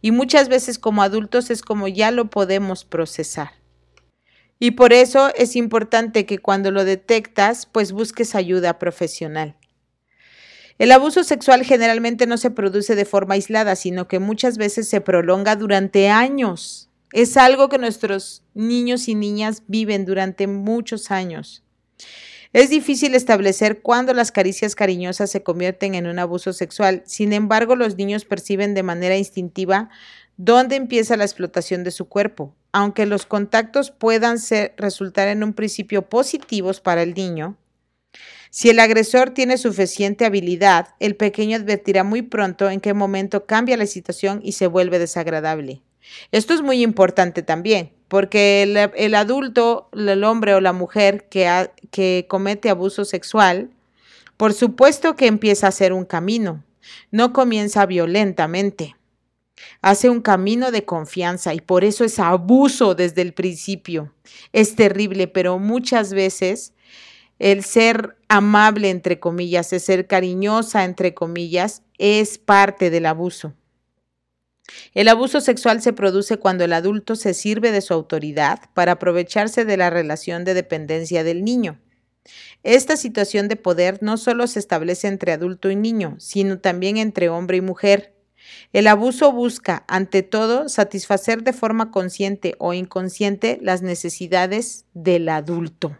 y 0.00 0.10
muchas 0.10 0.48
veces 0.48 0.78
como 0.78 1.02
adultos 1.02 1.50
es 1.50 1.62
como 1.62 1.88
ya 1.88 2.10
lo 2.10 2.30
podemos 2.30 2.84
procesar. 2.84 3.52
Y 4.58 4.72
por 4.72 4.92
eso 4.92 5.32
es 5.34 5.56
importante 5.56 6.26
que 6.26 6.38
cuando 6.38 6.70
lo 6.70 6.84
detectas, 6.84 7.66
pues 7.66 7.92
busques 7.92 8.34
ayuda 8.34 8.78
profesional. 8.78 9.56
El 10.78 10.90
abuso 10.90 11.22
sexual 11.22 11.64
generalmente 11.64 12.26
no 12.26 12.36
se 12.36 12.50
produce 12.50 12.96
de 12.96 13.04
forma 13.04 13.34
aislada, 13.34 13.76
sino 13.76 14.08
que 14.08 14.18
muchas 14.18 14.58
veces 14.58 14.88
se 14.88 15.00
prolonga 15.00 15.54
durante 15.54 16.08
años. 16.08 16.88
Es 17.12 17.36
algo 17.36 17.68
que 17.68 17.78
nuestros 17.78 18.42
niños 18.54 19.06
y 19.06 19.14
niñas 19.14 19.62
viven 19.68 20.04
durante 20.04 20.46
muchos 20.46 21.12
años. 21.12 21.62
Es 22.54 22.70
difícil 22.70 23.16
establecer 23.16 23.82
cuándo 23.82 24.14
las 24.14 24.30
caricias 24.30 24.76
cariñosas 24.76 25.28
se 25.28 25.42
convierten 25.42 25.96
en 25.96 26.06
un 26.06 26.20
abuso 26.20 26.52
sexual. 26.52 27.02
Sin 27.04 27.32
embargo, 27.32 27.74
los 27.74 27.96
niños 27.96 28.24
perciben 28.24 28.74
de 28.74 28.84
manera 28.84 29.16
instintiva 29.16 29.90
dónde 30.36 30.76
empieza 30.76 31.16
la 31.16 31.24
explotación 31.24 31.82
de 31.82 31.90
su 31.90 32.08
cuerpo. 32.08 32.54
Aunque 32.70 33.06
los 33.06 33.26
contactos 33.26 33.90
puedan 33.90 34.38
ser, 34.38 34.72
resultar 34.76 35.26
en 35.26 35.42
un 35.42 35.52
principio 35.52 36.08
positivos 36.08 36.80
para 36.80 37.02
el 37.02 37.14
niño, 37.14 37.56
Si 38.50 38.70
el 38.70 38.78
agresor 38.78 39.30
tiene 39.30 39.58
suficiente 39.58 40.24
habilidad, 40.24 40.94
el 41.00 41.16
pequeño 41.16 41.56
advertirá 41.56 42.04
muy 42.04 42.22
pronto 42.22 42.70
en 42.70 42.80
qué 42.80 42.94
momento 42.94 43.46
cambia 43.46 43.76
la 43.76 43.86
situación 43.86 44.40
y 44.44 44.52
se 44.52 44.68
vuelve 44.68 45.00
desagradable. 45.00 45.82
Esto 46.32 46.54
es 46.54 46.62
muy 46.62 46.82
importante 46.82 47.42
también, 47.42 47.92
porque 48.08 48.62
el, 48.62 49.14
adulto, 49.14 49.88
el 49.92 50.24
hombre 50.24 50.54
o 50.54 50.60
la 50.60 50.72
mujer 50.72 51.28
que, 51.28 51.70
que 51.90 52.26
comete 52.28 52.70
abuso 52.70 53.04
sexual, 53.04 53.70
por 54.36 54.52
supuesto 54.52 55.16
que 55.16 55.26
empieza 55.26 55.66
a 55.66 55.68
hacer 55.70 55.92
un 55.92 56.04
camino, 56.04 56.64
no 57.10 57.32
comienza 57.32 57.86
violentamente. 57.86 58.96
Hace 59.80 60.10
un 60.10 60.20
camino 60.20 60.70
de 60.70 60.84
confianza 60.84 61.54
y 61.54 61.60
por 61.60 61.84
eso 61.84 62.04
es 62.04 62.18
abuso 62.18 62.94
desde 62.94 63.22
el 63.22 63.32
principio. 63.32 64.12
Es 64.52 64.74
terrible, 64.74 65.28
pero 65.28 65.58
muchas 65.58 66.12
veces 66.12 66.74
el 67.38 67.64
ser 67.64 68.16
amable, 68.28 68.90
entre 68.90 69.20
comillas, 69.20 69.72
el 69.72 69.80
ser 69.80 70.06
cariñosa, 70.06 70.84
entre 70.84 71.14
comillas, 71.14 71.82
es 71.98 72.38
parte 72.38 72.90
del 72.90 73.06
abuso. 73.06 73.54
El 74.94 75.08
abuso 75.08 75.40
sexual 75.40 75.82
se 75.82 75.92
produce 75.92 76.38
cuando 76.38 76.64
el 76.64 76.72
adulto 76.72 77.16
se 77.16 77.34
sirve 77.34 77.70
de 77.70 77.80
su 77.80 77.92
autoridad 77.92 78.60
para 78.72 78.92
aprovecharse 78.92 79.64
de 79.64 79.76
la 79.76 79.90
relación 79.90 80.44
de 80.44 80.54
dependencia 80.54 81.24
del 81.24 81.44
niño. 81.44 81.80
Esta 82.62 82.96
situación 82.96 83.48
de 83.48 83.56
poder 83.56 83.98
no 84.02 84.16
solo 84.16 84.46
se 84.46 84.58
establece 84.58 85.08
entre 85.08 85.32
adulto 85.32 85.70
y 85.70 85.76
niño, 85.76 86.16
sino 86.18 86.58
también 86.58 86.96
entre 86.96 87.28
hombre 87.28 87.58
y 87.58 87.60
mujer. 87.60 88.14
El 88.72 88.86
abuso 88.86 89.32
busca, 89.32 89.84
ante 89.88 90.22
todo, 90.22 90.68
satisfacer 90.68 91.42
de 91.42 91.52
forma 91.52 91.90
consciente 91.90 92.54
o 92.58 92.72
inconsciente 92.72 93.58
las 93.60 93.82
necesidades 93.82 94.86
del 94.94 95.28
adulto. 95.28 95.98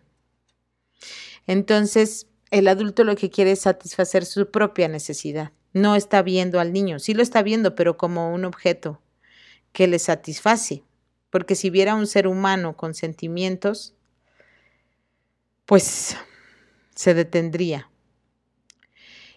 Entonces, 1.46 2.26
el 2.50 2.68
adulto 2.68 3.04
lo 3.04 3.16
que 3.16 3.30
quiere 3.30 3.52
es 3.52 3.60
satisfacer 3.60 4.24
su 4.24 4.50
propia 4.50 4.88
necesidad. 4.88 5.52
No 5.74 5.94
está 5.96 6.22
viendo 6.22 6.60
al 6.60 6.72
niño, 6.72 6.98
sí 6.98 7.12
lo 7.12 7.22
está 7.22 7.42
viendo, 7.42 7.74
pero 7.74 7.98
como 7.98 8.32
un 8.32 8.46
objeto 8.46 9.02
que 9.72 9.86
le 9.86 9.98
satisface. 9.98 10.84
Porque 11.28 11.56
si 11.56 11.68
viera 11.68 11.94
un 11.94 12.06
ser 12.06 12.26
humano 12.26 12.76
con 12.76 12.94
sentimientos, 12.94 13.94
pues 15.66 16.16
se 16.94 17.12
detendría. 17.12 17.90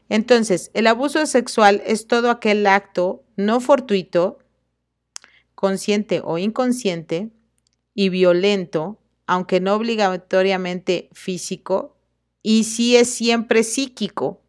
Entonces, 0.09 0.71
el 0.73 0.87
abuso 0.87 1.25
sexual 1.25 1.81
es 1.85 2.07
todo 2.07 2.29
aquel 2.29 2.65
acto 2.67 3.23
no 3.35 3.59
fortuito, 3.59 4.39
consciente 5.55 6.21
o 6.23 6.37
inconsciente, 6.37 7.31
y 7.93 8.09
violento, 8.09 8.99
aunque 9.25 9.59
no 9.59 9.73
obligatoriamente 9.73 11.09
físico, 11.13 11.97
y 12.43 12.63
sí 12.65 12.95
es 12.95 13.09
siempre 13.09 13.63
psíquico, 13.63 14.39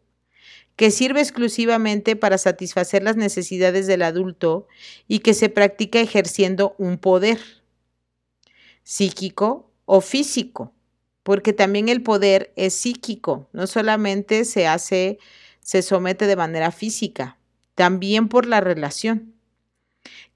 que 0.79 0.91
sirve 0.91 1.19
exclusivamente 1.19 2.15
para 2.15 2.37
satisfacer 2.37 3.03
las 3.03 3.17
necesidades 3.17 3.85
del 3.85 4.01
adulto 4.01 4.65
y 5.09 5.19
que 5.19 5.33
se 5.33 5.49
practica 5.49 5.99
ejerciendo 5.99 6.73
un 6.77 6.97
poder 6.97 7.37
psíquico 8.83 9.73
o 9.83 9.99
físico, 9.99 10.71
porque 11.23 11.51
también 11.51 11.89
el 11.89 12.01
poder 12.01 12.53
es 12.55 12.75
psíquico, 12.75 13.49
no 13.51 13.67
solamente 13.67 14.45
se 14.45 14.67
hace, 14.67 15.19
se 15.59 15.81
somete 15.81 16.27
de 16.27 16.37
manera 16.37 16.71
física, 16.71 17.37
también 17.75 18.29
por 18.29 18.45
la 18.45 18.61
relación 18.61 19.33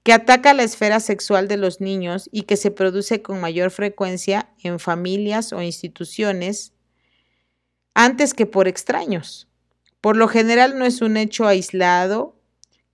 que 0.02 0.12
ataca 0.12 0.52
la 0.52 0.64
esfera 0.64 1.00
sexual 1.00 1.48
de 1.48 1.56
los 1.56 1.80
niños 1.80 2.28
y 2.30 2.42
que 2.42 2.58
se 2.58 2.70
produce 2.70 3.22
con 3.22 3.40
mayor 3.40 3.70
frecuencia 3.70 4.50
en 4.62 4.78
familias 4.78 5.54
o 5.54 5.62
instituciones 5.62 6.74
antes 7.94 8.34
que 8.34 8.44
por 8.44 8.68
extraños. 8.68 9.48
Por 10.04 10.18
lo 10.18 10.28
general 10.28 10.78
no 10.78 10.84
es 10.84 11.00
un 11.00 11.16
hecho 11.16 11.46
aislado, 11.46 12.38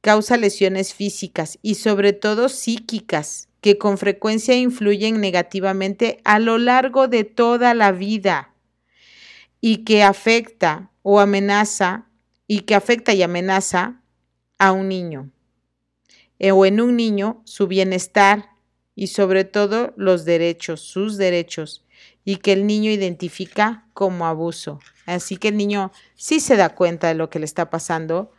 causa 0.00 0.36
lesiones 0.36 0.94
físicas 0.94 1.58
y 1.60 1.74
sobre 1.74 2.12
todo 2.12 2.48
psíquicas 2.48 3.48
que 3.60 3.78
con 3.78 3.98
frecuencia 3.98 4.54
influyen 4.54 5.20
negativamente 5.20 6.20
a 6.22 6.38
lo 6.38 6.56
largo 6.56 7.08
de 7.08 7.24
toda 7.24 7.74
la 7.74 7.90
vida 7.90 8.54
y 9.60 9.78
que 9.78 10.04
afecta 10.04 10.92
o 11.02 11.18
amenaza 11.18 12.06
y 12.46 12.60
que 12.60 12.76
afecta 12.76 13.12
y 13.12 13.24
amenaza 13.24 14.02
a 14.58 14.70
un 14.70 14.88
niño 14.88 15.32
eh, 16.38 16.52
o 16.52 16.64
en 16.64 16.80
un 16.80 16.94
niño 16.94 17.42
su 17.44 17.66
bienestar 17.66 18.50
y 18.94 19.08
sobre 19.08 19.42
todo 19.42 19.94
los 19.96 20.24
derechos, 20.24 20.80
sus 20.80 21.16
derechos 21.16 21.84
y 22.24 22.36
que 22.36 22.52
el 22.52 22.66
niño 22.66 22.90
identifica 22.90 23.86
como 23.94 24.26
abuso. 24.26 24.80
Así 25.06 25.36
que 25.36 25.48
el 25.48 25.56
niño 25.56 25.92
sí 26.14 26.40
se 26.40 26.56
da 26.56 26.74
cuenta 26.74 27.08
de 27.08 27.14
lo 27.14 27.30
que 27.30 27.38
le 27.38 27.44
está 27.44 27.70
pasando, 27.70 28.32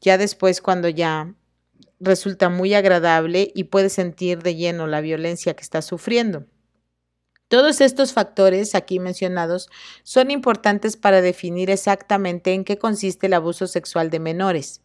ya 0.00 0.18
después 0.18 0.60
cuando 0.60 0.88
ya 0.88 1.34
resulta 2.00 2.48
muy 2.48 2.74
agradable 2.74 3.52
y 3.54 3.64
puede 3.64 3.88
sentir 3.88 4.42
de 4.42 4.56
lleno 4.56 4.86
la 4.86 5.00
violencia 5.00 5.54
que 5.54 5.62
está 5.62 5.82
sufriendo. 5.82 6.46
Todos 7.48 7.80
estos 7.80 8.12
factores 8.12 8.74
aquí 8.74 8.98
mencionados 8.98 9.68
son 10.02 10.30
importantes 10.30 10.96
para 10.96 11.20
definir 11.20 11.70
exactamente 11.70 12.54
en 12.54 12.64
qué 12.64 12.78
consiste 12.78 13.26
el 13.26 13.34
abuso 13.34 13.66
sexual 13.66 14.08
de 14.08 14.20
menores. 14.20 14.80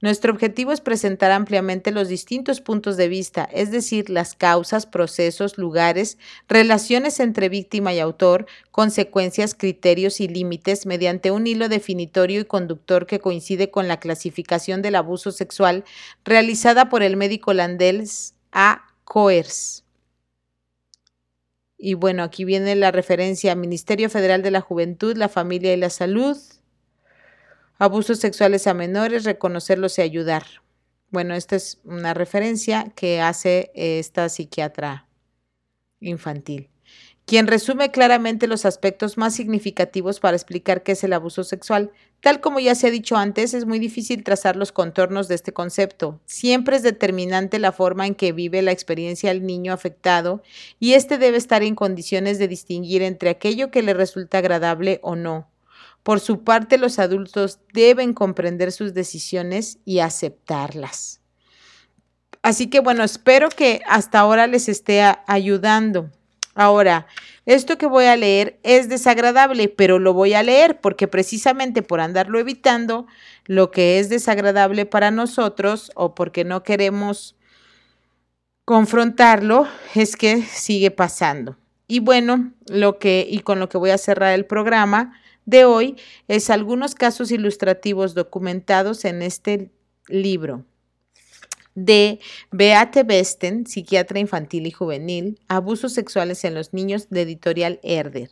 Nuestro 0.00 0.32
objetivo 0.32 0.72
es 0.72 0.80
presentar 0.80 1.30
ampliamente 1.32 1.90
los 1.90 2.08
distintos 2.08 2.60
puntos 2.60 2.96
de 2.96 3.08
vista, 3.08 3.48
es 3.52 3.70
decir, 3.70 4.10
las 4.10 4.34
causas, 4.34 4.86
procesos, 4.86 5.58
lugares, 5.58 6.18
relaciones 6.48 7.20
entre 7.20 7.48
víctima 7.48 7.92
y 7.92 8.00
autor, 8.00 8.46
consecuencias, 8.70 9.54
criterios 9.54 10.20
y 10.20 10.28
límites 10.28 10.86
mediante 10.86 11.30
un 11.30 11.46
hilo 11.46 11.68
definitorio 11.68 12.40
y 12.40 12.44
conductor 12.44 13.06
que 13.06 13.20
coincide 13.20 13.70
con 13.70 13.88
la 13.88 14.00
clasificación 14.00 14.82
del 14.82 14.96
abuso 14.96 15.32
sexual 15.32 15.84
realizada 16.24 16.88
por 16.88 17.02
el 17.02 17.16
médico 17.16 17.50
holandés 17.52 18.34
A. 18.52 18.82
Coers. 19.04 19.84
Y 21.78 21.94
bueno, 21.94 22.22
aquí 22.22 22.44
viene 22.44 22.74
la 22.74 22.90
referencia 22.90 23.54
Ministerio 23.54 24.08
Federal 24.08 24.42
de 24.42 24.50
la 24.50 24.60
Juventud, 24.60 25.16
la 25.16 25.28
Familia 25.28 25.74
y 25.74 25.76
la 25.76 25.90
Salud, 25.90 26.36
Abusos 27.78 28.20
sexuales 28.20 28.66
a 28.66 28.72
menores, 28.72 29.24
reconocerlos 29.24 29.98
y 29.98 30.02
ayudar. 30.02 30.44
Bueno, 31.10 31.34
esta 31.34 31.56
es 31.56 31.78
una 31.84 32.14
referencia 32.14 32.90
que 32.96 33.20
hace 33.20 33.70
esta 33.74 34.30
psiquiatra 34.30 35.06
infantil, 36.00 36.70
quien 37.26 37.46
resume 37.46 37.90
claramente 37.90 38.46
los 38.46 38.64
aspectos 38.64 39.18
más 39.18 39.34
significativos 39.34 40.20
para 40.20 40.38
explicar 40.38 40.84
qué 40.84 40.92
es 40.92 41.04
el 41.04 41.12
abuso 41.12 41.44
sexual. 41.44 41.92
Tal 42.22 42.40
como 42.40 42.60
ya 42.60 42.74
se 42.74 42.86
ha 42.86 42.90
dicho 42.90 43.18
antes, 43.18 43.52
es 43.52 43.66
muy 43.66 43.78
difícil 43.78 44.24
trazar 44.24 44.56
los 44.56 44.72
contornos 44.72 45.28
de 45.28 45.34
este 45.34 45.52
concepto. 45.52 46.18
Siempre 46.24 46.76
es 46.76 46.82
determinante 46.82 47.58
la 47.58 47.72
forma 47.72 48.06
en 48.06 48.14
que 48.14 48.32
vive 48.32 48.62
la 48.62 48.72
experiencia 48.72 49.30
el 49.30 49.44
niño 49.44 49.74
afectado 49.74 50.42
y 50.80 50.94
éste 50.94 51.18
debe 51.18 51.36
estar 51.36 51.62
en 51.62 51.74
condiciones 51.74 52.38
de 52.38 52.48
distinguir 52.48 53.02
entre 53.02 53.28
aquello 53.28 53.70
que 53.70 53.82
le 53.82 53.92
resulta 53.92 54.38
agradable 54.38 54.98
o 55.02 55.14
no 55.14 55.50
por 56.06 56.20
su 56.20 56.44
parte, 56.44 56.78
los 56.78 57.00
adultos 57.00 57.58
deben 57.72 58.14
comprender 58.14 58.70
sus 58.70 58.94
decisiones 58.94 59.80
y 59.84 59.98
aceptarlas. 59.98 61.20
Así 62.42 62.68
que 62.68 62.78
bueno, 62.78 63.02
espero 63.02 63.48
que 63.48 63.80
hasta 63.88 64.20
ahora 64.20 64.46
les 64.46 64.68
esté 64.68 65.02
ayudando. 65.26 66.12
Ahora, 66.54 67.08
esto 67.44 67.76
que 67.76 67.86
voy 67.86 68.04
a 68.04 68.14
leer 68.14 68.60
es 68.62 68.88
desagradable, 68.88 69.68
pero 69.68 69.98
lo 69.98 70.14
voy 70.14 70.34
a 70.34 70.44
leer 70.44 70.80
porque 70.80 71.08
precisamente 71.08 71.82
por 71.82 71.98
andarlo 71.98 72.38
evitando, 72.38 73.08
lo 73.46 73.72
que 73.72 73.98
es 73.98 74.08
desagradable 74.08 74.86
para 74.86 75.10
nosotros 75.10 75.90
o 75.96 76.14
porque 76.14 76.44
no 76.44 76.62
queremos 76.62 77.34
confrontarlo 78.64 79.66
es 79.96 80.14
que 80.14 80.40
sigue 80.42 80.92
pasando. 80.92 81.56
Y 81.88 81.98
bueno, 81.98 82.52
lo 82.68 83.00
que 83.00 83.26
y 83.28 83.40
con 83.40 83.58
lo 83.58 83.68
que 83.68 83.78
voy 83.78 83.90
a 83.90 83.98
cerrar 83.98 84.34
el 84.34 84.46
programa 84.46 85.20
de 85.46 85.64
hoy 85.64 85.96
es 86.28 86.50
algunos 86.50 86.94
casos 86.94 87.30
ilustrativos 87.30 88.14
documentados 88.14 89.04
en 89.04 89.22
este 89.22 89.70
libro 90.08 90.64
de 91.74 92.20
Beate 92.50 93.04
Besten, 93.04 93.66
psiquiatra 93.66 94.18
infantil 94.18 94.66
y 94.66 94.70
juvenil, 94.72 95.38
Abusos 95.46 95.92
sexuales 95.92 96.44
en 96.44 96.54
los 96.54 96.72
niños, 96.72 97.08
de 97.10 97.22
editorial 97.22 97.78
Herder. 97.82 98.30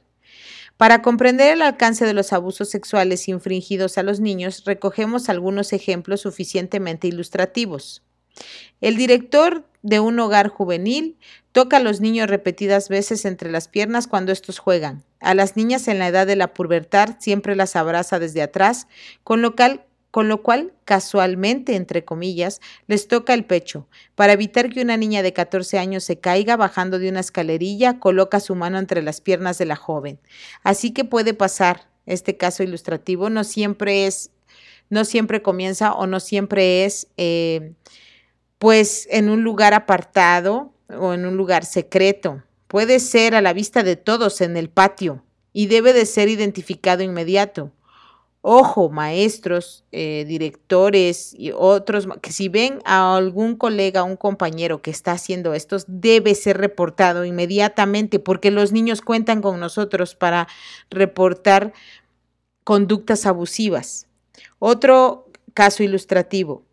Para 0.77 1.03
comprender 1.03 1.53
el 1.53 1.63
alcance 1.63 2.05
de 2.05 2.15
los 2.15 2.33
abusos 2.33 2.69
sexuales 2.69 3.29
infringidos 3.29 3.97
a 3.97 4.03
los 4.03 4.19
niños, 4.19 4.65
recogemos 4.65 5.29
algunos 5.29 5.73
ejemplos 5.73 6.23
suficientemente 6.23 7.07
ilustrativos. 7.07 8.03
El 8.81 8.97
director 8.97 9.65
de 9.83 10.01
un 10.01 10.19
hogar 10.19 10.49
juvenil 10.49 11.17
toca 11.53 11.77
a 11.77 11.81
los 11.81 12.01
niños 12.01 12.29
repetidas 12.29 12.89
veces 12.89 13.25
entre 13.25 13.53
las 13.53 13.69
piernas 13.69 14.09
cuando 14.09 14.33
estos 14.33 14.59
juegan. 14.59 15.05
A 15.25 15.33
las 15.33 15.57
niñas 15.57 15.89
en 15.89 15.99
la 15.99 16.09
edad 16.09 16.27
de 16.27 16.37
la 16.37 16.53
pubertad 16.53 17.17
siempre 17.19 17.57
las 17.57 17.77
abraza 17.77 18.19
desde 18.19 18.43
atrás, 18.43 18.89
con 19.23 19.41
lo, 19.41 19.55
con 20.11 20.29
lo 20.29 20.43
cual 20.43 20.75
casualmente, 20.85 21.77
entre 21.77 22.05
comillas, 22.05 22.61
les 22.89 23.09
toca 23.09 23.33
el 23.33 23.47
pecho. 23.47 23.89
Para 24.17 24.35
evitar 24.35 24.69
que 24.69 24.83
una 24.83 24.99
niña 24.99 25.23
de 25.23 25.33
14 25.33 25.79
años 25.79 26.05
se 26.05 26.21
caiga 26.21 26.57
bajando 26.57 26.99
de 26.99 27.09
una 27.09 27.21
escalerilla, 27.21 27.99
coloca 28.01 28.39
su 28.39 28.55
mano 28.55 28.79
entre 28.79 29.01
las 29.01 29.23
piernas 29.23 29.57
de 29.57 29.65
la 29.65 29.77
joven. 29.77 30.21
Así 30.63 30.93
que 30.93 31.05
puede 31.05 31.33
pasar 31.33 31.89
este 32.05 32.37
caso 32.37 32.63
ilustrativo, 32.63 33.31
no 33.31 33.45
siempre 33.45 34.07
es, 34.07 34.31
no 34.91 35.07
siempre 35.07 35.41
comienza 35.41 35.95
o 35.95 36.07
no 36.07 36.21
siempre 36.21 36.85
es, 36.85 37.09
eh, 37.17 37.73
pues, 38.59 39.09
en 39.11 39.31
un 39.31 39.43
lugar 39.43 39.73
apartado 39.73 40.75
o 40.89 41.15
en 41.15 41.25
un 41.25 41.39
lugar 41.39 41.65
secreto. 41.65 42.43
Puede 42.75 42.99
ser 42.99 43.37
a 43.37 43.41
la 43.41 43.53
vista 43.53 43.85
de 43.85 43.95
todos 43.95 44.41
en 44.41 44.57
el 44.57 44.69
patio 44.69 45.23
y 45.53 45.69
debe 45.69 45.93
de 45.93 46.07
ser 46.07 46.29
identificado 46.29 47.05
inmediato. 47.05 47.71
Ojo, 48.41 48.91
maestros, 48.91 49.85
eh, 49.93 50.25
directores 50.27 51.33
y 51.39 51.53
otros, 51.55 52.09
que 52.21 52.33
si 52.33 52.49
ven 52.49 52.81
a 52.85 53.15
algún 53.17 53.55
colega, 53.55 54.03
un 54.03 54.17
compañero 54.17 54.83
que 54.83 54.91
está 54.91 55.13
haciendo 55.13 55.55
esto, 55.55 55.77
debe 55.87 56.35
ser 56.35 56.59
reportado 56.59 57.25
inmediatamente 57.25 58.19
porque 58.19 58.51
los 58.51 58.73
niños 58.73 59.03
cuentan 59.03 59.41
con 59.41 59.61
nosotros 59.61 60.17
para 60.17 60.49
reportar 60.91 61.75
conductas 62.65 63.25
abusivas. 63.25 64.09
Otro 64.59 65.31
caso 65.55 65.85
ilustrativo. 65.85 66.65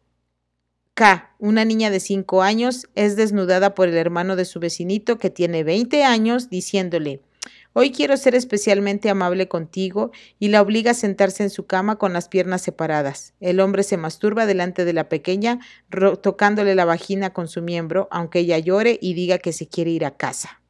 K, 0.94 1.34
una 1.39 1.66
niña 1.66 1.89
de 1.89 2.00
5 2.00 2.42
años, 2.42 2.88
es 2.96 3.16
desnudada 3.16 3.74
por 3.76 3.88
el 3.88 3.96
hermano 3.96 4.36
de 4.36 4.46
su 4.46 4.60
vecinito 4.60 5.18
que 5.18 5.30
tiene 5.30 5.64
20 5.64 6.04
años 6.04 6.50
diciéndole, 6.50 7.22
Hoy 7.74 7.92
quiero 7.92 8.18
ser 8.18 8.36
especialmente 8.36 9.10
amable 9.10 9.48
contigo 9.48 10.12
y 10.39 10.50
la 10.50 10.62
obliga 10.62 10.92
a 10.92 10.94
sentarse 10.94 11.44
en 11.44 11.50
su 11.50 11.68
cama 11.68 11.98
con 11.98 12.12
las 12.12 12.28
piernas 12.28 12.62
separadas. 12.62 13.34
El 13.39 13.62
hombre 13.62 13.84
se 13.84 13.96
masturba 13.96 14.46
delante 14.46 14.84
de 14.84 14.92
la 14.92 15.08
pequeña, 15.08 15.60
tocándole 16.22 16.76
la 16.76 16.84
vagina 16.84 17.32
con 17.32 17.48
su 17.48 17.62
miembro, 17.62 18.10
aunque 18.12 18.39
ella 18.39 18.60
llore 18.60 19.00
y 19.02 19.14
diga 19.14 19.38
que 19.38 19.54
se 19.54 19.70
quiere 19.70 19.92
ir 19.92 20.04
a 20.04 20.12
casa. 20.12 20.62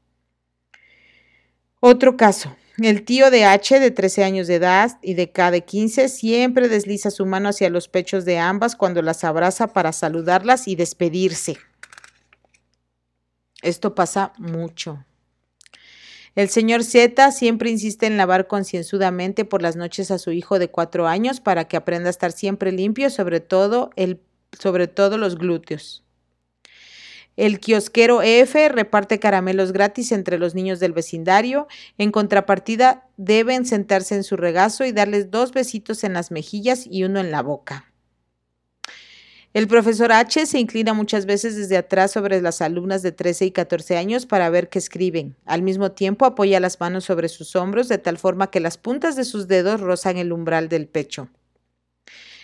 Otro 1.79 2.17
caso. 2.17 2.55
El 2.77 3.03
tío 3.03 3.29
de 3.29 3.43
H, 3.43 3.79
de 3.79 3.91
13 3.91 4.23
años 4.23 4.47
de 4.47 4.55
edad, 4.55 4.97
y 5.01 5.13
de 5.15 5.31
K, 5.31 5.51
de 5.51 5.61
15, 5.61 6.07
siempre 6.07 6.69
desliza 6.69 7.11
su 7.11 7.25
mano 7.25 7.49
hacia 7.49 7.69
los 7.69 7.87
pechos 7.87 8.23
de 8.23 8.37
ambas 8.39 8.75
cuando 8.75 9.01
las 9.01 9.23
abraza 9.23 9.67
para 9.67 9.91
saludarlas 9.91 10.67
y 10.67 10.75
despedirse. 10.75 11.57
Esto 13.61 13.93
pasa 13.93 14.33
mucho. 14.37 15.05
El 16.33 16.49
señor 16.49 16.85
Z 16.85 17.31
siempre 17.33 17.69
insiste 17.69 18.05
en 18.05 18.15
lavar 18.15 18.47
concienzudamente 18.47 19.43
por 19.43 19.61
las 19.61 19.75
noches 19.75 20.11
a 20.11 20.17
su 20.17 20.31
hijo 20.31 20.59
de 20.59 20.69
cuatro 20.69 21.07
años 21.07 21.41
para 21.41 21.67
que 21.67 21.75
aprenda 21.75 22.07
a 22.07 22.11
estar 22.11 22.31
siempre 22.31 22.71
limpio, 22.71 23.09
sobre 23.09 23.41
todo, 23.41 23.89
el, 23.97 24.21
sobre 24.57 24.87
todo 24.87 25.17
los 25.17 25.37
glúteos. 25.37 26.05
El 27.41 27.59
kiosquero 27.59 28.21
F 28.21 28.69
reparte 28.69 29.17
caramelos 29.17 29.71
gratis 29.71 30.11
entre 30.11 30.37
los 30.37 30.53
niños 30.53 30.79
del 30.79 30.93
vecindario. 30.93 31.67
En 31.97 32.11
contrapartida, 32.11 33.07
deben 33.17 33.65
sentarse 33.65 34.13
en 34.13 34.23
su 34.23 34.37
regazo 34.37 34.85
y 34.85 34.91
darles 34.91 35.31
dos 35.31 35.51
besitos 35.51 36.03
en 36.03 36.13
las 36.13 36.29
mejillas 36.29 36.85
y 36.85 37.03
uno 37.03 37.19
en 37.19 37.31
la 37.31 37.41
boca. 37.41 37.91
El 39.55 39.67
profesor 39.67 40.11
H 40.11 40.45
se 40.45 40.59
inclina 40.59 40.93
muchas 40.93 41.25
veces 41.25 41.55
desde 41.55 41.77
atrás 41.77 42.11
sobre 42.11 42.39
las 42.41 42.61
alumnas 42.61 43.01
de 43.01 43.11
13 43.11 43.47
y 43.47 43.51
14 43.51 43.97
años 43.97 44.27
para 44.27 44.51
ver 44.51 44.69
qué 44.69 44.77
escriben. 44.77 45.35
Al 45.45 45.63
mismo 45.63 45.93
tiempo 45.93 46.27
apoya 46.27 46.59
las 46.59 46.79
manos 46.79 47.05
sobre 47.05 47.27
sus 47.27 47.55
hombros 47.55 47.87
de 47.87 47.97
tal 47.97 48.19
forma 48.19 48.51
que 48.51 48.59
las 48.59 48.77
puntas 48.77 49.15
de 49.15 49.23
sus 49.23 49.47
dedos 49.47 49.81
rozan 49.81 50.17
el 50.17 50.31
umbral 50.31 50.69
del 50.69 50.87
pecho. 50.87 51.27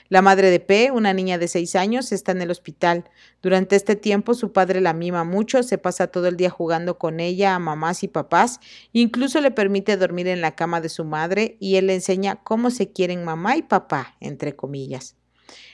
La 0.10 0.22
madre 0.22 0.49
de 0.49 0.60
P, 0.60 0.91
una 0.91 1.14
niña 1.14 1.38
de 1.38 1.47
6 1.47 1.76
años, 1.76 2.12
está 2.12 2.32
en 2.32 2.41
el 2.41 2.51
hospital. 2.51 3.10
Durante 3.41 3.76
este 3.76 3.95
tiempo 3.95 4.34
su 4.34 4.53
padre 4.53 4.80
la 4.80 4.93
mima 4.93 5.24
mucho, 5.26 5.64
se 5.64 5.78
pasa 5.78 6.08
todo 6.08 6.28
el 6.28 6.38
día 6.38 6.49
jugando 6.49 6.97
con 6.97 7.20
ella, 7.20 7.55
a 7.55 7.60
mamás 7.60 8.03
y 8.03 8.08
papás, 8.08 8.60
incluso 8.93 9.41
le 9.41 9.51
permite 9.51 9.97
dormir 9.97 10.28
en 10.28 10.39
la 10.39 10.55
cama 10.55 10.80
de 10.80 10.89
su 10.89 11.03
madre 11.03 11.58
y 11.60 11.76
él 11.76 11.88
le 11.88 11.95
enseña 11.95 12.38
cómo 12.38 12.72
se 12.72 12.91
quieren 12.91 13.26
mamá 13.26 13.58
y 13.58 13.64
papá, 13.64 14.16
entre 14.22 14.55
comillas. 14.55 15.16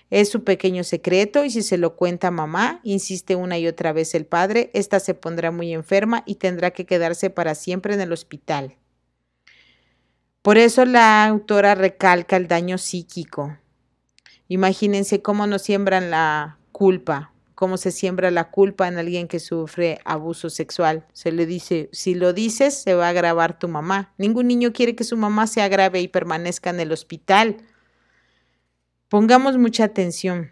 Es 0.10 0.30
su 0.30 0.44
pequeño 0.44 0.84
secreto 0.84 1.44
y 1.44 1.50
si 1.50 1.64
se 1.64 1.78
lo 1.78 1.96
cuenta 1.96 2.30
mamá, 2.32 2.80
insiste 2.84 3.36
una 3.36 3.58
y 3.58 3.68
otra 3.68 3.94
vez 3.94 4.14
el 4.16 4.26
padre, 4.26 4.70
ésta 4.74 5.00
se 5.00 5.14
pondrá 5.14 5.52
muy 5.52 5.74
enferma 5.74 6.24
y 6.26 6.36
tendrá 6.36 6.72
que 6.72 6.86
quedarse 6.86 7.30
para 7.30 7.56
siempre 7.56 7.94
en 7.94 8.02
el 8.02 8.12
hospital. 8.12 8.78
Por 10.42 10.58
eso 10.58 10.86
la 10.86 11.26
autora 11.26 11.74
recalca 11.74 12.36
el 12.36 12.48
daño 12.48 12.78
psíquico. 12.78 13.58
Imagínense 14.48 15.22
cómo 15.22 15.48
nos 15.48 15.62
siembran 15.62 16.12
la 16.12 16.58
culpa, 16.72 17.34
cómo 17.56 17.78
se 17.78 17.92
siembra 17.92 18.32
la 18.32 18.52
culpa 18.52 18.88
en 18.88 18.98
alguien 18.98 19.28
que 19.28 19.40
sufre 19.40 20.00
abuso 20.06 20.50
sexual. 20.50 21.06
Se 21.14 21.32
le 21.32 21.46
dice, 21.46 21.90
si 21.92 22.14
lo 22.16 22.34
dices, 22.34 22.74
se 22.74 22.94
va 22.94 23.08
a 23.08 23.10
agravar 23.10 23.58
tu 23.58 23.68
mamá. 23.68 24.14
Ningún 24.18 24.48
niño 24.48 24.74
quiere 24.74 24.96
que 24.96 25.04
su 25.04 25.18
mamá 25.18 25.48
se 25.48 25.62
agrave 25.62 26.02
y 26.02 26.08
permanezca 26.08 26.70
en 26.70 26.80
el 26.80 26.92
hospital. 26.92 27.58
Pongamos 29.08 29.58
mucha 29.58 29.86
atención. 29.86 30.52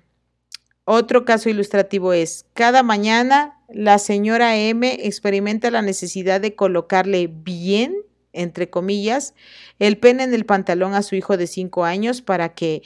Otro 0.86 1.26
caso 1.26 1.50
ilustrativo 1.50 2.14
es, 2.14 2.46
cada 2.54 2.84
mañana 2.84 3.60
la 3.70 4.00
señora 4.00 4.58
M 4.58 5.00
experimenta 5.06 5.72
la 5.72 5.82
necesidad 5.82 6.42
de 6.42 6.56
colocarle 6.56 7.28
bien, 7.32 7.96
entre 8.34 8.70
comillas, 8.70 9.34
el 9.80 9.98
pene 9.98 10.24
en 10.24 10.34
el 10.34 10.46
pantalón 10.46 10.94
a 10.94 11.02
su 11.02 11.16
hijo 11.16 11.38
de 11.38 11.48
5 11.48 11.86
años 11.86 12.22
para 12.22 12.54
que, 12.54 12.82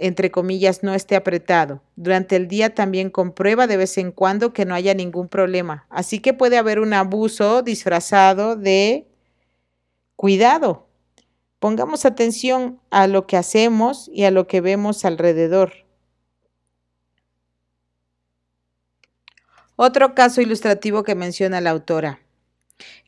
entre 0.00 0.30
comillas, 0.30 0.82
no 0.82 0.94
esté 0.94 1.14
apretado. 1.14 1.82
Durante 1.94 2.34
el 2.34 2.48
día 2.48 2.74
también 2.74 3.10
comprueba 3.10 3.66
de 3.66 3.76
vez 3.76 3.98
en 3.98 4.12
cuando 4.12 4.54
que 4.54 4.64
no 4.64 4.74
haya 4.74 4.94
ningún 4.94 5.28
problema. 5.28 5.86
Así 5.90 6.20
que 6.20 6.32
puede 6.32 6.56
haber 6.56 6.80
un 6.80 6.94
abuso 6.94 7.60
disfrazado 7.62 8.56
de 8.56 9.06
cuidado. 10.16 10.88
Pongamos 11.58 12.06
atención 12.06 12.80
a 12.90 13.06
lo 13.06 13.26
que 13.26 13.36
hacemos 13.36 14.10
y 14.12 14.24
a 14.24 14.30
lo 14.30 14.46
que 14.46 14.62
vemos 14.62 15.04
alrededor. 15.04 15.72
Otro 19.76 20.14
caso 20.14 20.40
ilustrativo 20.40 21.02
que 21.02 21.14
menciona 21.14 21.60
la 21.60 21.70
autora. 21.70 22.20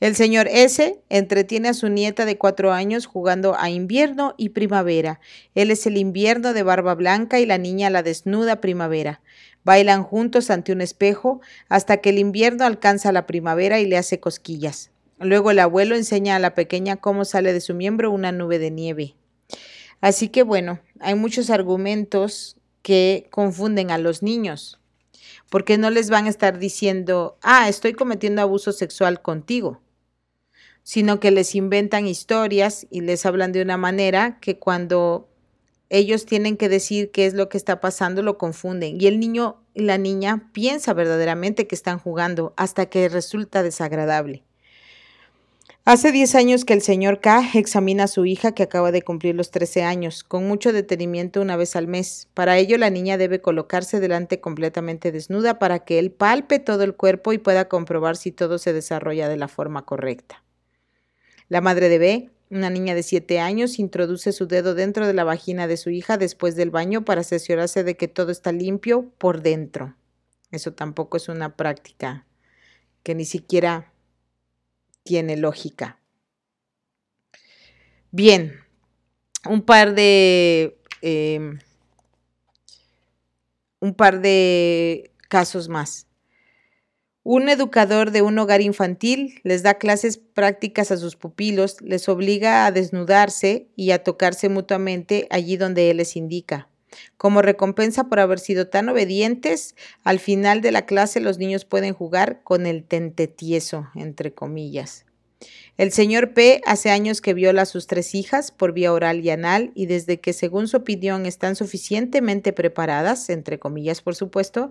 El 0.01 0.17
señor 0.17 0.49
S 0.49 0.99
entretiene 1.09 1.69
a 1.69 1.75
su 1.75 1.89
nieta 1.89 2.25
de 2.25 2.39
cuatro 2.39 2.73
años 2.73 3.07
jugando 3.07 3.57
a 3.59 3.71
invierno 3.71 4.35
y 4.37 4.51
primavera. 4.51 5.21
Él 5.55 5.71
es 5.71 5.87
el 5.87 5.97
invierno 5.97 6.53
de 6.53 6.63
barba 6.63 6.95
blanca 6.95 7.41
y 7.41 7.47
la 7.47 7.59
niña 7.59 7.91
la 7.91 8.03
desnuda 8.03 8.61
primavera. 8.61 9.21
Bailan 9.65 10.03
juntos 10.03 10.51
ante 10.51 10.73
un 10.73 10.81
espejo 10.81 11.41
hasta 11.69 11.99
que 11.99 12.11
el 12.11 12.19
invierno 12.19 12.65
alcanza 12.65 13.13
la 13.13 13.27
primavera 13.27 13.81
y 13.81 13.87
le 13.87 13.97
hace 13.97 14.19
cosquillas. 14.21 14.91
Luego 15.19 15.53
el 15.53 15.61
abuelo 15.61 15.95
enseña 15.95 16.37
a 16.37 16.41
la 16.41 16.55
pequeña 16.55 16.97
cómo 16.97 17.25
sale 17.25 17.53
de 17.53 17.61
su 17.61 17.75
miembro 17.75 18.11
una 18.11 18.33
nube 18.33 18.59
de 18.59 18.71
nieve. 18.71 19.15
Así 20.01 20.29
que 20.29 20.43
bueno, 20.43 20.81
hay 20.99 21.15
muchos 21.15 21.49
argumentos 21.49 22.57
que 22.83 23.29
confunden 23.31 23.93
a 23.93 23.99
los 23.99 24.25
niños, 24.25 24.81
porque 25.53 25.77
no 25.77 25.91
les 25.91 26.09
van 26.09 26.25
a 26.25 26.31
estar 26.31 26.59
diciendo, 26.59 27.37
ah, 27.43 27.69
estoy 27.69 27.93
cometiendo 27.93 28.41
abuso 28.41 28.73
sexual 28.73 29.21
contigo, 29.21 29.83
sino 30.83 31.21
que 31.21 31.31
les 31.31 31.55
inventan 31.55 32.07
historias 32.07 32.87
y 32.89 33.03
les 33.03 33.27
hablan 33.27 33.53
de 33.53 33.61
una 33.61 33.77
manera 33.77 34.39
que 34.41 34.59
cuando 34.59 35.29
ellos 35.91 36.25
tienen 36.25 36.57
que 36.57 36.71
decir 36.71 37.11
qué 37.11 37.27
es 37.27 37.35
lo 37.35 37.51
que 37.51 37.59
está 37.59 37.81
pasando, 37.83 38.23
lo 38.23 38.39
confunden. 38.39 38.99
Y 38.99 39.07
el 39.09 39.21
niño 39.21 39.63
y 39.75 39.83
la 39.83 39.99
niña 39.99 40.49
piensa 40.55 40.95
verdaderamente 40.95 41.67
que 41.67 41.75
están 41.75 41.99
jugando 41.99 42.55
hasta 42.57 42.87
que 42.87 43.11
resulta 43.11 43.63
desagradable. 43.63 44.45
Hace 45.85 46.13
10 46.13 46.37
años 46.37 46.65
que 46.65 46.75
el 46.75 46.81
señor 46.81 47.19
K 47.21 47.43
examina 47.55 48.05
a 48.05 48.07
su 48.07 48.25
hija 48.25 48.53
que 48.53 48.63
acaba 48.63 48.93
de 48.93 49.03
cumplir 49.03 49.35
los 49.35 49.51
13 49.51 49.83
años, 49.83 50.23
con 50.23 50.47
mucho 50.47 50.73
detenimiento 50.73 51.41
una 51.41 51.57
vez 51.57 51.75
al 51.75 51.89
mes. 51.89 52.29
Para 52.35 52.57
ello, 52.57 52.79
la 52.79 52.89
niña 52.89 53.19
debe 53.19 53.41
colocarse 53.41 53.99
delante 53.99 54.41
completamente 54.41 55.11
desnuda 55.11 55.59
para 55.59 55.81
que 55.81 55.99
él 55.99 56.13
palpe 56.13 56.61
todo 56.61 56.85
el 56.85 56.95
cuerpo 56.95 57.33
y 57.33 57.39
pueda 57.39 57.69
comprobar 57.69 58.17
si 58.17 58.31
todo 58.31 58.59
se 58.59 58.73
desarrolla 58.73 59.29
de 59.29 59.37
la 59.37 59.49
forma 59.49 59.85
correcta. 59.85 60.45
La 61.49 61.61
madre 61.61 61.89
de 61.89 61.99
B, 61.99 62.31
una 62.49 62.71
niña 62.71 62.95
de 62.95 63.03
7 63.03 63.41
años, 63.41 63.81
introduce 63.81 64.31
su 64.31 64.47
dedo 64.47 64.77
dentro 64.77 65.09
de 65.09 65.15
la 65.15 65.25
vagina 65.25 65.67
de 65.67 65.77
su 65.77 65.91
hija 65.91 66.17
después 66.17 66.55
del 66.55 66.71
baño 66.71 67.05
para 67.05 67.23
asegurarse 67.23 67.83
de 67.83 67.97
que 67.97 68.07
todo 68.07 68.31
está 68.31 68.53
limpio 68.53 69.11
por 69.19 69.43
dentro. 69.43 69.97
Eso 70.53 70.75
tampoco 70.75 71.17
es 71.17 71.29
una 71.29 71.57
práctica 71.57 72.25
que 73.03 73.17
ni 73.17 73.25
siquiera 73.25 73.92
tiene 75.03 75.37
lógica. 75.37 75.99
Bien, 78.11 78.61
un 79.49 79.63
par 79.63 79.95
de 79.95 80.79
em, 81.01 81.59
un 83.81 83.95
par 83.95 84.21
de 84.21 85.11
casos 85.29 85.69
más. 85.69 86.07
Un 87.25 87.49
educador 87.49 88.11
de 88.11 88.23
un 88.23 88.39
hogar 88.39 88.61
infantil 88.61 89.41
les 89.45 89.63
da 89.63 89.75
clases 89.75 90.19
prácticas 90.19 90.91
a 90.91 90.97
sus 90.97 91.17
pupilos, 91.17 91.81
les 91.81 92.09
obliga 92.09 92.67
a 92.67 92.73
desnudarse 92.73 93.69
y 93.77 93.93
a 93.93 94.03
tocarse 94.03 94.49
mutuamente 94.49 95.29
allí 95.31 95.57
donde 95.57 95.91
él 95.91 95.99
les 95.99 96.17
indica. 96.17 96.72
Como 97.17 97.43
recompensa 97.43 98.05
por 98.05 98.21
haber 98.21 98.39
sido 98.39 98.69
tan 98.69 98.89
obedientes, 98.89 99.75
al 100.05 100.19
final 100.19 100.61
de 100.61 100.73
la 100.73 100.87
clase 100.87 101.21
los 101.21 101.39
niños 101.39 101.65
pueden 101.65 101.95
jugar 101.95 102.43
con 102.43 102.67
el 102.67 102.85
tente 102.85 103.29
tieso, 103.29 103.89
entre 103.95 104.33
comillas. 104.33 105.05
El 105.77 105.91
señor 105.91 106.35
P 106.35 106.61
hace 106.67 106.91
años 106.91 107.21
que 107.21 107.35
viola 107.35 107.63
a 107.63 107.67
sus 107.67 107.87
tres 107.87 108.15
hijas 108.15 108.51
por 108.51 108.73
vía 108.73 108.93
oral 108.93 109.25
y 109.25 109.31
anal 109.31 109.73
y 109.75 109.87
desde 109.87 110.21
que 110.21 110.33
según 110.33 110.69
su 110.69 110.77
opinión 110.77 111.27
están 111.27 111.57
suficientemente 111.57 112.53
preparadas, 112.53 113.29
entre 113.31 113.59
comillas 113.59 114.03
por 114.03 114.15
supuesto, 114.15 114.71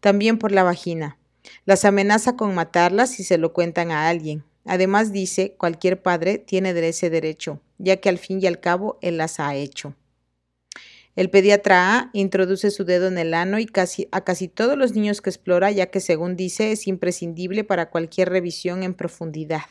también 0.00 0.38
por 0.38 0.52
la 0.52 0.64
vagina. 0.64 1.18
Las 1.64 1.84
amenaza 1.84 2.36
con 2.36 2.54
matarlas 2.54 3.10
si 3.10 3.24
se 3.24 3.38
lo 3.38 3.52
cuentan 3.52 3.90
a 3.90 4.08
alguien. 4.08 4.44
Además 4.64 5.12
dice, 5.12 5.54
cualquier 5.58 6.02
padre 6.02 6.38
tiene 6.38 6.70
ese 6.88 7.10
derecho, 7.10 7.60
ya 7.78 7.96
que 7.96 8.08
al 8.08 8.18
fin 8.18 8.40
y 8.40 8.46
al 8.46 8.60
cabo 8.60 8.98
él 9.00 9.16
las 9.16 9.40
ha 9.40 9.54
hecho. 9.54 9.94
El 11.14 11.28
pediatra 11.28 11.98
A 11.98 12.10
introduce 12.14 12.70
su 12.70 12.84
dedo 12.84 13.06
en 13.06 13.18
el 13.18 13.34
ano 13.34 13.58
y 13.58 13.66
casi, 13.66 14.08
a 14.12 14.24
casi 14.24 14.48
todos 14.48 14.78
los 14.78 14.94
niños 14.94 15.20
que 15.20 15.28
explora, 15.28 15.70
ya 15.70 15.86
que 15.90 16.00
según 16.00 16.36
dice 16.36 16.72
es 16.72 16.86
imprescindible 16.86 17.64
para 17.64 17.90
cualquier 17.90 18.30
revisión 18.30 18.82
en 18.82 18.94
profundidad. 18.94 19.64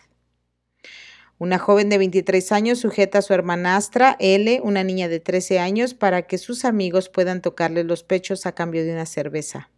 Una 1.39 1.57
joven 1.57 1.89
de 1.89 1.97
23 1.97 2.51
años 2.51 2.77
sujeta 2.77 3.17
a 3.17 3.21
su 3.23 3.33
hermanastra 3.33 4.15
L, 4.19 4.61
una 4.63 4.83
niña 4.83 5.07
de 5.07 5.19
13 5.19 5.57
años, 5.57 5.95
para 5.95 6.27
que 6.27 6.37
sus 6.37 6.63
amigos 6.63 7.09
puedan 7.09 7.41
tocarle 7.41 7.83
los 7.83 8.03
pechos 8.03 8.45
a 8.45 8.51
cambio 8.51 8.83
de 8.83 8.93
una 8.93 9.07
cerveza. 9.07 9.71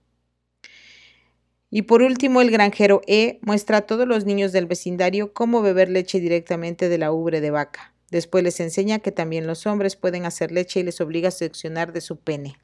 Y 1.70 1.84
por 1.84 2.02
último, 2.02 2.42
el 2.42 2.52
granjero 2.52 3.00
E 3.08 3.40
muestra 3.42 3.78
a 3.78 3.82
todos 3.84 4.06
los 4.06 4.26
niños 4.26 4.52
del 4.52 4.66
vecindario 4.66 5.32
cómo 5.32 5.62
beber 5.62 5.88
leche 5.88 6.20
directamente 6.20 6.90
de 6.90 6.98
la 6.98 7.14
ubre 7.14 7.40
de 7.40 7.52
vaca. 7.52 7.93
Después 8.14 8.44
les 8.44 8.60
enseña 8.60 9.00
que 9.00 9.12
también 9.12 9.48
los 9.48 9.66
hombres 9.66 9.96
pueden 9.96 10.26
hacer 10.26 10.52
leche 10.52 10.82
y 10.82 10.84
les 10.84 11.02
obliga 11.02 11.30
a 11.30 11.32
seccionar 11.32 11.94
de 11.94 12.00
su 12.00 12.20
pene. 12.20 12.60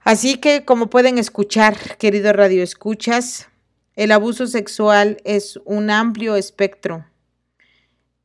Así 0.00 0.38
que, 0.38 0.64
como 0.64 0.88
pueden 0.88 1.18
escuchar, 1.18 1.98
querido 1.98 2.32
Radio 2.32 2.62
Escuchas, 2.62 3.48
el 3.96 4.12
abuso 4.12 4.46
sexual 4.46 5.18
es 5.24 5.58
un 5.66 5.90
amplio 5.90 6.36
espectro 6.36 7.04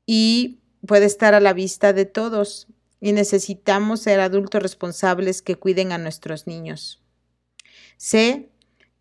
y 0.06 0.62
puede 0.88 1.06
estar 1.06 1.34
a 1.34 1.42
la 1.42 1.52
vista 1.52 1.92
de 1.92 2.06
todos 2.06 2.68
y 3.02 3.12
necesitamos 3.12 4.00
ser 4.00 4.22
adultos 4.22 4.64
responsables 4.64 5.42
que 5.42 5.56
cuiden 5.56 5.92
a 5.92 5.98
nuestros 5.98 6.48
niños. 6.48 7.02
Sé 7.98 8.48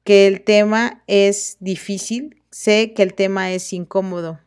que 0.02 0.26
el 0.26 0.42
tema 0.42 1.04
es 1.06 1.58
difícil, 1.60 2.42
sé 2.50 2.92
que 2.92 3.04
el 3.04 3.14
tema 3.14 3.52
es 3.52 3.72
incómodo, 3.72 4.40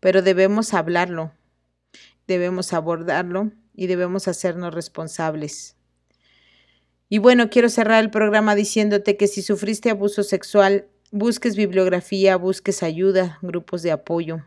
pero 0.00 0.22
debemos 0.22 0.72
hablarlo, 0.72 1.32
debemos 2.26 2.72
abordarlo 2.72 3.52
y 3.74 3.86
debemos 3.86 4.28
hacernos 4.28 4.74
responsables. 4.74 5.76
Y 7.08 7.18
bueno, 7.18 7.50
quiero 7.50 7.68
cerrar 7.68 8.02
el 8.02 8.10
programa 8.10 8.54
diciéndote 8.54 9.16
que 9.16 9.28
si 9.28 9.42
sufriste 9.42 9.90
abuso 9.90 10.22
sexual, 10.22 10.88
busques 11.12 11.56
bibliografía, 11.56 12.36
busques 12.36 12.82
ayuda, 12.82 13.38
grupos 13.42 13.82
de 13.82 13.92
apoyo 13.92 14.42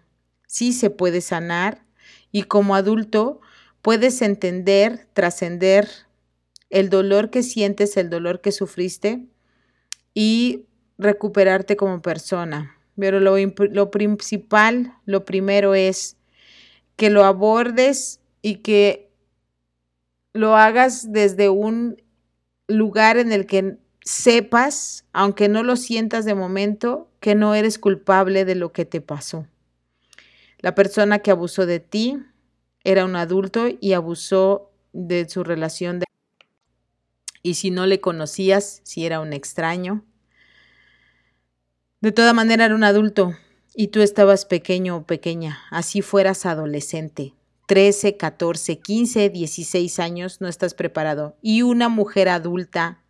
sí 0.49 0.73
se 0.73 0.89
puede 0.89 1.21
sanar 1.21 1.85
y 2.31 2.43
como 2.43 2.75
adulto 2.75 3.39
puedes 3.81 4.21
entender, 4.21 5.07
trascender 5.13 5.87
el 6.71 6.89
dolor 6.89 7.29
que 7.29 7.43
sientes, 7.43 7.95
el 7.97 8.09
dolor 8.09 8.41
que 8.41 8.51
sufriste 8.51 9.27
y 10.13 10.65
recuperarte 10.97 11.77
como 11.77 12.01
persona. 12.01 12.75
Pero 12.97 13.19
lo, 13.19 13.37
lo, 13.37 13.91
principal, 13.91 14.95
lo 15.05 15.23
primero 15.23 15.75
es 15.75 16.17
que 16.99 17.09
lo 17.09 17.23
abordes 17.23 18.19
y 18.41 18.55
que 18.55 19.09
lo 20.33 20.57
hagas 20.57 21.13
desde 21.13 21.47
un 21.47 22.03
lugar 22.67 23.15
en 23.15 23.31
el 23.31 23.45
que 23.45 23.77
sepas, 24.03 25.05
aunque 25.13 25.47
no 25.47 25.63
lo 25.63 25.77
sientas 25.77 26.25
de 26.25 26.35
momento, 26.35 27.09
que 27.21 27.35
no 27.35 27.55
eres 27.55 27.79
culpable 27.79 28.43
de 28.43 28.55
lo 28.55 28.73
que 28.73 28.83
te 28.83 28.99
pasó. 28.99 29.47
La 30.57 30.75
persona 30.75 31.19
que 31.19 31.31
abusó 31.31 31.65
de 31.65 31.79
ti 31.79 32.17
era 32.83 33.05
un 33.05 33.15
adulto 33.15 33.67
y 33.79 33.93
abusó 33.93 34.69
de 34.91 35.29
su 35.29 35.45
relación 35.45 35.99
de... 35.99 36.05
Y 37.43 37.53
si 37.53 37.71
no 37.71 37.85
le 37.85 38.01
conocías, 38.01 38.81
si 38.83 39.05
era 39.05 39.21
un 39.21 39.31
extraño. 39.31 40.03
De 42.01 42.11
toda 42.11 42.33
manera 42.33 42.65
era 42.65 42.75
un 42.75 42.83
adulto 42.83 43.37
y 43.79 43.87
tú 43.87 44.01
estabas 44.01 44.43
pequeño 44.43 44.97
o 44.97 45.03
pequeña, 45.03 45.61
así 45.71 46.01
fueras 46.01 46.45
adolescente. 46.45 47.33
13, 47.67 48.17
14, 48.17 48.77
15, 48.79 49.29
16 49.29 49.99
años 49.99 50.41
no 50.41 50.49
estás 50.49 50.73
preparado. 50.73 51.37
Y 51.41 51.61
una 51.61 51.87
mujer 51.87 52.27
adulta, 52.27 53.01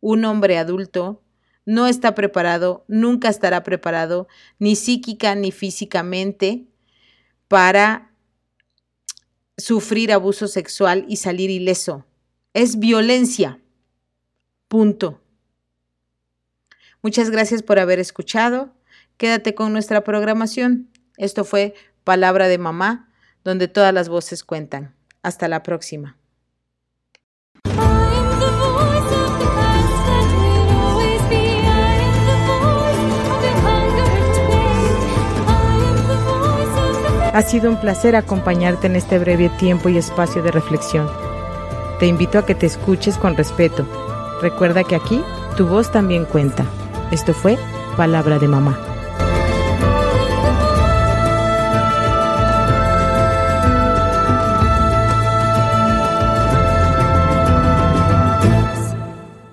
un 0.00 0.24
hombre 0.24 0.58
adulto, 0.58 1.22
no 1.64 1.86
está 1.86 2.16
preparado, 2.16 2.84
nunca 2.88 3.28
estará 3.28 3.62
preparado, 3.62 4.26
ni 4.58 4.74
psíquica 4.74 5.36
ni 5.36 5.52
físicamente, 5.52 6.66
para 7.46 8.10
sufrir 9.58 10.12
abuso 10.12 10.48
sexual 10.48 11.04
y 11.08 11.18
salir 11.18 11.50
ileso. 11.50 12.04
Es 12.52 12.80
violencia. 12.80 13.60
Punto. 14.66 15.20
Muchas 17.00 17.30
gracias 17.30 17.62
por 17.62 17.78
haber 17.78 18.00
escuchado. 18.00 18.74
Quédate 19.20 19.54
con 19.54 19.74
nuestra 19.74 20.02
programación. 20.02 20.88
Esto 21.18 21.44
fue 21.44 21.74
Palabra 22.04 22.48
de 22.48 22.56
Mamá, 22.56 23.10
donde 23.44 23.68
todas 23.68 23.92
las 23.92 24.08
voces 24.08 24.44
cuentan. 24.44 24.94
Hasta 25.22 25.46
la 25.46 25.62
próxima. 25.62 26.16
Ha 37.34 37.42
sido 37.42 37.68
un 37.68 37.78
placer 37.78 38.16
acompañarte 38.16 38.86
en 38.86 38.96
este 38.96 39.18
breve 39.18 39.50
tiempo 39.58 39.90
y 39.90 39.98
espacio 39.98 40.42
de 40.42 40.50
reflexión. 40.50 41.06
Te 41.98 42.06
invito 42.06 42.38
a 42.38 42.46
que 42.46 42.54
te 42.54 42.64
escuches 42.64 43.18
con 43.18 43.36
respeto. 43.36 43.86
Recuerda 44.40 44.82
que 44.82 44.94
aquí 44.94 45.22
tu 45.58 45.66
voz 45.66 45.92
también 45.92 46.24
cuenta. 46.24 46.64
Esto 47.10 47.34
fue 47.34 47.58
Palabra 47.98 48.38
de 48.38 48.48
Mamá. 48.48 48.89